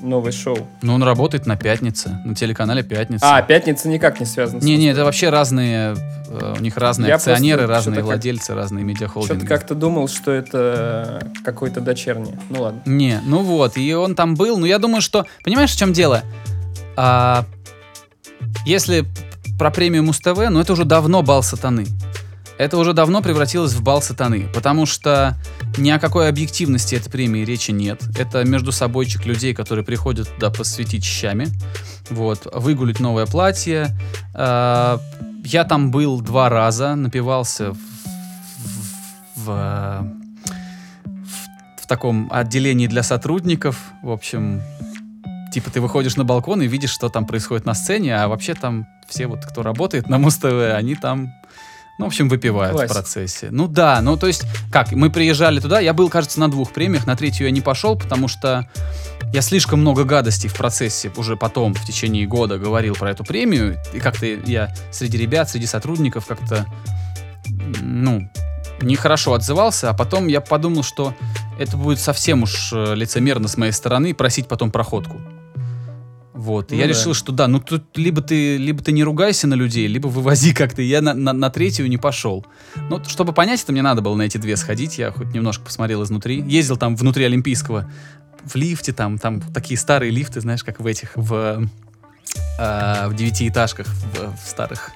новое 0.00 0.32
шоу. 0.32 0.56
Но 0.80 0.94
он 0.94 1.02
работает 1.02 1.44
на 1.46 1.56
пятнице, 1.56 2.18
на 2.24 2.34
телеканале 2.34 2.82
Пятница. 2.82 3.26
А, 3.36 3.42
пятница 3.42 3.88
никак 3.88 4.18
не 4.18 4.24
связана 4.24 4.60
с 4.62 4.64
Не, 4.64 4.76
не, 4.78 4.86
Муз-ТВ. 4.86 4.92
это 4.96 5.04
вообще 5.04 5.28
разные, 5.28 5.94
э, 6.30 6.54
у 6.58 6.62
них 6.62 6.76
разные 6.78 7.08
Я 7.08 7.16
акционеры, 7.16 7.66
разные 7.66 7.82
что-то 7.82 7.96
как- 7.96 8.04
владельцы, 8.06 8.54
разные 8.54 8.82
медиахолдинги. 8.84 9.40
Что-то 9.40 9.46
как-то 9.46 9.74
думал, 9.74 10.08
что 10.08 10.32
это 10.32 11.22
какой-то 11.44 11.82
дочерний. 11.82 12.32
Ну 12.48 12.62
ладно. 12.62 12.80
Не, 12.86 13.20
ну 13.26 13.40
вот, 13.40 13.76
и 13.76 13.92
он 13.94 14.14
там 14.14 14.36
был, 14.36 14.56
но 14.58 14.64
я 14.64 14.78
думаю, 14.78 15.02
что, 15.02 15.26
понимаешь, 15.44 15.72
в 15.72 15.78
чем 15.78 15.92
дело? 15.92 16.22
А, 16.96 17.44
если 18.64 19.06
про 19.58 19.70
премию 19.70 20.04
Муз-ТВ, 20.04 20.36
ну 20.50 20.60
это 20.60 20.72
уже 20.72 20.84
давно 20.84 21.22
бал 21.22 21.42
сатаны. 21.42 21.86
Это 22.58 22.76
уже 22.76 22.92
давно 22.92 23.22
превратилось 23.22 23.72
в 23.72 23.82
бал 23.82 24.02
сатаны, 24.02 24.48
потому 24.52 24.84
что 24.84 25.36
ни 25.76 25.90
о 25.90 26.00
какой 26.00 26.28
объективности 26.28 26.96
этой 26.96 27.08
премии 27.08 27.44
речи 27.44 27.70
нет. 27.70 28.02
Это 28.18 28.44
между 28.44 28.72
собойчик 28.72 29.26
людей, 29.26 29.54
которые 29.54 29.84
приходят 29.84 30.28
туда 30.34 30.50
посвятить 30.50 31.04
щами, 31.04 31.46
вот, 32.10 32.48
выгулить 32.52 32.98
новое 32.98 33.26
платье. 33.26 33.96
А, 34.34 35.00
я 35.44 35.62
там 35.62 35.92
был 35.92 36.20
два 36.20 36.48
раза, 36.48 36.96
напивался 36.96 37.72
в, 37.74 37.76
в- 37.76 39.36
в, 39.36 39.44
в- 39.46 40.06
в 41.82 41.86
таком 41.86 42.28
отделении 42.32 42.88
для 42.88 43.04
сотрудников. 43.04 43.80
В 44.02 44.10
общем, 44.10 44.62
типа 45.52 45.70
ты 45.70 45.80
выходишь 45.80 46.16
на 46.16 46.24
балкон 46.24 46.62
и 46.62 46.66
видишь, 46.66 46.90
что 46.90 47.08
там 47.08 47.26
происходит 47.26 47.64
на 47.64 47.74
сцене, 47.74 48.16
а 48.16 48.28
вообще 48.28 48.54
там 48.54 48.86
все 49.08 49.26
вот, 49.26 49.44
кто 49.44 49.62
работает 49.62 50.08
на 50.08 50.18
Муз-ТВ, 50.18 50.74
они 50.74 50.94
там, 50.94 51.32
ну, 51.98 52.04
в 52.04 52.08
общем, 52.08 52.28
выпивают 52.28 52.72
Классика. 52.72 52.92
в 52.92 52.96
процессе. 52.96 53.48
Ну 53.50 53.66
да, 53.68 54.00
ну 54.02 54.16
то 54.16 54.26
есть, 54.26 54.44
как, 54.70 54.92
мы 54.92 55.10
приезжали 55.10 55.60
туда, 55.60 55.80
я 55.80 55.92
был, 55.92 56.08
кажется, 56.10 56.40
на 56.40 56.50
двух 56.50 56.72
премиях, 56.72 57.06
на 57.06 57.16
третью 57.16 57.46
я 57.46 57.50
не 57.50 57.60
пошел, 57.60 57.96
потому 57.96 58.28
что 58.28 58.68
я 59.32 59.42
слишком 59.42 59.80
много 59.80 60.04
гадостей 60.04 60.48
в 60.48 60.54
процессе 60.54 61.10
уже 61.16 61.36
потом, 61.36 61.74
в 61.74 61.84
течение 61.84 62.26
года 62.26 62.58
говорил 62.58 62.94
про 62.94 63.10
эту 63.10 63.24
премию, 63.24 63.78
и 63.92 64.00
как-то 64.00 64.26
я 64.26 64.74
среди 64.90 65.18
ребят, 65.18 65.50
среди 65.50 65.66
сотрудников 65.66 66.26
как-то, 66.26 66.66
ну, 67.80 68.30
нехорошо 68.80 69.34
отзывался, 69.34 69.90
а 69.90 69.94
потом 69.94 70.28
я 70.28 70.40
подумал, 70.40 70.82
что 70.82 71.14
это 71.58 71.76
будет 71.76 71.98
совсем 71.98 72.44
уж 72.44 72.72
э, 72.72 72.94
лицемерно 72.94 73.48
с 73.48 73.56
моей 73.56 73.72
стороны 73.72 74.14
просить 74.14 74.46
потом 74.46 74.70
проходку. 74.70 75.20
Вот. 76.38 76.70
Ну 76.70 76.76
я 76.76 76.84
да. 76.84 76.90
решил, 76.90 77.14
что 77.14 77.32
да, 77.32 77.48
ну 77.48 77.58
тут 77.58 77.98
либо 77.98 78.22
ты, 78.22 78.58
либо 78.58 78.80
ты 78.80 78.92
не 78.92 79.02
ругайся 79.02 79.48
на 79.48 79.54
людей, 79.54 79.88
либо 79.88 80.06
вывози 80.06 80.54
как-то. 80.54 80.82
Я 80.82 81.00
на, 81.00 81.12
на, 81.12 81.32
на 81.32 81.50
третью 81.50 81.88
не 81.88 81.98
пошел. 81.98 82.46
Но 82.88 83.00
т- 83.00 83.10
чтобы 83.10 83.32
понять 83.32 83.60
это, 83.64 83.72
мне 83.72 83.82
надо 83.82 84.02
было 84.02 84.14
на 84.14 84.22
эти 84.22 84.38
две 84.38 84.56
сходить. 84.56 84.98
Я 84.98 85.10
хоть 85.10 85.34
немножко 85.34 85.64
посмотрел 85.64 86.04
изнутри. 86.04 86.44
Ездил 86.46 86.76
там 86.76 86.94
внутри 86.94 87.24
Олимпийского 87.24 87.90
в 88.44 88.54
лифте, 88.54 88.92
там, 88.92 89.18
там 89.18 89.40
такие 89.40 89.76
старые 89.76 90.12
лифты, 90.12 90.40
знаешь, 90.40 90.62
как 90.62 90.78
в 90.78 90.86
этих, 90.86 91.10
в, 91.16 91.68
э, 92.60 93.08
в 93.08 93.14
девятиэтажках, 93.16 93.88
в, 93.88 94.36
в 94.36 94.48
старых. 94.48 94.92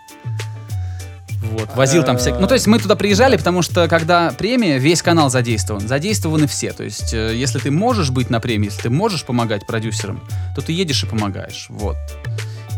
Вот, 1.42 1.74
возил 1.74 2.05
там 2.05 2.18
всякие... 2.18 2.40
Ну, 2.40 2.46
то 2.46 2.55
есть 2.55 2.66
мы 2.68 2.78
туда 2.78 2.94
приезжали, 2.94 3.37
потому 3.37 3.62
что 3.62 3.88
когда 3.88 4.31
премия, 4.31 4.78
весь 4.78 5.02
канал 5.02 5.28
задействован. 5.28 5.87
Задействованы 5.87 6.46
все. 6.46 6.72
То 6.72 6.85
есть, 6.85 7.12
э, 7.12 7.35
если 7.35 7.59
ты 7.59 7.70
можешь 7.70 8.11
быть 8.11 8.31
на 8.31 8.40
премии, 8.40 8.66
если 8.66 8.83
ты 8.83 8.90
можешь 8.90 9.24
помогать 9.24 9.66
продюсерам, 9.66 10.22
то 10.55 10.62
ты 10.62 10.72
едешь 10.72 11.02
и 11.02 11.07
помогаешь. 11.07 11.66
Вот. 11.68 11.96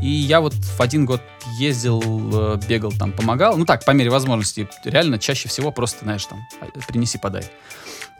И 0.03 0.09
я 0.09 0.41
вот 0.41 0.55
в 0.55 0.81
один 0.81 1.05
год 1.05 1.21
ездил, 1.59 2.03
э, 2.03 2.59
бегал 2.67 2.93
там, 2.93 3.13
помогал. 3.13 3.59
Ну 3.59 3.67
так, 3.67 3.85
по 3.85 3.91
мере 3.91 4.09
возможности. 4.09 4.67
Реально, 4.85 5.19
чаще 5.19 5.49
всего 5.49 5.71
просто, 5.71 6.05
знаешь, 6.05 6.25
там, 6.25 6.41
принеси, 6.89 7.19
подай. 7.19 7.45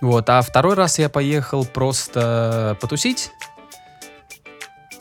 Вот. 0.03 0.29
А 0.29 0.43
второй 0.43 0.75
раз 0.75 0.99
я 0.99 1.09
поехал 1.09 1.65
просто 1.65 2.77
потусить. 2.83 3.31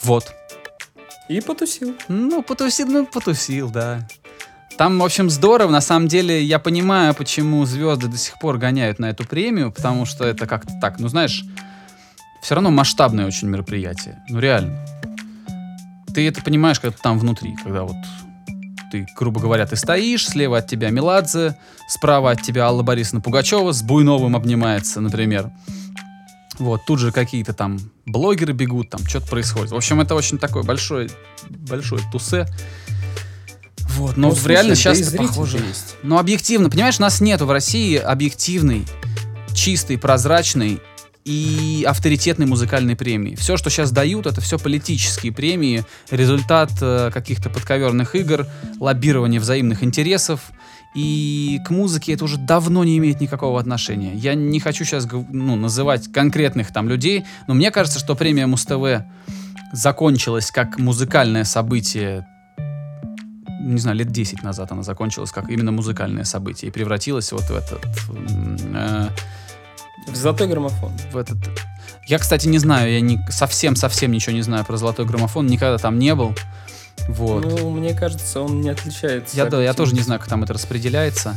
Вот. 0.02 0.34
И 1.28 1.42
потусил. 1.42 1.96
Ну, 2.08 2.44
потусил, 2.44 2.88
ну, 2.88 3.06
потусил, 3.06 3.70
да. 3.70 4.08
Там, 4.78 5.00
в 5.00 5.04
общем, 5.04 5.30
здорово. 5.30 5.72
На 5.72 5.82
самом 5.82 6.08
деле, 6.08 6.44
я 6.44 6.60
понимаю, 6.60 7.14
почему 7.14 7.64
звезды 7.66 8.08
до 8.08 8.18
сих 8.18 8.40
пор 8.40 8.58
гоняют 8.58 9.00
на 9.00 9.10
эту 9.10 9.26
премию, 9.26 9.72
потому 9.72 10.06
что 10.06 10.26
это 10.26 10.48
как-то 10.48 10.74
так, 10.82 11.00
ну, 11.00 11.08
знаешь, 11.08 11.44
все 12.42 12.56
равно 12.56 12.72
масштабное 12.72 13.26
очень 13.26 13.48
мероприятие. 13.48 14.22
Ну, 14.30 14.40
реально. 14.40 14.86
Ты 16.14 16.28
это 16.28 16.42
понимаешь, 16.42 16.80
когда 16.80 16.96
ты 16.96 17.02
там 17.02 17.18
внутри, 17.20 17.56
когда 17.64 17.84
вот 17.84 17.96
ты, 18.92 19.08
грубо 19.18 19.42
говоря, 19.42 19.66
ты 19.66 19.76
стоишь, 19.76 20.28
слева 20.28 20.60
от 20.60 20.68
тебя 20.68 20.92
Меладзе, 20.92 21.58
справа 21.88 22.32
от 22.32 22.42
тебя 22.44 22.66
Алла 22.66 22.84
Борисовна 22.84 23.22
Пугачева 23.22 23.72
с 23.72 23.82
Буйновым 23.82 24.36
обнимается, 24.36 25.02
например. 25.02 25.50
Вот, 26.60 26.86
тут 26.86 27.00
же 27.00 27.12
какие-то 27.12 27.54
там 27.54 27.80
блогеры 28.06 28.54
бегут, 28.54 28.92
там 28.92 29.04
что-то 29.08 29.28
происходит. 29.28 29.72
В 29.72 29.76
общем, 29.76 30.00
это 30.02 30.14
очень 30.14 30.38
такое 30.38 30.62
большое, 30.62 31.10
большое 31.50 32.04
тусе. 32.12 32.46
Вот, 33.96 34.18
но 34.18 34.30
Ну, 34.30 34.34
в 34.34 34.38
слушай, 34.38 34.52
реально 34.52 34.70
да 34.70 34.76
сейчас 34.76 34.98
зритель 34.98 35.28
похоже. 35.28 35.58
есть. 35.58 35.96
Но 36.04 36.18
объективно, 36.20 36.70
понимаешь, 36.70 37.00
нас 37.00 37.22
нету 37.22 37.46
в 37.46 37.52
России 37.52 37.96
объективной, 37.98 38.86
чистой, 39.54 39.98
прозрачной 39.98 40.80
и 41.26 41.86
авторитетной 41.88 42.46
музыкальной 42.46 42.96
премии. 42.96 43.36
Все, 43.36 43.56
что 43.56 43.70
сейчас 43.70 43.92
дают, 43.92 44.26
это 44.26 44.42
все 44.42 44.58
политические 44.60 45.32
премии, 45.32 45.86
результат 46.12 46.72
э, 46.82 47.12
каких-то 47.14 47.50
подковерных 47.50 48.16
игр, 48.16 48.48
лоббирования 48.80 49.40
взаимных 49.40 49.84
интересов. 49.84 50.42
И 50.96 51.60
к 51.66 51.72
музыке 51.72 52.14
это 52.14 52.26
уже 52.26 52.38
давно 52.38 52.84
не 52.84 52.98
имеет 52.98 53.20
никакого 53.20 53.60
отношения. 53.60 54.14
Я 54.14 54.36
не 54.36 54.60
хочу 54.60 54.86
сейчас 54.86 55.08
ну, 55.12 55.56
называть 55.56 56.12
конкретных 56.12 56.72
там 56.72 56.88
людей, 56.88 57.24
но 57.48 57.56
мне 57.56 57.72
кажется, 57.72 58.00
что 58.00 58.16
премия 58.16 58.46
Муз-ТВ 58.46 59.04
закончилась 59.72 60.52
как 60.52 60.78
музыкальное 60.78 61.46
событие 61.46 62.28
не 63.64 63.80
знаю, 63.80 63.98
лет 63.98 64.12
10 64.12 64.44
назад 64.44 64.72
она 64.72 64.84
закончилась 64.84 65.32
как 65.32 65.50
именно 65.50 65.72
музыкальное 65.72 66.24
событие 66.24 66.70
и 66.70 66.72
превратилась 66.72 67.32
вот 67.32 67.44
в 67.44 67.52
этот... 67.56 67.86
э, 68.76 69.10
В 70.08 70.16
золотой 70.16 70.48
граммофон. 70.48 70.92
в 71.12 71.18
этот... 71.18 71.38
Я, 72.08 72.20
кстати, 72.20 72.48
не 72.48 72.60
знаю, 72.60 72.92
я 72.92 73.02
не, 73.02 73.20
совсем-совсем 73.30 74.12
ничего 74.12 74.36
не 74.36 74.42
знаю 74.42 74.66
про 74.66 74.76
золотой 74.78 75.06
граммофон, 75.06 75.48
никогда 75.48 75.78
там 75.78 75.98
не 76.00 76.14
был. 76.16 76.36
Вот. 77.08 77.46
Ну, 77.46 77.70
мне 77.72 77.94
кажется, 77.94 78.42
он 78.42 78.62
не 78.62 78.70
отличается. 78.70 79.36
я, 79.36 79.46
да, 79.46 79.62
я 79.64 79.74
тоже 79.74 79.96
не 79.96 80.02
знаю, 80.02 80.20
как 80.20 80.30
там 80.30 80.44
это 80.44 80.54
распределяется. 80.54 81.36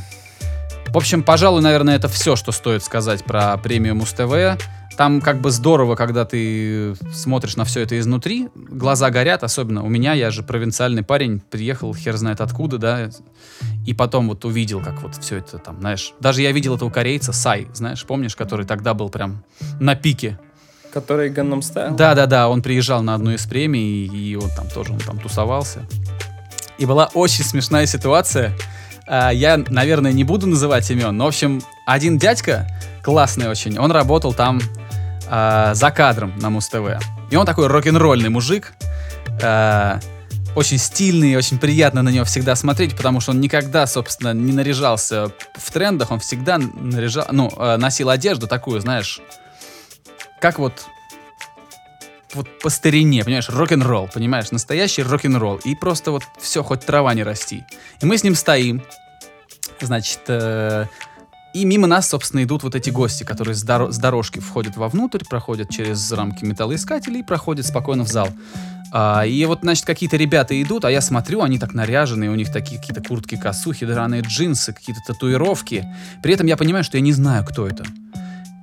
В 0.89 0.97
общем, 0.97 1.23
пожалуй, 1.23 1.63
наверное, 1.63 1.97
это 1.97 2.09
все, 2.09 2.37
что 2.37 2.53
стоит 2.53 2.83
сказать 2.83 3.25
про 3.25 3.57
премию 3.59 3.95
Муз-ТВ. 3.97 4.61
Там 4.97 5.21
как 5.21 5.43
бы 5.43 5.51
здорово, 5.51 5.95
когда 5.95 6.25
ты 6.25 6.95
смотришь 7.13 7.57
на 7.57 7.65
все 7.65 7.83
это 7.83 7.99
изнутри. 7.99 8.49
Глаза 8.55 9.11
горят, 9.11 9.45
особенно 9.45 9.85
у 9.85 9.89
меня, 9.89 10.15
я 10.15 10.31
же 10.31 10.43
провинциальный 10.43 11.03
парень, 11.03 11.41
приехал 11.41 11.95
хер 11.95 12.17
знает 12.17 12.41
откуда, 12.41 12.79
да, 12.79 13.11
и 13.87 13.93
потом 13.93 14.29
вот 14.29 14.45
увидел, 14.47 14.81
как 14.81 15.03
вот 15.03 15.17
все 15.17 15.37
это 15.37 15.59
там, 15.59 15.81
знаешь. 15.81 16.15
Даже 16.19 16.41
я 16.41 16.51
видел 16.53 16.77
этого 16.77 16.89
корейца, 16.89 17.35
Сай, 17.35 17.69
знаешь, 17.75 18.05
помнишь, 18.07 18.35
который 18.37 18.65
тогда 18.65 18.95
был 18.95 19.11
прям 19.11 19.45
на 19.81 19.95
пике. 19.97 20.39
Который 20.95 21.31
Gangnam 21.31 21.61
Style? 21.61 21.95
Да-да-да, 21.95 22.49
он 22.49 22.63
приезжал 22.63 23.03
на 23.03 23.15
одну 23.15 23.33
из 23.33 23.45
премий, 23.45 24.07
и 24.07 24.35
он 24.35 24.49
там 24.57 24.67
тоже 24.71 24.95
он 24.95 24.99
там 24.99 25.19
тусовался. 25.19 25.87
И 26.79 26.87
была 26.87 27.11
очень 27.13 27.45
смешная 27.45 27.85
ситуация. 27.85 28.57
А, 29.07 29.31
Я, 29.31 29.59
наверное, 29.69 30.13
не 30.13 30.25
буду 30.25 30.47
называть 30.47 30.91
имен, 30.91 31.15
но, 31.17 31.25
в 31.25 31.29
общем, 31.29 31.61
один 31.87 32.17
дядька, 32.17 32.67
классный 33.03 33.49
очень, 33.49 33.79
он 33.79 33.93
работал 33.93 34.33
там 34.33 34.61
а, 35.29 35.75
за 35.75 35.91
кадром 35.91 36.33
на 36.39 36.51
Муз-ТВ. 36.51 36.99
И 37.31 37.37
он 37.37 37.47
такой 37.47 37.67
рок-н-ролльный 37.67 38.29
мужик, 38.29 38.75
а, 39.43 40.01
очень 40.55 40.79
стильный, 40.79 41.37
очень 41.37 41.59
приятно 41.59 42.03
на 42.03 42.09
него 42.09 42.25
всегда 42.25 42.57
смотреть, 42.57 42.97
потому 42.97 43.21
что 43.21 43.33
он 43.33 43.41
никогда, 43.41 43.87
собственно, 43.87 44.33
не 44.33 44.53
наряжался 44.53 45.31
в 45.55 45.71
трендах, 45.71 46.11
он 46.11 46.19
всегда 46.21 46.59
наряжал, 46.59 47.27
ну, 47.31 47.53
а, 47.57 47.77
носил 47.77 48.09
одежду 48.09 48.47
такую, 48.47 48.81
знаешь, 48.81 49.21
как 50.41 50.59
вот 50.59 50.87
вот 52.35 52.49
по 52.61 52.69
старине, 52.69 53.25
понимаешь, 53.25 53.49
рок-н-ролл, 53.49 54.11
понимаешь, 54.13 54.51
настоящий 54.51 55.03
рок-н-ролл. 55.03 55.57
И 55.65 55.75
просто 55.75 56.11
вот 56.11 56.23
все, 56.39 56.63
хоть 56.63 56.85
трава 56.85 57.15
не 57.15 57.23
расти. 57.23 57.65
И 58.03 58.07
мы 58.07 58.19
с 58.19 58.25
ним 58.25 58.35
стоим, 58.35 58.83
значит, 59.81 60.21
э, 60.29 60.87
и 61.57 61.65
мимо 61.65 61.87
нас, 61.87 62.09
собственно, 62.11 62.45
идут 62.45 62.65
вот 62.65 62.75
эти 62.75 62.91
гости, 62.91 63.25
которые 63.25 63.55
с, 63.55 63.65
доро- 63.65 63.91
с 63.91 63.97
дорожки 63.97 64.41
входят 64.41 64.77
вовнутрь, 64.77 65.25
проходят 65.25 65.71
через 65.71 66.13
рамки 66.13 66.45
металлоискателей 66.45 67.21
и 67.21 67.23
проходят 67.23 67.65
спокойно 67.65 68.05
в 68.05 68.09
зал. 68.09 68.29
А, 68.93 69.25
и 69.25 69.43
вот, 69.47 69.61
значит, 69.63 69.87
какие-то 69.87 70.19
ребята 70.19 70.61
идут, 70.61 70.85
а 70.85 70.91
я 70.91 71.01
смотрю, 71.01 71.41
они 71.41 71.59
так 71.59 71.73
наряженные, 71.73 72.31
у 72.31 72.35
них 72.35 72.53
такие 72.53 72.79
какие-то 72.79 73.03
куртки-косухи, 73.03 73.87
драные 73.87 74.21
джинсы, 74.21 74.75
какие-то 74.75 75.01
татуировки. 75.07 75.87
При 76.23 76.35
этом 76.35 76.47
я 76.47 76.59
понимаю, 76.59 76.85
что 76.85 76.99
я 76.99 77.01
не 77.01 77.13
знаю, 77.13 77.43
кто 77.45 77.67
это. 77.67 77.85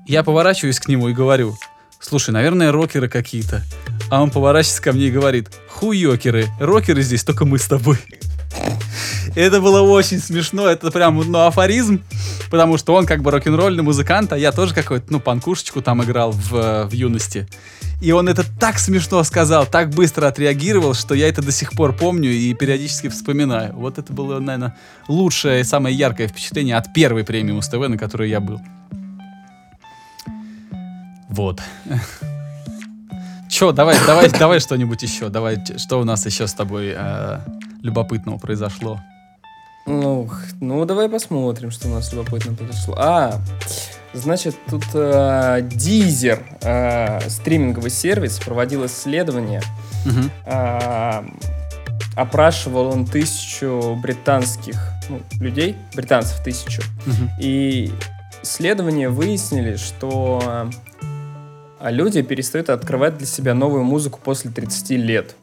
Я 0.05 0.21
поворачиваюсь 0.21 0.79
к 0.79 0.87
нему 0.87 1.09
и 1.09 1.13
говорю, 1.13 1.55
слушай, 1.99 2.29
наверное, 2.29 2.71
рокеры 2.71 3.09
какие-то. 3.09 3.63
А 4.11 4.21
он 4.21 4.29
поворачивается 4.29 4.83
ко 4.83 4.93
мне 4.93 5.07
и 5.07 5.11
говорит, 5.11 5.49
хуёкеры, 5.67 6.45
рокеры 6.59 7.01
здесь 7.01 7.23
только 7.23 7.45
мы 7.45 7.57
с 7.57 7.67
тобой. 7.67 7.97
Это 9.35 9.61
было 9.61 9.81
очень 9.81 10.19
смешно, 10.19 10.67
это 10.67 10.91
прям 10.91 11.17
ну, 11.19 11.39
афоризм, 11.45 12.03
потому 12.51 12.77
что 12.77 12.93
он 12.93 13.05
как 13.05 13.21
бы 13.21 13.31
рок-н-ролльный 13.31 13.83
музыкант, 13.83 14.31
а 14.33 14.37
я 14.37 14.51
тоже 14.51 14.73
какой-то, 14.73 15.05
ну, 15.09 15.19
панкушечку 15.19 15.81
там 15.81 16.03
играл 16.03 16.31
в, 16.31 16.55
э, 16.55 16.85
в 16.85 16.91
юности. 16.91 17.47
И 18.01 18.11
он 18.11 18.27
это 18.27 18.43
так 18.59 18.79
смешно 18.79 19.23
сказал, 19.23 19.65
так 19.65 19.89
быстро 19.89 20.27
отреагировал, 20.27 20.93
что 20.93 21.15
я 21.15 21.29
это 21.29 21.41
до 21.41 21.51
сих 21.51 21.71
пор 21.71 21.93
помню 21.93 22.31
и 22.31 22.53
периодически 22.53 23.07
вспоминаю. 23.07 23.73
Вот 23.73 23.97
это 23.97 24.11
было, 24.13 24.39
наверное, 24.39 24.75
лучшее 25.07 25.61
и 25.61 25.63
самое 25.63 25.95
яркое 25.95 26.27
впечатление 26.27 26.75
от 26.75 26.93
первой 26.93 27.23
премии 27.23 27.53
Муз-ТВ, 27.53 27.87
на 27.87 27.97
которой 27.97 28.29
я 28.29 28.39
был. 28.39 28.61
Вот. 31.29 31.61
Че, 33.53 33.71
давай, 33.71 33.95
давай, 34.07 34.29
давай 34.31 34.59
что-нибудь 34.59 35.03
еще. 35.03 35.29
Давай, 35.29 35.63
что 35.77 35.99
у 35.99 36.03
нас 36.03 36.25
еще 36.25 36.47
с 36.47 36.53
тобой 36.55 36.91
э, 36.95 37.39
любопытного 37.83 38.39
произошло? 38.39 38.99
Ну, 39.85 40.27
ну, 40.59 40.85
давай 40.85 41.07
посмотрим, 41.07 41.69
что 41.69 41.87
у 41.87 41.91
нас 41.91 42.11
любопытно 42.13 42.55
произошло. 42.55 42.95
А, 42.97 43.39
значит, 44.13 44.55
тут 44.67 44.83
э, 44.95 45.59
Deezer, 45.61 46.39
э, 46.61 47.29
стриминговый 47.29 47.91
сервис, 47.91 48.39
проводил 48.39 48.87
исследование. 48.87 49.61
Мгм. 50.03 50.31
А, 50.47 51.23
опрашивал 52.15 52.87
он 52.87 53.05
тысячу 53.05 53.95
британских 54.01 54.83
ну, 55.09 55.21
людей, 55.39 55.77
британцев 55.93 56.43
тысячу. 56.43 56.81
Мгм. 57.05 57.29
И 57.39 57.91
исследования 58.41 59.09
выяснили, 59.09 59.75
что 59.75 60.71
а, 61.83 61.91
люди 61.91 62.21
перестают 62.21 62.69
открывать 62.69 63.17
для 63.17 63.27
себя 63.27 63.53
новую 63.53 63.83
музыку 63.83 64.17
после 64.23 64.49
30 64.49 64.91
лет. 64.91 65.35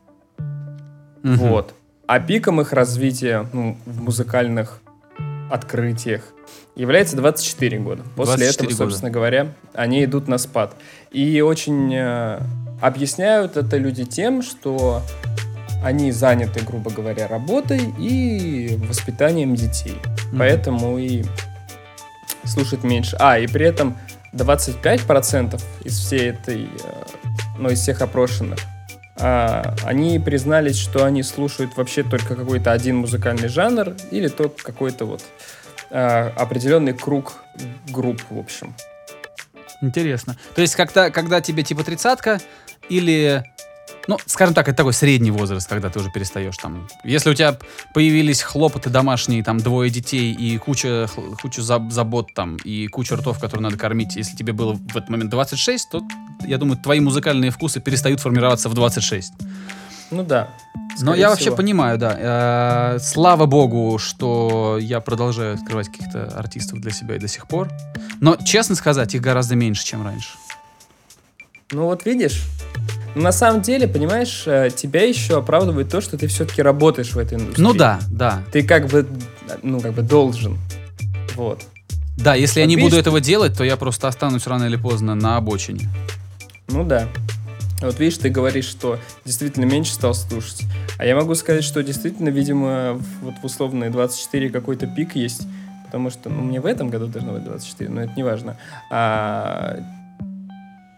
Мгм. 1.22 1.36
Вот. 1.36 1.74
А 2.06 2.18
пиком 2.18 2.62
их 2.62 2.72
развития 2.72 3.46
ну, 3.52 3.76
в 3.84 4.00
музыкальных 4.00 4.80
открытиях 5.50 6.22
является 6.76 7.16
24 7.16 7.78
года. 7.80 8.04
После 8.16 8.36
24 8.36 8.48
этого, 8.48 8.66
года. 8.68 8.76
собственно 8.76 9.10
говоря, 9.10 9.52
они 9.74 10.02
идут 10.02 10.28
на 10.28 10.38
спад. 10.38 10.74
И 11.10 11.42
очень 11.42 11.94
э, 11.94 12.40
объясняют 12.80 13.58
это 13.58 13.76
люди 13.76 14.06
тем, 14.06 14.40
что 14.40 15.02
они 15.84 16.10
заняты, 16.10 16.64
грубо 16.64 16.90
говоря, 16.90 17.28
работой 17.28 17.82
и 17.98 18.78
воспитанием 18.88 19.54
детей. 19.56 19.98
Мгм. 20.30 20.38
Поэтому 20.38 20.96
и 20.96 21.22
слушать 22.44 22.82
меньше. 22.82 23.16
А, 23.20 23.38
и 23.38 23.46
при 23.46 23.66
этом 23.66 23.98
25% 24.32 25.60
из 25.84 25.98
всей 25.98 26.30
этой, 26.30 26.64
э, 26.64 27.02
ну, 27.58 27.70
из 27.70 27.80
всех 27.80 28.00
опрошенных, 28.00 28.58
а, 29.22 29.74
они 29.84 30.18
признались, 30.18 30.78
что 30.78 31.04
они 31.04 31.22
слушают 31.22 31.76
вообще 31.76 32.02
только 32.02 32.34
какой-то 32.34 32.72
один 32.72 32.96
музыкальный 32.96 33.48
жанр 33.48 33.94
или 34.10 34.28
тот 34.28 34.62
какой-то 34.62 35.04
вот 35.04 35.22
а, 35.90 36.32
определенный 36.36 36.94
круг 36.94 37.34
групп, 37.88 38.22
в 38.30 38.38
общем. 38.38 38.74
Интересно. 39.82 40.36
То 40.54 40.62
есть, 40.62 40.74
когда, 40.74 41.10
когда 41.10 41.40
тебе 41.40 41.62
типа 41.62 41.84
тридцатка 41.84 42.40
или... 42.88 43.44
Ну, 44.08 44.18
скажем 44.26 44.54
так, 44.54 44.68
это 44.68 44.76
такой 44.78 44.92
средний 44.92 45.30
возраст, 45.30 45.68
когда 45.68 45.88
ты 45.90 46.00
уже 46.00 46.10
перестаешь 46.10 46.56
там... 46.56 46.88
Если 47.04 47.30
у 47.30 47.34
тебя 47.34 47.56
появились 47.94 48.42
хлопоты 48.42 48.90
домашние, 48.90 49.44
там, 49.44 49.58
двое 49.58 49.90
детей 49.90 50.32
и 50.32 50.58
куча, 50.58 51.08
куча 51.40 51.60
заб- 51.60 51.90
забот 51.90 52.34
там, 52.34 52.56
и 52.56 52.86
куча 52.86 53.16
ртов, 53.16 53.38
которые 53.38 53.64
надо 53.64 53.76
кормить, 53.76 54.16
если 54.16 54.36
тебе 54.36 54.52
было 54.52 54.74
в 54.74 54.96
этот 54.96 55.10
момент 55.10 55.30
26, 55.30 55.90
то, 55.90 56.02
я 56.44 56.58
думаю, 56.58 56.78
твои 56.78 57.00
музыкальные 57.00 57.50
вкусы 57.50 57.80
перестают 57.80 58.20
формироваться 58.20 58.68
в 58.68 58.74
26. 58.74 59.32
Ну 60.10 60.24
да. 60.24 60.48
Но 61.00 61.14
я 61.14 61.28
вообще 61.28 61.44
всего. 61.44 61.56
понимаю, 61.56 61.96
да. 61.98 62.94
Э, 62.96 62.98
Слава 62.98 63.46
богу, 63.46 63.98
что 63.98 64.76
я 64.80 65.00
продолжаю 65.00 65.54
открывать 65.54 65.86
каких-то 65.88 66.24
артистов 66.36 66.80
для 66.80 66.90
себя 66.90 67.16
и 67.16 67.18
до 67.18 67.28
сих 67.28 67.46
пор. 67.46 67.70
Но, 68.20 68.36
честно 68.36 68.74
сказать, 68.74 69.14
их 69.14 69.20
гораздо 69.20 69.54
меньше, 69.54 69.84
чем 69.84 70.04
раньше. 70.04 70.30
Ну 71.70 71.84
вот 71.84 72.04
видишь, 72.04 72.42
ну, 73.14 73.22
на 73.22 73.32
самом 73.32 73.62
деле, 73.62 73.88
понимаешь, 73.88 74.44
э, 74.46 74.70
тебя 74.74 75.06
еще 75.06 75.38
оправдывает 75.38 75.90
то, 75.90 76.00
что 76.00 76.16
ты 76.16 76.26
все-таки 76.26 76.62
работаешь 76.62 77.12
в 77.12 77.18
этой 77.18 77.38
индустрии. 77.38 77.62
Ну 77.62 77.74
да, 77.74 78.00
да. 78.10 78.42
Ты 78.52 78.62
как 78.62 78.88
бы, 78.88 79.06
ну 79.62 79.80
как 79.80 79.94
бы 79.94 80.02
должен. 80.02 80.58
Вот. 81.34 81.62
Да, 82.16 82.34
если 82.34 82.60
я 82.60 82.66
Вот 82.66 82.70
не 82.70 82.76
видишь, 82.76 82.90
буду 82.90 83.00
этого 83.00 83.20
делать, 83.20 83.56
то 83.56 83.64
я 83.64 83.76
просто 83.76 84.08
останусь 84.08 84.46
рано 84.46 84.64
или 84.64 84.76
поздно 84.76 85.14
на 85.14 85.36
обочине. 85.36 85.88
Ну 86.68 86.84
да. 86.84 87.08
Вот 87.80 87.98
видишь, 87.98 88.18
ты 88.18 88.28
говоришь, 88.28 88.66
что 88.66 88.98
действительно 89.24 89.64
меньше 89.64 89.94
стал 89.94 90.14
слушать. 90.14 90.62
А 90.98 91.06
я 91.06 91.16
могу 91.16 91.34
сказать, 91.34 91.64
что 91.64 91.82
действительно, 91.82 92.28
видимо, 92.28 93.00
вот 93.22 93.34
в 93.42 93.44
условные 93.44 93.90
24 93.90 94.50
какой-то 94.50 94.86
пик 94.86 95.16
есть. 95.16 95.46
Потому 95.86 96.10
что, 96.10 96.28
ну, 96.28 96.42
мне 96.42 96.60
в 96.60 96.66
этом 96.66 96.88
году 96.88 97.06
должно 97.06 97.32
быть 97.32 97.42
24, 97.42 97.90
но 97.90 98.02
это 98.02 98.12
не 98.14 98.22
важно. 98.22 98.56
А, 98.90 99.78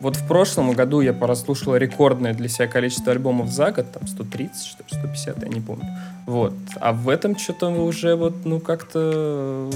вот 0.02 0.16
в 0.16 0.26
прошлом 0.26 0.72
году 0.72 1.00
я 1.00 1.12
прослушал 1.12 1.76
рекордное 1.76 2.34
для 2.34 2.48
себя 2.48 2.66
количество 2.66 3.12
альбомов 3.12 3.50
за 3.50 3.70
год, 3.70 3.92
там 3.92 4.08
130, 4.08 4.66
что 4.66 4.82
ли, 4.82 4.88
150, 4.90 5.42
я 5.42 5.48
не 5.48 5.60
помню. 5.60 5.86
Вот. 6.26 6.54
А 6.80 6.92
в 6.92 7.08
этом 7.08 7.38
что-то 7.38 7.68
уже 7.68 8.16
вот, 8.16 8.44
ну, 8.44 8.58
как-то 8.58 9.70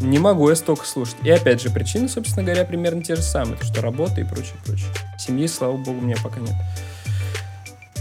не 0.00 0.18
могу 0.18 0.48
я 0.48 0.56
столько 0.56 0.84
слушать. 0.84 1.16
И 1.22 1.30
опять 1.30 1.62
же, 1.62 1.70
причины, 1.70 2.08
собственно 2.08 2.44
говоря, 2.44 2.64
примерно 2.64 3.04
те 3.04 3.14
же 3.14 3.22
самые. 3.22 3.56
То, 3.56 3.64
что 3.64 3.80
работа 3.82 4.20
и 4.20 4.24
прочее, 4.24 4.56
прочее. 4.64 4.88
Семьи, 5.16 5.46
слава 5.46 5.76
богу, 5.76 5.98
у 5.98 6.02
меня 6.02 6.16
пока 6.20 6.40
нет. 6.40 6.54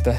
Да. 0.04 0.18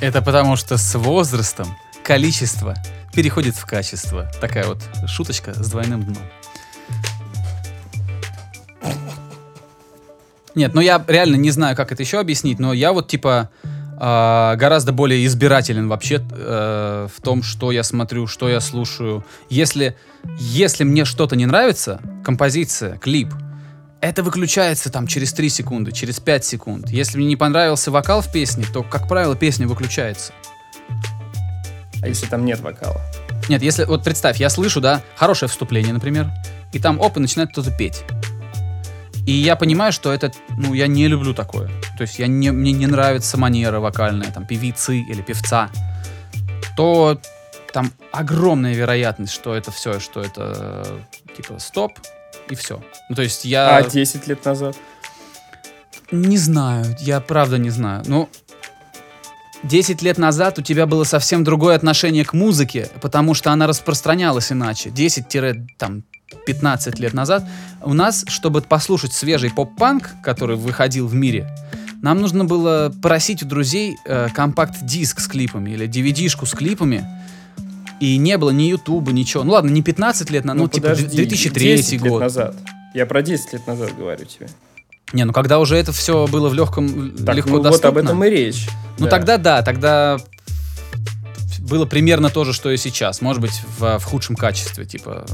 Это 0.00 0.22
потому 0.22 0.56
что 0.56 0.76
с 0.76 0.98
возрастом 0.98 1.68
количество 2.02 2.74
переходит 3.14 3.54
в 3.54 3.64
качество. 3.64 4.28
Такая 4.40 4.66
вот 4.66 4.82
шуточка 5.06 5.54
с 5.54 5.70
двойным 5.70 6.02
дном. 6.02 6.24
Нет, 10.54 10.74
ну 10.74 10.80
я 10.80 11.04
реально 11.06 11.36
не 11.36 11.50
знаю, 11.50 11.76
как 11.76 11.92
это 11.92 12.02
еще 12.02 12.20
объяснить, 12.20 12.58
но 12.58 12.72
я 12.72 12.92
вот 12.92 13.08
типа 13.08 13.50
а, 13.96 14.56
гораздо 14.56 14.92
более 14.92 15.24
избирателен 15.26 15.88
вообще 15.88 16.20
э, 16.30 17.08
в 17.14 17.22
том, 17.22 17.42
что 17.42 17.70
я 17.70 17.82
смотрю, 17.82 18.26
что 18.26 18.48
я 18.48 18.60
слушаю. 18.60 19.24
Если, 19.50 19.96
если 20.38 20.84
мне 20.84 21.04
что-то 21.04 21.36
не 21.36 21.46
нравится, 21.46 22.00
композиция, 22.24 22.98
клип, 22.98 23.32
это 24.00 24.22
выключается 24.22 24.90
там 24.90 25.06
через 25.06 25.32
3 25.32 25.48
секунды, 25.48 25.92
через 25.92 26.20
5 26.20 26.44
секунд. 26.44 26.90
Если 26.90 27.16
мне 27.16 27.26
не 27.26 27.36
понравился 27.36 27.90
вокал 27.90 28.20
в 28.20 28.30
песне, 28.32 28.64
то, 28.72 28.82
как 28.82 29.08
правило, 29.08 29.36
песня 29.36 29.66
выключается. 29.66 30.32
А 32.02 32.08
если 32.08 32.26
там 32.26 32.44
нет 32.44 32.60
вокала? 32.60 33.00
Нет, 33.48 33.62
если 33.62 33.84
вот 33.84 34.04
представь, 34.04 34.38
я 34.38 34.50
слышу, 34.50 34.80
да, 34.80 35.02
хорошее 35.16 35.48
вступление, 35.48 35.92
например, 35.92 36.30
и 36.72 36.78
там 36.78 37.00
оп, 37.00 37.16
и 37.16 37.20
начинает 37.20 37.50
кто-то 37.50 37.70
петь. 37.70 38.02
И 39.26 39.32
я 39.32 39.56
понимаю, 39.56 39.92
что 39.92 40.12
это, 40.12 40.32
ну, 40.56 40.74
я 40.74 40.86
не 40.86 41.08
люблю 41.08 41.32
такое. 41.32 41.68
То 41.96 42.02
есть 42.02 42.18
я 42.18 42.26
не, 42.26 42.50
мне 42.50 42.72
не 42.72 42.86
нравится 42.86 43.38
манера 43.38 43.80
вокальная, 43.80 44.30
там, 44.30 44.46
певицы 44.46 44.98
или 44.98 45.22
певца. 45.22 45.70
То 46.76 47.18
там 47.72 47.92
огромная 48.12 48.74
вероятность, 48.74 49.32
что 49.32 49.54
это 49.54 49.70
все, 49.70 49.98
что 49.98 50.20
это 50.20 50.86
типа 51.36 51.58
стоп 51.58 51.92
и 52.50 52.54
все. 52.54 52.82
Ну, 53.08 53.16
то 53.16 53.22
есть 53.22 53.44
я... 53.44 53.76
А 53.76 53.82
10 53.82 54.26
лет 54.28 54.44
назад? 54.44 54.76
Не 56.10 56.36
знаю, 56.36 56.84
я 57.00 57.20
правда 57.20 57.56
не 57.56 57.70
знаю. 57.70 58.04
Ну, 58.06 58.28
10 59.62 60.02
лет 60.02 60.18
назад 60.18 60.58
у 60.58 60.62
тебя 60.62 60.86
было 60.86 61.04
совсем 61.04 61.42
другое 61.42 61.74
отношение 61.74 62.24
к 62.24 62.34
музыке, 62.34 62.90
потому 63.00 63.32
что 63.32 63.50
она 63.50 63.66
распространялась 63.66 64.52
иначе. 64.52 64.90
10-15 66.48 67.00
лет 67.00 67.14
назад 67.14 67.44
у 67.82 67.92
нас, 67.94 68.24
чтобы 68.28 68.60
послушать 68.62 69.12
свежий 69.12 69.50
поп-панк, 69.50 70.10
который 70.22 70.56
выходил 70.56 71.06
в 71.06 71.14
мире, 71.14 71.48
нам 72.02 72.20
нужно 72.20 72.44
было 72.44 72.92
просить 73.02 73.42
у 73.42 73.46
друзей 73.46 73.96
э, 74.04 74.28
компакт-диск 74.34 75.20
с 75.20 75.26
клипами 75.26 75.70
или 75.70 75.88
DVD-шку 75.88 76.44
с 76.46 76.50
клипами. 76.52 77.06
И 78.00 78.18
не 78.18 78.36
было 78.36 78.50
ни 78.50 78.64
Ютуба, 78.64 79.12
ничего. 79.12 79.44
Ну 79.44 79.52
ладно, 79.52 79.70
не 79.70 79.80
15 79.82 80.28
лет 80.30 80.44
назад, 80.44 80.60
ну, 80.62 80.68
типа 80.68 80.88
подожди, 80.88 81.16
2003 81.16 81.76
10 81.76 81.92
лет 81.92 82.02
год. 82.02 82.20
назад. 82.20 82.54
Я 82.92 83.06
про 83.06 83.22
10 83.22 83.52
лет 83.54 83.66
назад 83.66 83.96
говорю 83.96 84.24
тебе. 84.26 84.48
Не, 85.12 85.24
ну 85.24 85.32
когда 85.32 85.58
уже 85.60 85.76
это 85.76 85.92
все 85.92 86.26
было 86.26 86.48
в 86.48 86.54
легком, 86.54 87.12
Так, 87.16 87.36
легко 87.36 87.50
ну 87.50 87.56
вот 87.58 87.62
доступно. 87.64 87.88
об 87.88 87.96
этом 87.98 88.24
и 88.24 88.28
речь. 88.28 88.68
Ну 88.98 89.04
Да. 89.06 89.10
тогда 89.10 89.38
да, 89.38 89.62
тогда 89.62 90.18
было 91.60 91.86
примерно 91.86 92.28
то 92.30 92.44
же, 92.44 92.52
что 92.52 92.70
и 92.70 92.76
сейчас. 92.76 93.20
Может 93.20 93.40
быть, 93.40 93.62
в, 93.78 93.98
в 93.98 94.04
худшем 94.04 94.36
качестве, 94.36 94.84
типа 94.84 95.24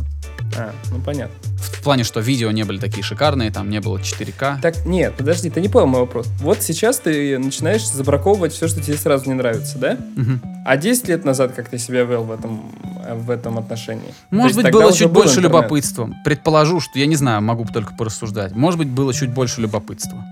А, 0.57 0.73
ну 0.91 1.01
понятно. 1.01 1.35
в, 1.57 1.83
плане, 1.83 2.05
что 2.05 2.21
видео 2.21 2.51
не 2.51 2.65
были 2.65 2.79
такие 2.79 3.03
шикарные, 3.03 3.51
там 3.51 3.71
не 3.71 3.81
было 3.81 3.99
4К. 3.99 4.61
Так, 4.61 4.85
нет, 4.85 5.15
подожди, 5.17 5.49
ты 5.51 5.61
не 5.61 5.69
понял 5.69 5.87
мой 5.87 6.01
вопрос. 6.01 6.27
Вот 6.41 6.63
сейчас 6.63 6.99
ты 6.99 7.39
начинаешь 7.39 7.87
забраковывать 7.89 8.53
все, 8.53 8.69
что 8.69 8.81
тебе 8.83 8.97
сразу 8.97 9.29
не 9.29 9.35
нравится, 9.35 9.79
да? 9.79 9.97
Мгм. 10.17 10.41
А 10.67 10.77
10 10.77 11.09
лет 11.09 11.25
назад 11.25 11.53
как 11.53 11.69
ты 11.69 11.79
себя 11.79 12.03
вел 12.05 12.25
в 12.25 12.33
этом, 12.33 12.71
в 13.15 13.31
этом 13.31 13.59
отношении? 13.59 14.09
То 14.09 14.37
Может 14.37 14.57
есть 14.57 14.65
быть, 14.65 14.73
было 14.73 14.93
чуть 14.93 15.07
был 15.07 15.15
больше 15.15 15.39
интернет. 15.39 15.53
любопытства. 15.53 16.11
Предположу, 16.25 16.81
что 16.81 16.99
я 16.99 17.07
не 17.07 17.17
знаю, 17.17 17.43
могу 17.43 17.65
только 17.65 17.95
порассуждать. 17.95 18.53
Может 18.55 18.79
быть, 18.79 18.89
было 18.89 19.15
чуть 19.15 19.31
больше 19.31 19.61
любопытства. 19.61 20.25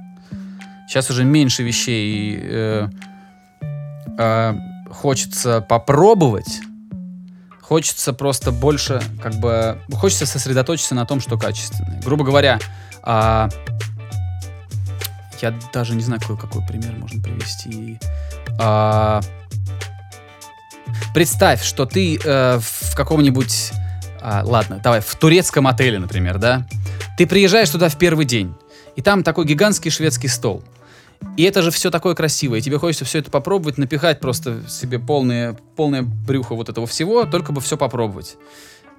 Сейчас 0.88 1.10
уже 1.10 1.24
меньше 1.24 1.62
вещей 1.62 2.38
э, 2.40 2.88
э, 4.18 4.54
хочется 4.90 5.60
попробовать. 5.60 6.60
Хочется 7.68 8.14
просто 8.14 8.50
больше, 8.50 9.02
как 9.22 9.34
бы, 9.34 9.78
хочется 9.92 10.24
сосредоточиться 10.24 10.94
на 10.94 11.04
том, 11.04 11.20
что 11.20 11.36
качественное. 11.36 12.00
Грубо 12.00 12.24
говоря, 12.24 12.58
а, 13.02 13.50
я 15.42 15.54
даже 15.74 15.94
не 15.94 16.00
знаю, 16.02 16.18
какой, 16.18 16.38
какой 16.38 16.66
пример 16.66 16.94
можно 16.94 17.22
привести. 17.22 18.00
А, 18.58 19.20
представь, 21.12 21.62
что 21.62 21.84
ты 21.84 22.18
э, 22.24 22.58
в 22.58 22.94
каком-нибудь, 22.96 23.72
а, 24.22 24.40
ладно, 24.46 24.80
давай, 24.82 25.02
в 25.02 25.14
турецком 25.16 25.66
отеле, 25.66 25.98
например, 25.98 26.38
да? 26.38 26.66
Ты 27.18 27.26
приезжаешь 27.26 27.68
туда 27.68 27.90
в 27.90 27.98
первый 27.98 28.24
день, 28.24 28.54
и 28.96 29.02
там 29.02 29.22
такой 29.22 29.44
гигантский 29.44 29.90
шведский 29.90 30.28
стол. 30.28 30.64
И 31.36 31.42
это 31.44 31.62
же 31.62 31.70
все 31.70 31.90
такое 31.90 32.14
красивое, 32.14 32.58
и 32.58 32.62
тебе 32.62 32.78
хочется 32.78 33.04
все 33.04 33.18
это 33.18 33.30
попробовать, 33.30 33.78
напихать 33.78 34.20
просто 34.20 34.62
себе 34.68 34.98
полное, 34.98 35.56
полное 35.76 36.02
брюхо 36.02 36.54
вот 36.54 36.68
этого 36.68 36.86
всего, 36.86 37.24
только 37.24 37.52
бы 37.52 37.60
все 37.60 37.76
попробовать. 37.76 38.36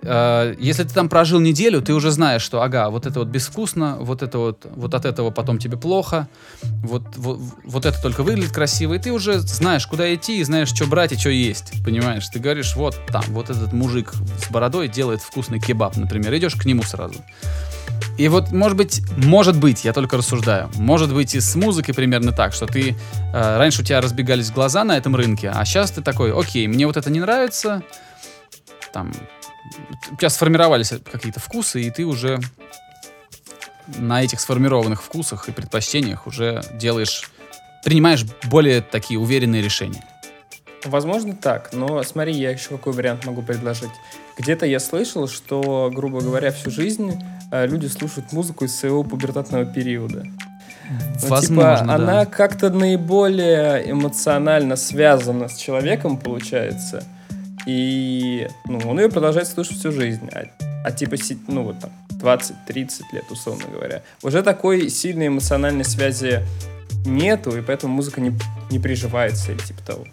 э, 0.01 0.55
если 0.59 0.83
ты 0.83 0.93
там 0.93 1.09
прожил 1.09 1.41
неделю, 1.41 1.81
ты 1.81 1.93
уже 1.93 2.11
знаешь, 2.11 2.41
что, 2.41 2.61
ага, 2.61 2.89
вот 2.89 3.05
это 3.05 3.19
вот 3.19 3.27
безвкусно, 3.27 3.97
вот 3.99 4.21
это 4.21 4.37
вот, 4.37 4.65
вот 4.73 4.93
от 4.93 5.05
этого 5.05 5.31
потом 5.31 5.59
тебе 5.59 5.75
плохо, 5.77 6.29
вот, 6.83 7.03
вот, 7.17 7.39
вот 7.65 7.85
это 7.85 8.01
только 8.01 8.23
выглядит 8.23 8.53
красиво, 8.53 8.93
и 8.93 8.99
ты 8.99 9.11
уже 9.11 9.39
знаешь, 9.39 9.85
куда 9.87 10.13
идти, 10.13 10.39
и 10.39 10.43
знаешь, 10.43 10.69
что 10.69 10.85
брать 10.87 11.11
и 11.11 11.17
что 11.17 11.29
есть, 11.29 11.73
понимаешь? 11.83 12.25
Ты 12.29 12.39
говоришь, 12.39 12.75
вот 12.77 12.95
там, 13.11 13.23
вот 13.29 13.49
этот 13.49 13.73
мужик 13.73 14.13
с 14.13 14.49
бородой 14.49 14.87
делает 14.87 15.21
вкусный 15.21 15.59
кебаб, 15.59 15.97
например, 15.97 16.33
идешь 16.37 16.55
к 16.55 16.63
нему 16.63 16.83
сразу. 16.83 17.15
И 18.17 18.27
вот, 18.27 18.51
может 18.51 18.77
быть, 18.77 19.01
может 19.17 19.57
быть, 19.57 19.85
я 19.85 19.93
только 19.93 20.17
рассуждаю, 20.17 20.69
может 20.75 21.13
быть 21.13 21.35
и 21.35 21.39
с 21.39 21.55
музыкой 21.55 21.93
примерно 21.93 22.31
так, 22.31 22.53
что 22.53 22.65
ты, 22.65 22.95
э, 23.33 23.57
раньше 23.57 23.81
у 23.81 23.85
тебя 23.85 24.01
разбегались 24.01 24.51
глаза 24.51 24.83
на 24.83 24.97
этом 24.97 25.15
рынке, 25.15 25.51
а 25.53 25.63
сейчас 25.65 25.91
ты 25.91 26.01
такой, 26.01 26.33
окей, 26.33 26.67
мне 26.67 26.85
вот 26.85 26.97
это 26.97 27.09
не 27.09 27.19
нравится, 27.19 27.81
там, 28.91 29.13
у 30.11 30.15
тебя 30.17 30.29
сформировались 30.29 30.93
какие-то 31.11 31.39
вкусы, 31.39 31.81
и 31.81 31.91
ты 31.91 32.05
уже 32.05 32.39
на 33.97 34.23
этих 34.23 34.39
сформированных 34.39 35.01
вкусах 35.01 35.47
и 35.49 35.51
предпочтениях 35.51 36.27
уже 36.27 36.61
делаешь, 36.73 37.29
принимаешь 37.83 38.25
более 38.45 38.81
такие 38.81 39.19
уверенные 39.19 39.61
решения. 39.61 40.03
Возможно 40.85 41.35
так, 41.35 41.73
но 41.73 42.03
смотри, 42.03 42.33
я 42.33 42.51
еще 42.51 42.69
какой 42.69 42.93
вариант 42.93 43.25
могу 43.25 43.41
предложить. 43.41 43.91
Где-то 44.37 44.65
я 44.65 44.79
слышал, 44.79 45.27
что, 45.27 45.91
грубо 45.93 46.21
говоря, 46.21 46.51
всю 46.51 46.71
жизнь 46.71 47.21
люди 47.51 47.87
слушают 47.87 48.31
музыку 48.31 48.65
из 48.65 48.75
своего 48.75 49.03
пубертатного 49.03 49.65
периода. 49.65 50.23
Ну, 50.23 51.29
Возможно, 51.29 51.77
типа, 51.77 51.85
да. 51.85 51.95
она 51.95 52.25
как-то 52.25 52.69
наиболее 52.69 53.91
эмоционально 53.91 54.75
связана 54.75 55.47
с 55.47 55.55
человеком, 55.55 56.17
получается. 56.17 57.03
И 57.65 58.47
ну, 58.65 58.79
он 58.85 58.99
ее 58.99 59.09
продолжает 59.09 59.47
слушать 59.47 59.77
всю 59.77 59.91
жизнь. 59.91 60.29
А, 60.33 60.45
а 60.83 60.91
типа, 60.91 61.15
ну 61.47 61.63
вот 61.63 61.79
там, 61.79 61.91
20-30 62.19 63.01
лет, 63.13 63.25
условно 63.29 63.65
говоря. 63.71 64.01
Уже 64.23 64.41
такой 64.41 64.89
сильной 64.89 65.27
эмоциональной 65.27 65.85
связи 65.85 66.41
нету, 67.05 67.55
и 67.55 67.61
поэтому 67.61 67.93
музыка 67.93 68.21
не, 68.21 68.33
не 68.71 68.79
приживается 68.79 69.51
или 69.51 69.59
типа 69.59 69.81
того. 69.85 70.05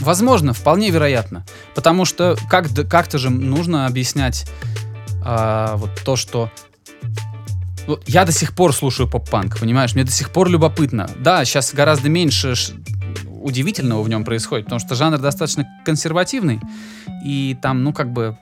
Возможно, 0.00 0.52
вполне 0.52 0.90
вероятно. 0.90 1.44
Потому 1.74 2.04
что 2.04 2.36
как, 2.50 2.68
как-то 2.88 3.18
же 3.18 3.30
нужно 3.30 3.86
объяснять 3.86 4.46
а, 5.26 5.76
вот 5.76 5.90
то, 6.04 6.16
что... 6.16 6.50
Вот 7.86 8.02
я 8.08 8.24
до 8.24 8.32
сих 8.32 8.54
пор 8.54 8.72
слушаю 8.74 9.08
поп-панк, 9.08 9.58
понимаешь? 9.58 9.94
Мне 9.94 10.04
до 10.04 10.10
сих 10.10 10.30
пор 10.30 10.48
любопытно. 10.48 11.08
Да, 11.18 11.44
сейчас 11.44 11.72
гораздо 11.72 12.08
меньше 12.08 12.54
удивительного 13.42 14.02
в 14.02 14.08
нем 14.08 14.24
происходит, 14.24 14.66
потому 14.66 14.80
что 14.80 14.94
жанр 14.94 15.18
достаточно 15.18 15.68
консервативный, 15.84 16.60
и 17.24 17.56
там, 17.62 17.84
ну, 17.84 17.92
как 17.92 18.12
бы 18.12 18.36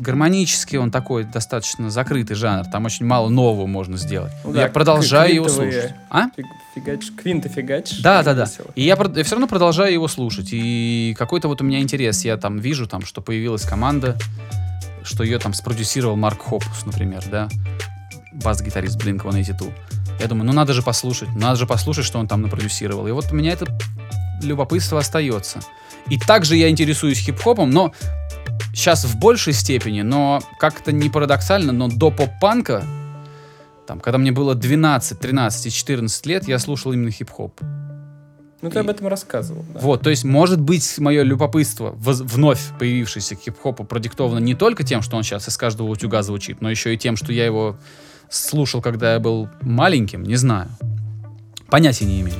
гармонически 0.00 0.76
он 0.76 0.90
такой 0.90 1.24
достаточно 1.24 1.90
закрытый 1.90 2.34
жанр. 2.34 2.64
Там 2.64 2.86
очень 2.86 3.06
мало 3.06 3.28
нового 3.28 3.66
можно 3.66 3.96
сделать. 3.96 4.32
Ну 4.44 4.54
я 4.54 4.66
да, 4.66 4.68
продолжаю 4.68 5.34
его 5.34 5.48
слушать. 5.48 5.94
А? 6.08 6.28
Фиг- 6.36 6.44
фигач, 6.74 7.10
квинты 7.16 7.48
фигач. 7.48 8.00
Да, 8.00 8.22
да, 8.22 8.34
да. 8.34 8.44
Весело. 8.44 8.68
И 8.74 8.82
я, 8.82 8.96
все 8.96 9.32
равно 9.32 9.46
продолжаю 9.46 9.92
его 9.92 10.08
слушать. 10.08 10.48
И 10.52 11.14
какой-то 11.18 11.48
вот 11.48 11.60
у 11.60 11.64
меня 11.64 11.80
интерес. 11.80 12.24
Я 12.24 12.36
там 12.38 12.58
вижу, 12.58 12.86
там, 12.86 13.04
что 13.04 13.20
появилась 13.20 13.62
команда, 13.62 14.16
что 15.04 15.24
ее 15.24 15.38
там 15.38 15.54
спродюсировал 15.54 16.16
Марк 16.16 16.42
Хопус, 16.42 16.84
например, 16.84 17.24
да, 17.30 17.48
бас-гитарист 18.32 19.02
Blink-182. 19.02 19.72
Я 20.20 20.26
думаю, 20.26 20.46
ну 20.46 20.52
надо 20.52 20.72
же 20.72 20.82
послушать, 20.82 21.34
надо 21.34 21.56
же 21.56 21.66
послушать, 21.66 22.04
что 22.04 22.18
он 22.18 22.28
там 22.28 22.42
напродюсировал. 22.42 23.06
И 23.06 23.10
вот 23.10 23.32
у 23.32 23.34
меня 23.34 23.52
это 23.52 23.66
любопытство 24.42 24.98
остается. 24.98 25.60
И 26.08 26.18
также 26.18 26.56
я 26.56 26.68
интересуюсь 26.68 27.18
хип-хопом, 27.18 27.70
но 27.70 27.92
сейчас 28.74 29.04
в 29.04 29.18
большей 29.18 29.52
степени, 29.52 30.02
но 30.02 30.40
как-то 30.58 30.92
не 30.92 31.08
парадоксально, 31.08 31.72
но 31.72 31.88
до 31.88 32.10
поп-панка, 32.10 32.84
там, 33.86 34.00
когда 34.00 34.18
мне 34.18 34.32
было 34.32 34.54
12, 34.54 35.18
13 35.18 35.66
и 35.66 35.70
14 35.70 36.26
лет, 36.26 36.48
я 36.48 36.58
слушал 36.58 36.92
именно 36.92 37.10
хип-хоп. 37.10 37.60
Ну, 38.62 38.70
ты 38.70 38.78
об 38.80 38.90
этом 38.90 39.06
рассказывал. 39.06 39.64
да. 39.72 39.80
Вот, 39.80 40.02
то 40.02 40.10
есть, 40.10 40.24
может 40.24 40.60
быть, 40.60 40.98
мое 40.98 41.22
любопытство, 41.22 41.90
воз- 41.92 42.20
вновь 42.20 42.60
появившееся 42.78 43.36
к 43.36 43.40
хип-хопу, 43.40 43.84
продиктовано 43.84 44.38
не 44.38 44.54
только 44.54 44.84
тем, 44.84 45.00
что 45.00 45.16
он 45.16 45.22
сейчас 45.22 45.48
из 45.48 45.56
каждого 45.56 45.88
утюга 45.88 46.22
звучит, 46.22 46.60
но 46.60 46.70
еще 46.70 46.94
и 46.94 46.98
тем, 46.98 47.16
что 47.16 47.32
я 47.32 47.46
его 47.46 47.76
слушал, 48.28 48.82
когда 48.82 49.14
я 49.14 49.18
был 49.18 49.48
маленьким, 49.62 50.22
не 50.22 50.36
знаю. 50.36 50.68
Понятия 51.68 52.04
не 52.04 52.20
имею. 52.20 52.36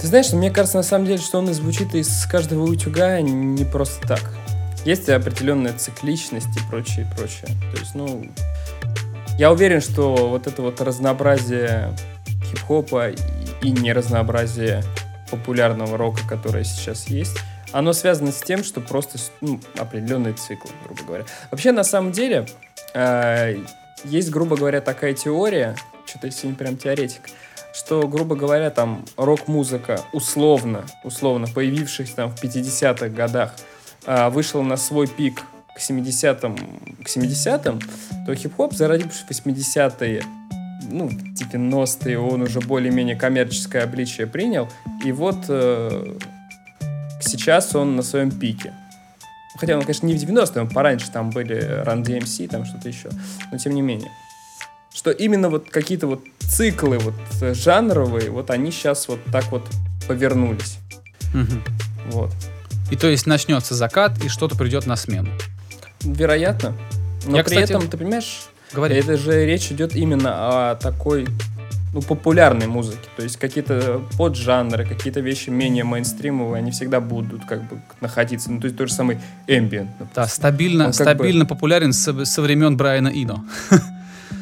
Ты 0.00 0.06
знаешь, 0.06 0.32
мне 0.32 0.50
кажется, 0.50 0.78
на 0.78 0.82
самом 0.82 1.06
деле, 1.06 1.18
что 1.18 1.38
он 1.38 1.50
и 1.50 1.52
звучит 1.52 1.94
из 1.94 2.26
каждого 2.26 2.64
утюга 2.64 3.20
не 3.20 3.64
просто 3.64 4.06
так. 4.06 4.22
Есть 4.84 5.08
определенная 5.08 5.72
цикличность 5.72 6.56
и 6.56 6.60
прочее, 6.70 7.06
и 7.10 7.16
прочее. 7.16 7.48
То 7.72 7.80
есть, 7.80 7.94
ну, 7.94 8.26
я 9.38 9.52
уверен, 9.52 9.80
что 9.80 10.28
вот 10.28 10.46
это 10.46 10.62
вот 10.62 10.80
разнообразие 10.80 11.94
хип-хопа 12.44 13.10
и, 13.10 13.16
и 13.62 13.70
неразнообразие 13.70 14.82
популярного 15.30 15.96
рока, 15.96 16.20
которое 16.28 16.64
сейчас 16.64 17.08
есть, 17.08 17.36
оно 17.72 17.92
связано 17.92 18.32
с 18.32 18.42
тем, 18.42 18.64
что 18.64 18.80
просто 18.80 19.18
ну, 19.40 19.60
определенные 19.76 20.34
циклы, 20.34 20.70
грубо 20.84 21.02
говоря. 21.02 21.24
Вообще, 21.50 21.72
на 21.72 21.84
самом 21.84 22.12
деле, 22.12 22.46
э, 22.94 23.58
есть, 24.04 24.30
грубо 24.30 24.56
говоря, 24.56 24.80
такая 24.80 25.14
теория, 25.14 25.76
что-то 26.06 26.28
я 26.28 26.32
сегодня 26.32 26.56
прям 26.56 26.76
теоретик, 26.76 27.22
что, 27.74 28.06
грубо 28.08 28.36
говоря, 28.36 28.70
там 28.70 29.04
рок-музыка 29.16 30.00
условно, 30.12 30.84
условно 31.04 31.46
появившись 31.46 32.10
там 32.10 32.34
в 32.34 32.42
50-х 32.42 33.08
годах, 33.08 33.54
а, 34.06 34.30
вышла 34.30 34.62
на 34.62 34.76
свой 34.76 35.06
пик 35.06 35.42
к 35.74 35.78
70-м, 35.78 36.56
к 37.04 37.06
70-м, 37.06 37.80
то 38.24 38.34
хип-хоп, 38.34 38.72
зародившись 38.72 39.24
в 39.24 39.30
80-е, 39.30 40.22
ну, 40.90 41.08
в 41.08 41.12
90-е, 41.12 42.18
он 42.18 42.42
уже 42.42 42.60
более-менее 42.60 43.16
коммерческое 43.16 43.84
обличие 43.84 44.26
принял, 44.26 44.68
и 45.04 45.12
вот 45.12 45.44
э, 45.48 46.16
сейчас 47.20 47.74
он 47.74 47.96
на 47.96 48.02
своем 48.02 48.30
пике. 48.30 48.72
Хотя 49.58 49.76
он, 49.76 49.82
конечно, 49.82 50.06
не 50.06 50.14
в 50.14 50.22
90-е, 50.22 50.62
он 50.62 50.68
пораньше, 50.68 51.10
там 51.10 51.30
были 51.30 51.56
Run 51.84 52.02
DMC, 52.02 52.48
там 52.48 52.64
что-то 52.64 52.88
еще, 52.88 53.08
но 53.50 53.58
тем 53.58 53.74
не 53.74 53.82
менее. 53.82 54.10
Что 54.94 55.10
именно 55.10 55.48
вот 55.48 55.70
какие-то 55.70 56.06
вот 56.06 56.22
циклы 56.40 56.98
вот 56.98 57.14
э, 57.40 57.54
жанровые, 57.54 58.30
вот 58.30 58.50
они 58.50 58.70
сейчас 58.70 59.08
вот 59.08 59.20
так 59.32 59.44
вот 59.50 59.66
повернулись. 60.06 60.78
Мгм. 61.34 61.62
Вот. 62.06 62.32
И 62.90 62.96
то 62.96 63.08
есть 63.08 63.26
начнется 63.26 63.74
закат, 63.74 64.22
и 64.24 64.28
что-то 64.28 64.56
придет 64.56 64.86
на 64.86 64.96
смену. 64.96 65.28
Вероятно. 66.02 66.74
Но 67.26 67.38
Я, 67.38 67.44
при 67.44 67.56
кстати, 67.56 67.72
этом, 67.72 67.88
ты 67.88 67.96
понимаешь, 67.96 68.46
Говори. 68.72 68.96
это 68.96 69.16
же 69.16 69.46
речь 69.46 69.70
идет 69.70 69.94
именно 69.94 70.72
о 70.72 70.74
такой 70.76 71.26
ну, 71.96 72.02
популярной 72.02 72.66
музыке. 72.66 73.08
То 73.16 73.22
есть 73.22 73.38
какие-то 73.38 74.02
поджанры, 74.18 74.84
какие-то 74.84 75.20
вещи 75.20 75.50
менее 75.50 75.84
мейнстримовые, 75.84 76.58
они 76.58 76.70
всегда 76.70 77.00
будут 77.00 77.44
как 77.46 77.62
бы 77.68 77.80
находиться. 78.00 78.50
Ну, 78.50 78.60
то 78.60 78.66
есть 78.66 78.76
тот 78.76 78.88
же 78.88 78.94
самый 78.94 79.18
ambient. 79.48 79.88
Да, 80.14 80.26
стабильно, 80.26 80.86
Он 80.86 80.92
стабильно 80.92 81.46
популярен 81.46 81.92
со, 81.92 82.24
со 82.24 82.42
времен 82.42 82.76
Брайана 82.76 83.08
Ино. 83.08 83.44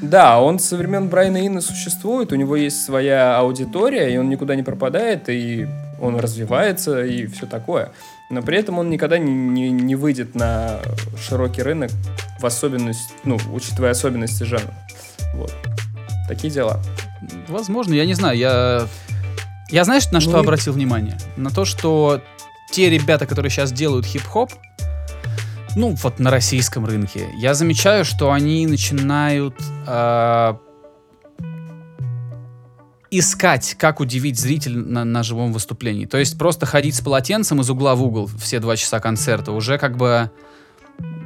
Да, 0.02 0.38
он 0.40 0.58
со 0.58 0.76
времен 0.76 1.08
Брайана 1.08 1.38
Инна 1.38 1.62
существует, 1.62 2.30
у 2.32 2.36
него 2.36 2.56
есть 2.56 2.84
своя 2.84 3.38
аудитория, 3.38 4.12
и 4.12 4.18
он 4.18 4.28
никуда 4.28 4.54
не 4.54 4.62
пропадает, 4.62 5.28
и 5.30 5.66
он 5.98 6.16
развивается, 6.18 7.04
и 7.04 7.26
все 7.26 7.46
такое. 7.46 7.90
Но 8.28 8.42
при 8.42 8.58
этом 8.58 8.78
он 8.78 8.90
никогда 8.90 9.16
не, 9.16 9.32
не, 9.32 9.70
не 9.70 9.94
выйдет 9.94 10.34
на 10.34 10.80
широкий 11.18 11.62
рынок, 11.62 11.90
в 12.44 12.46
особенность, 12.46 13.14
ну, 13.24 13.38
учитывая 13.52 13.92
особенности 13.92 14.42
жанра. 14.42 14.74
Вот. 15.34 15.50
Такие 16.28 16.52
дела. 16.52 16.78
Возможно, 17.48 17.94
я 17.94 18.04
не 18.04 18.12
знаю. 18.12 18.36
Я, 18.36 18.86
я 19.70 19.84
знаешь, 19.84 20.10
на 20.10 20.20
что 20.20 20.32
Ну 20.32 20.38
и- 20.38 20.40
обратил 20.42 20.74
внимание? 20.74 21.16
На 21.36 21.48
то, 21.48 21.64
что 21.64 22.20
те 22.70 22.90
ребята, 22.90 23.26
которые 23.26 23.50
сейчас 23.50 23.72
делают 23.72 24.04
хип-хоп, 24.04 24.52
ну, 25.74 25.94
вот 26.02 26.18
на 26.18 26.30
российском 26.30 26.84
рынке, 26.84 27.28
я 27.38 27.54
замечаю, 27.54 28.04
что 28.04 28.30
они 28.30 28.66
начинают 28.66 29.54
а, 29.86 30.58
искать, 33.10 33.74
как 33.78 34.00
удивить 34.00 34.38
зрителя 34.38 34.76
на, 34.76 35.04
на 35.04 35.22
живом 35.22 35.52
выступлении. 35.52 36.04
То 36.04 36.18
есть 36.18 36.38
просто 36.38 36.66
ходить 36.66 36.94
с 36.94 37.00
полотенцем 37.00 37.60
из 37.62 37.70
угла 37.70 37.94
в 37.94 38.02
угол 38.02 38.28
все 38.38 38.60
два 38.60 38.76
часа 38.76 39.00
концерта 39.00 39.52
уже 39.52 39.78
как 39.78 39.96
бы, 39.96 40.30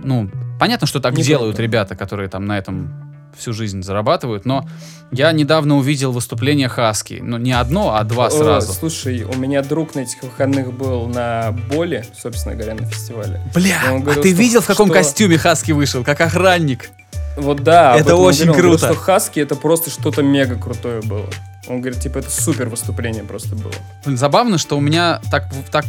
ну, 0.05 0.31
понятно, 0.59 0.87
что 0.87 1.01
так 1.01 1.15
Не 1.17 1.23
делают 1.23 1.57
круто. 1.57 1.63
ребята, 1.63 1.97
которые 1.97 2.29
там 2.29 2.47
на 2.47 2.59
этом 2.59 3.05
всю 3.37 3.53
жизнь 3.53 3.83
зарабатывают, 3.83 4.45
но 4.47 4.67
я 5.13 5.31
недавно 5.33 5.77
увидел 5.77 6.11
выступление 6.13 6.69
Хаски. 6.69 7.21
Ну, 7.23 7.37
не 7.39 7.53
одно, 7.53 7.95
а 7.95 8.03
два 8.05 8.27
О, 8.27 8.31
сразу. 8.31 8.73
слушай, 8.73 9.23
у 9.23 9.35
меня 9.37 9.63
друг 9.63 9.95
на 9.95 10.01
этих 10.01 10.23
выходных 10.23 10.73
был 10.73 11.07
на 11.07 11.53
Боли, 11.71 12.05
собственно 12.21 12.57
говоря, 12.57 12.75
на 12.75 12.85
фестивале. 12.87 13.41
Бля, 13.55 13.77
а 13.87 13.99
говорил, 13.99 14.23
ты 14.23 14.31
что- 14.31 14.39
видел, 14.39 14.61
в 14.61 14.67
каком 14.67 14.89
что- 14.89 14.95
костюме 14.97 15.39
Хаски 15.39 15.73
вышел? 15.73 16.03
Как 16.03 16.21
охранник. 16.21 16.91
Вот 17.37 17.63
да, 17.63 17.95
Это 17.97 18.17
очень 18.17 18.47
говорил. 18.47 18.53
Он 18.55 18.59
говорил, 18.59 18.79
круто. 18.79 18.93
что 18.95 19.01
Хаски 19.01 19.39
это 19.39 19.55
просто 19.55 19.91
что-то 19.91 20.23
мега 20.23 20.57
крутое 20.57 21.01
было. 21.03 21.27
Он 21.69 21.81
говорит, 21.81 22.01
типа, 22.01 22.19
это 22.19 22.31
супер 22.31 22.69
выступление 22.69 23.23
просто 23.23 23.55
было. 23.55 23.75
Забавно, 24.05 24.59
что 24.59 24.77
у 24.77 24.81
меня 24.81 25.21
так, 25.31 25.45
так 25.71 25.85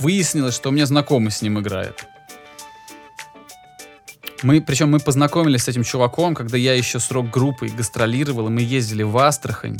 выяснилось, 0.00 0.54
что 0.54 0.68
у 0.68 0.72
меня 0.72 0.84
знакомый 0.86 1.30
с 1.30 1.40
ним 1.40 1.58
играет. 1.60 2.04
Мы, 4.42 4.60
причем 4.60 4.90
мы 4.90 4.98
познакомились 4.98 5.64
с 5.64 5.68
этим 5.68 5.84
чуваком, 5.84 6.34
когда 6.34 6.56
я 6.56 6.74
еще 6.74 6.98
с 7.00 7.10
рок-группой 7.10 7.68
гастролировал, 7.68 8.48
и 8.48 8.50
мы 8.50 8.62
ездили 8.62 9.02
в 9.02 9.16
Астрахань. 9.16 9.78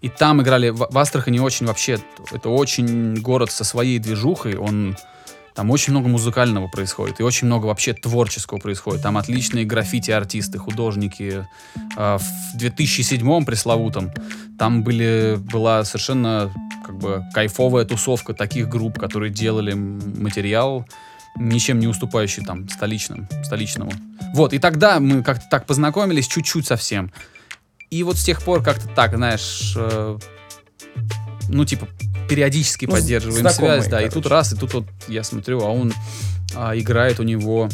И 0.00 0.08
там 0.08 0.42
играли, 0.42 0.70
в, 0.70 0.88
в 0.90 0.98
Астрахани 0.98 1.38
очень 1.38 1.66
вообще, 1.66 1.98
это 2.32 2.48
очень 2.48 3.14
город 3.20 3.50
со 3.50 3.64
своей 3.64 3.98
движухой, 3.98 4.56
он, 4.56 4.96
там 5.54 5.70
очень 5.70 5.92
много 5.92 6.08
музыкального 6.08 6.66
происходит, 6.68 7.20
и 7.20 7.22
очень 7.22 7.46
много 7.46 7.66
вообще 7.66 7.92
творческого 7.92 8.58
происходит. 8.58 9.02
Там 9.02 9.16
отличные 9.16 9.64
граффити-артисты, 9.64 10.58
художники. 10.58 11.46
А, 11.96 12.18
в 12.18 12.56
2007 12.56 13.44
пресловутом 13.44 14.10
там 14.58 14.82
были, 14.82 15.38
была 15.52 15.84
совершенно 15.84 16.50
как 16.84 16.98
бы 16.98 17.24
кайфовая 17.34 17.84
тусовка 17.84 18.32
таких 18.34 18.68
групп, 18.68 18.98
которые 18.98 19.30
делали 19.30 19.74
материал, 19.74 20.86
ничем 21.36 21.78
не 21.78 21.86
уступающий 21.86 22.44
там 22.44 22.68
столичным, 22.68 23.28
столичному. 23.44 23.92
Вот, 24.34 24.52
и 24.52 24.58
тогда 24.58 25.00
мы 25.00 25.22
как-то 25.22 25.46
так 25.50 25.66
познакомились 25.66 26.26
чуть-чуть 26.26 26.66
совсем. 26.66 27.12
И 27.90 28.02
вот 28.02 28.16
с 28.16 28.24
тех 28.24 28.42
пор 28.42 28.62
как-то 28.62 28.88
так, 28.88 29.14
знаешь, 29.16 29.74
э, 29.76 30.18
ну, 31.48 31.64
типа, 31.64 31.88
периодически 32.28 32.86
Ну, 32.86 32.92
поддерживаем 32.92 33.40
знакомые, 33.40 33.82
связь, 33.82 33.90
да, 33.90 33.98
и 33.98 34.04
короче. 34.04 34.14
тут 34.14 34.26
раз, 34.26 34.52
и 34.52 34.56
тут 34.56 34.74
вот 34.74 34.86
я 35.08 35.22
смотрю, 35.22 35.60
а 35.62 35.68
он 35.68 35.92
а, 36.54 36.76
играет 36.76 37.20
у 37.20 37.22
него 37.22 37.68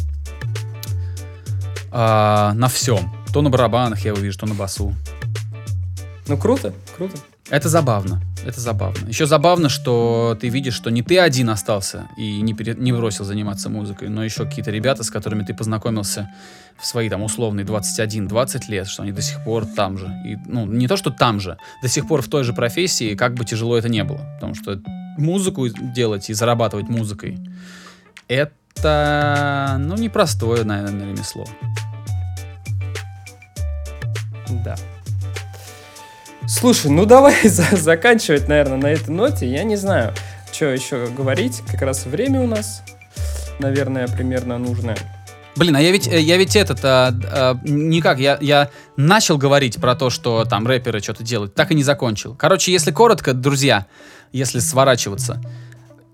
а, 1.90 2.52
на 2.54 2.68
всем. 2.68 3.14
То 3.32 3.42
на 3.42 3.50
барабанах 3.50 4.00
я 4.00 4.10
его 4.10 4.20
вижу, 4.20 4.38
то 4.38 4.46
на 4.46 4.54
басу. 4.54 4.94
Ну, 6.26 6.36
круто, 6.36 6.72
круто. 6.96 7.16
Это 7.50 7.68
забавно. 7.70 8.20
Это 8.44 8.60
забавно. 8.60 9.08
Еще 9.08 9.26
забавно, 9.26 9.68
что 9.68 10.36
ты 10.40 10.48
видишь, 10.48 10.74
что 10.74 10.90
не 10.90 11.02
ты 11.02 11.18
один 11.18 11.48
остался 11.48 12.08
и 12.18 12.40
не, 12.42 12.52
пере- 12.52 12.74
не 12.76 12.92
бросил 12.92 13.24
заниматься 13.24 13.70
музыкой, 13.70 14.10
но 14.10 14.22
еще 14.22 14.44
какие-то 14.44 14.70
ребята, 14.70 15.02
с 15.02 15.10
которыми 15.10 15.44
ты 15.44 15.54
познакомился 15.54 16.30
в 16.78 16.86
свои 16.86 17.08
там 17.08 17.22
условные 17.22 17.64
21-20 17.64 18.68
лет, 18.68 18.86
что 18.86 19.02
они 19.02 19.12
до 19.12 19.22
сих 19.22 19.42
пор 19.44 19.64
там 19.64 19.96
же. 19.96 20.06
И, 20.26 20.36
ну, 20.46 20.66
не 20.66 20.86
то, 20.88 20.96
что 20.96 21.10
там 21.10 21.40
же, 21.40 21.56
до 21.82 21.88
сих 21.88 22.06
пор 22.06 22.20
в 22.22 22.28
той 22.28 22.44
же 22.44 22.52
профессии, 22.52 23.14
как 23.14 23.34
бы 23.34 23.44
тяжело 23.44 23.78
это 23.78 23.88
не 23.88 24.04
было. 24.04 24.20
Потому 24.34 24.54
что 24.54 24.80
музыку 25.16 25.68
делать 25.68 26.28
и 26.28 26.34
зарабатывать 26.34 26.88
музыкой, 26.88 27.38
это, 28.28 29.76
ну, 29.78 29.96
непростое, 29.96 30.64
наверное, 30.64 31.06
ремесло. 31.12 31.46
Да. 34.64 34.76
Слушай, 36.48 36.90
ну 36.90 37.04
давай 37.04 37.36
за- 37.48 37.76
заканчивать, 37.76 38.48
наверное, 38.48 38.78
на 38.78 38.86
этой 38.86 39.10
ноте. 39.10 39.46
Я 39.46 39.64
не 39.64 39.76
знаю, 39.76 40.14
что 40.50 40.66
еще 40.66 41.06
говорить. 41.08 41.62
Как 41.70 41.82
раз 41.82 42.06
время 42.06 42.40
у 42.40 42.46
нас, 42.46 42.82
наверное, 43.58 44.08
примерно 44.08 44.56
нужное. 44.58 44.96
Блин, 45.56 45.76
а 45.76 45.80
я 45.80 45.90
ведь, 45.90 46.06
э, 46.08 46.20
я 46.20 46.36
ведь 46.36 46.56
этот, 46.56 46.84
а, 46.84 47.12
а, 47.30 47.58
никак, 47.64 48.18
я, 48.18 48.38
я 48.40 48.70
начал 48.96 49.36
говорить 49.36 49.80
про 49.80 49.94
то, 49.94 50.08
что 50.08 50.44
там 50.44 50.66
рэперы 50.66 51.00
что-то 51.00 51.22
делают, 51.24 51.54
так 51.54 51.72
и 51.72 51.74
не 51.74 51.82
закончил. 51.82 52.34
Короче, 52.34 52.72
если 52.72 52.92
коротко, 52.92 53.34
друзья, 53.34 53.86
если 54.32 54.60
сворачиваться, 54.60 55.42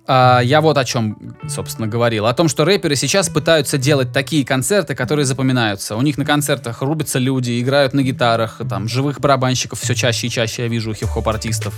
а, 0.06 0.40
я 0.40 0.60
вот 0.60 0.76
о 0.76 0.84
чем, 0.84 1.36
собственно, 1.48 1.88
говорил. 1.88 2.26
О 2.26 2.34
том, 2.34 2.48
что 2.48 2.64
рэперы 2.64 2.96
сейчас 2.96 3.28
пытаются 3.28 3.78
делать 3.78 4.12
такие 4.12 4.44
концерты, 4.44 4.94
которые 4.94 5.24
запоминаются. 5.24 5.96
У 5.96 6.02
них 6.02 6.18
на 6.18 6.24
концертах 6.24 6.82
рубятся 6.82 7.18
люди, 7.18 7.60
играют 7.60 7.94
на 7.94 8.02
гитарах, 8.02 8.60
там, 8.68 8.88
живых 8.88 9.20
барабанщиков 9.20 9.80
все 9.80 9.94
чаще 9.94 10.26
и 10.26 10.30
чаще 10.30 10.62
я 10.62 10.68
вижу 10.68 10.90
у 10.90 10.94
хип-хоп-артистов. 10.94 11.74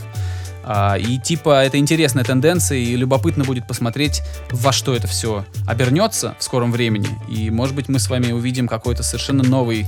А, 0.64 0.96
и 0.98 1.18
типа 1.18 1.64
это 1.64 1.78
интересная 1.78 2.24
тенденция, 2.24 2.78
и 2.78 2.96
любопытно 2.96 3.44
будет 3.44 3.68
посмотреть, 3.68 4.22
во 4.50 4.72
что 4.72 4.96
это 4.96 5.06
все 5.06 5.44
обернется 5.64 6.34
в 6.40 6.42
скором 6.42 6.72
времени. 6.72 7.08
И, 7.28 7.50
может 7.50 7.76
быть, 7.76 7.88
мы 7.88 8.00
с 8.00 8.10
вами 8.10 8.32
увидим 8.32 8.66
какой-то 8.66 9.04
совершенно 9.04 9.44
новый 9.44 9.86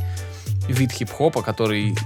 вид 0.69 0.93
хип-хопа, 0.93 1.43
который 1.43 1.97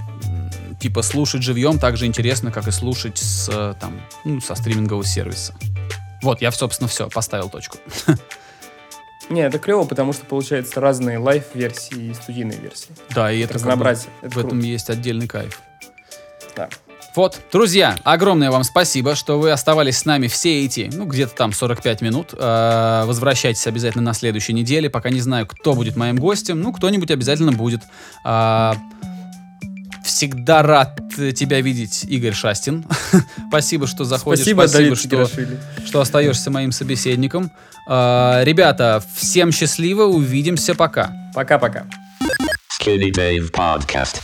типа 0.79 1.03
слушать 1.03 1.43
живьем 1.43 1.77
так 1.77 1.95
же 1.97 2.07
интересно, 2.07 2.51
как 2.51 2.67
и 2.67 2.71
слушать 2.71 3.17
с, 3.19 3.47
э, 3.49 3.73
там, 3.79 4.01
ну, 4.25 4.41
со 4.41 4.55
стримингового 4.55 5.05
сервиса. 5.05 5.53
Вот, 6.23 6.41
я, 6.41 6.51
собственно, 6.51 6.87
все, 6.87 7.09
поставил 7.09 7.49
точку. 7.49 7.77
Не, 9.29 9.41
это 9.41 9.59
клево, 9.59 9.83
потому 9.85 10.11
что 10.13 10.25
получается 10.25 10.81
разные 10.81 11.17
live-версии 11.17 12.09
и 12.09 12.13
студийные 12.13 12.59
версии. 12.59 12.89
Да, 13.13 13.31
и 13.31 13.39
это 13.39 13.53
как 13.53 13.61
бы 13.61 13.67
Разнообразие. 13.69 14.11
Это 14.21 14.29
в 14.35 14.37
этом 14.37 14.49
круто. 14.51 14.65
есть 14.65 14.89
отдельный 14.89 15.27
кайф. 15.27 15.61
Да. 16.55 16.69
Вот, 17.15 17.39
друзья, 17.51 17.95
огромное 18.03 18.49
вам 18.49 18.63
спасибо, 18.63 19.13
что 19.15 19.39
вы 19.39 19.51
оставались 19.51 19.99
с 19.99 20.05
нами 20.05 20.27
все 20.27 20.65
эти, 20.65 20.89
ну, 20.91 21.05
где-то 21.05 21.35
там 21.35 21.53
45 21.53 22.01
минут. 22.01 22.33
Э, 22.33 23.03
Возвращайтесь 23.05 23.67
обязательно 23.67 24.03
на 24.03 24.13
следующей 24.13 24.53
неделе. 24.53 24.89
Пока 24.89 25.09
не 25.11 25.21
знаю, 25.21 25.45
кто 25.45 25.73
будет 25.73 25.95
моим 25.95 26.15
гостем. 26.17 26.59
Ну, 26.59 26.73
кто-нибудь 26.73 27.11
обязательно 27.11 27.51
будет. 27.51 27.81
А, 28.23 28.75
Всегда 30.23 30.63
рад 30.63 31.01
тебя 31.35 31.59
видеть, 31.59 32.05
Игорь 32.05 32.31
Шастин. 32.31 32.85
Спасибо, 33.49 33.87
что 33.87 34.05
заходишь. 34.05 34.43
Спасибо, 34.43 34.69
Давид 34.69 34.97
что, 34.97 35.29
что 35.85 35.99
остаешься 35.99 36.49
моим 36.49 36.71
собеседником. 36.71 37.51
А, 37.89 38.41
Ребята, 38.45 39.03
всем 39.17 39.51
счастливо, 39.51 40.03
увидимся, 40.03 40.75
пока. 40.75 41.11
Пока-пока. 41.35 41.87
Skinny 42.79 43.11
Dave 43.11 43.51
Podcast. 43.51 44.21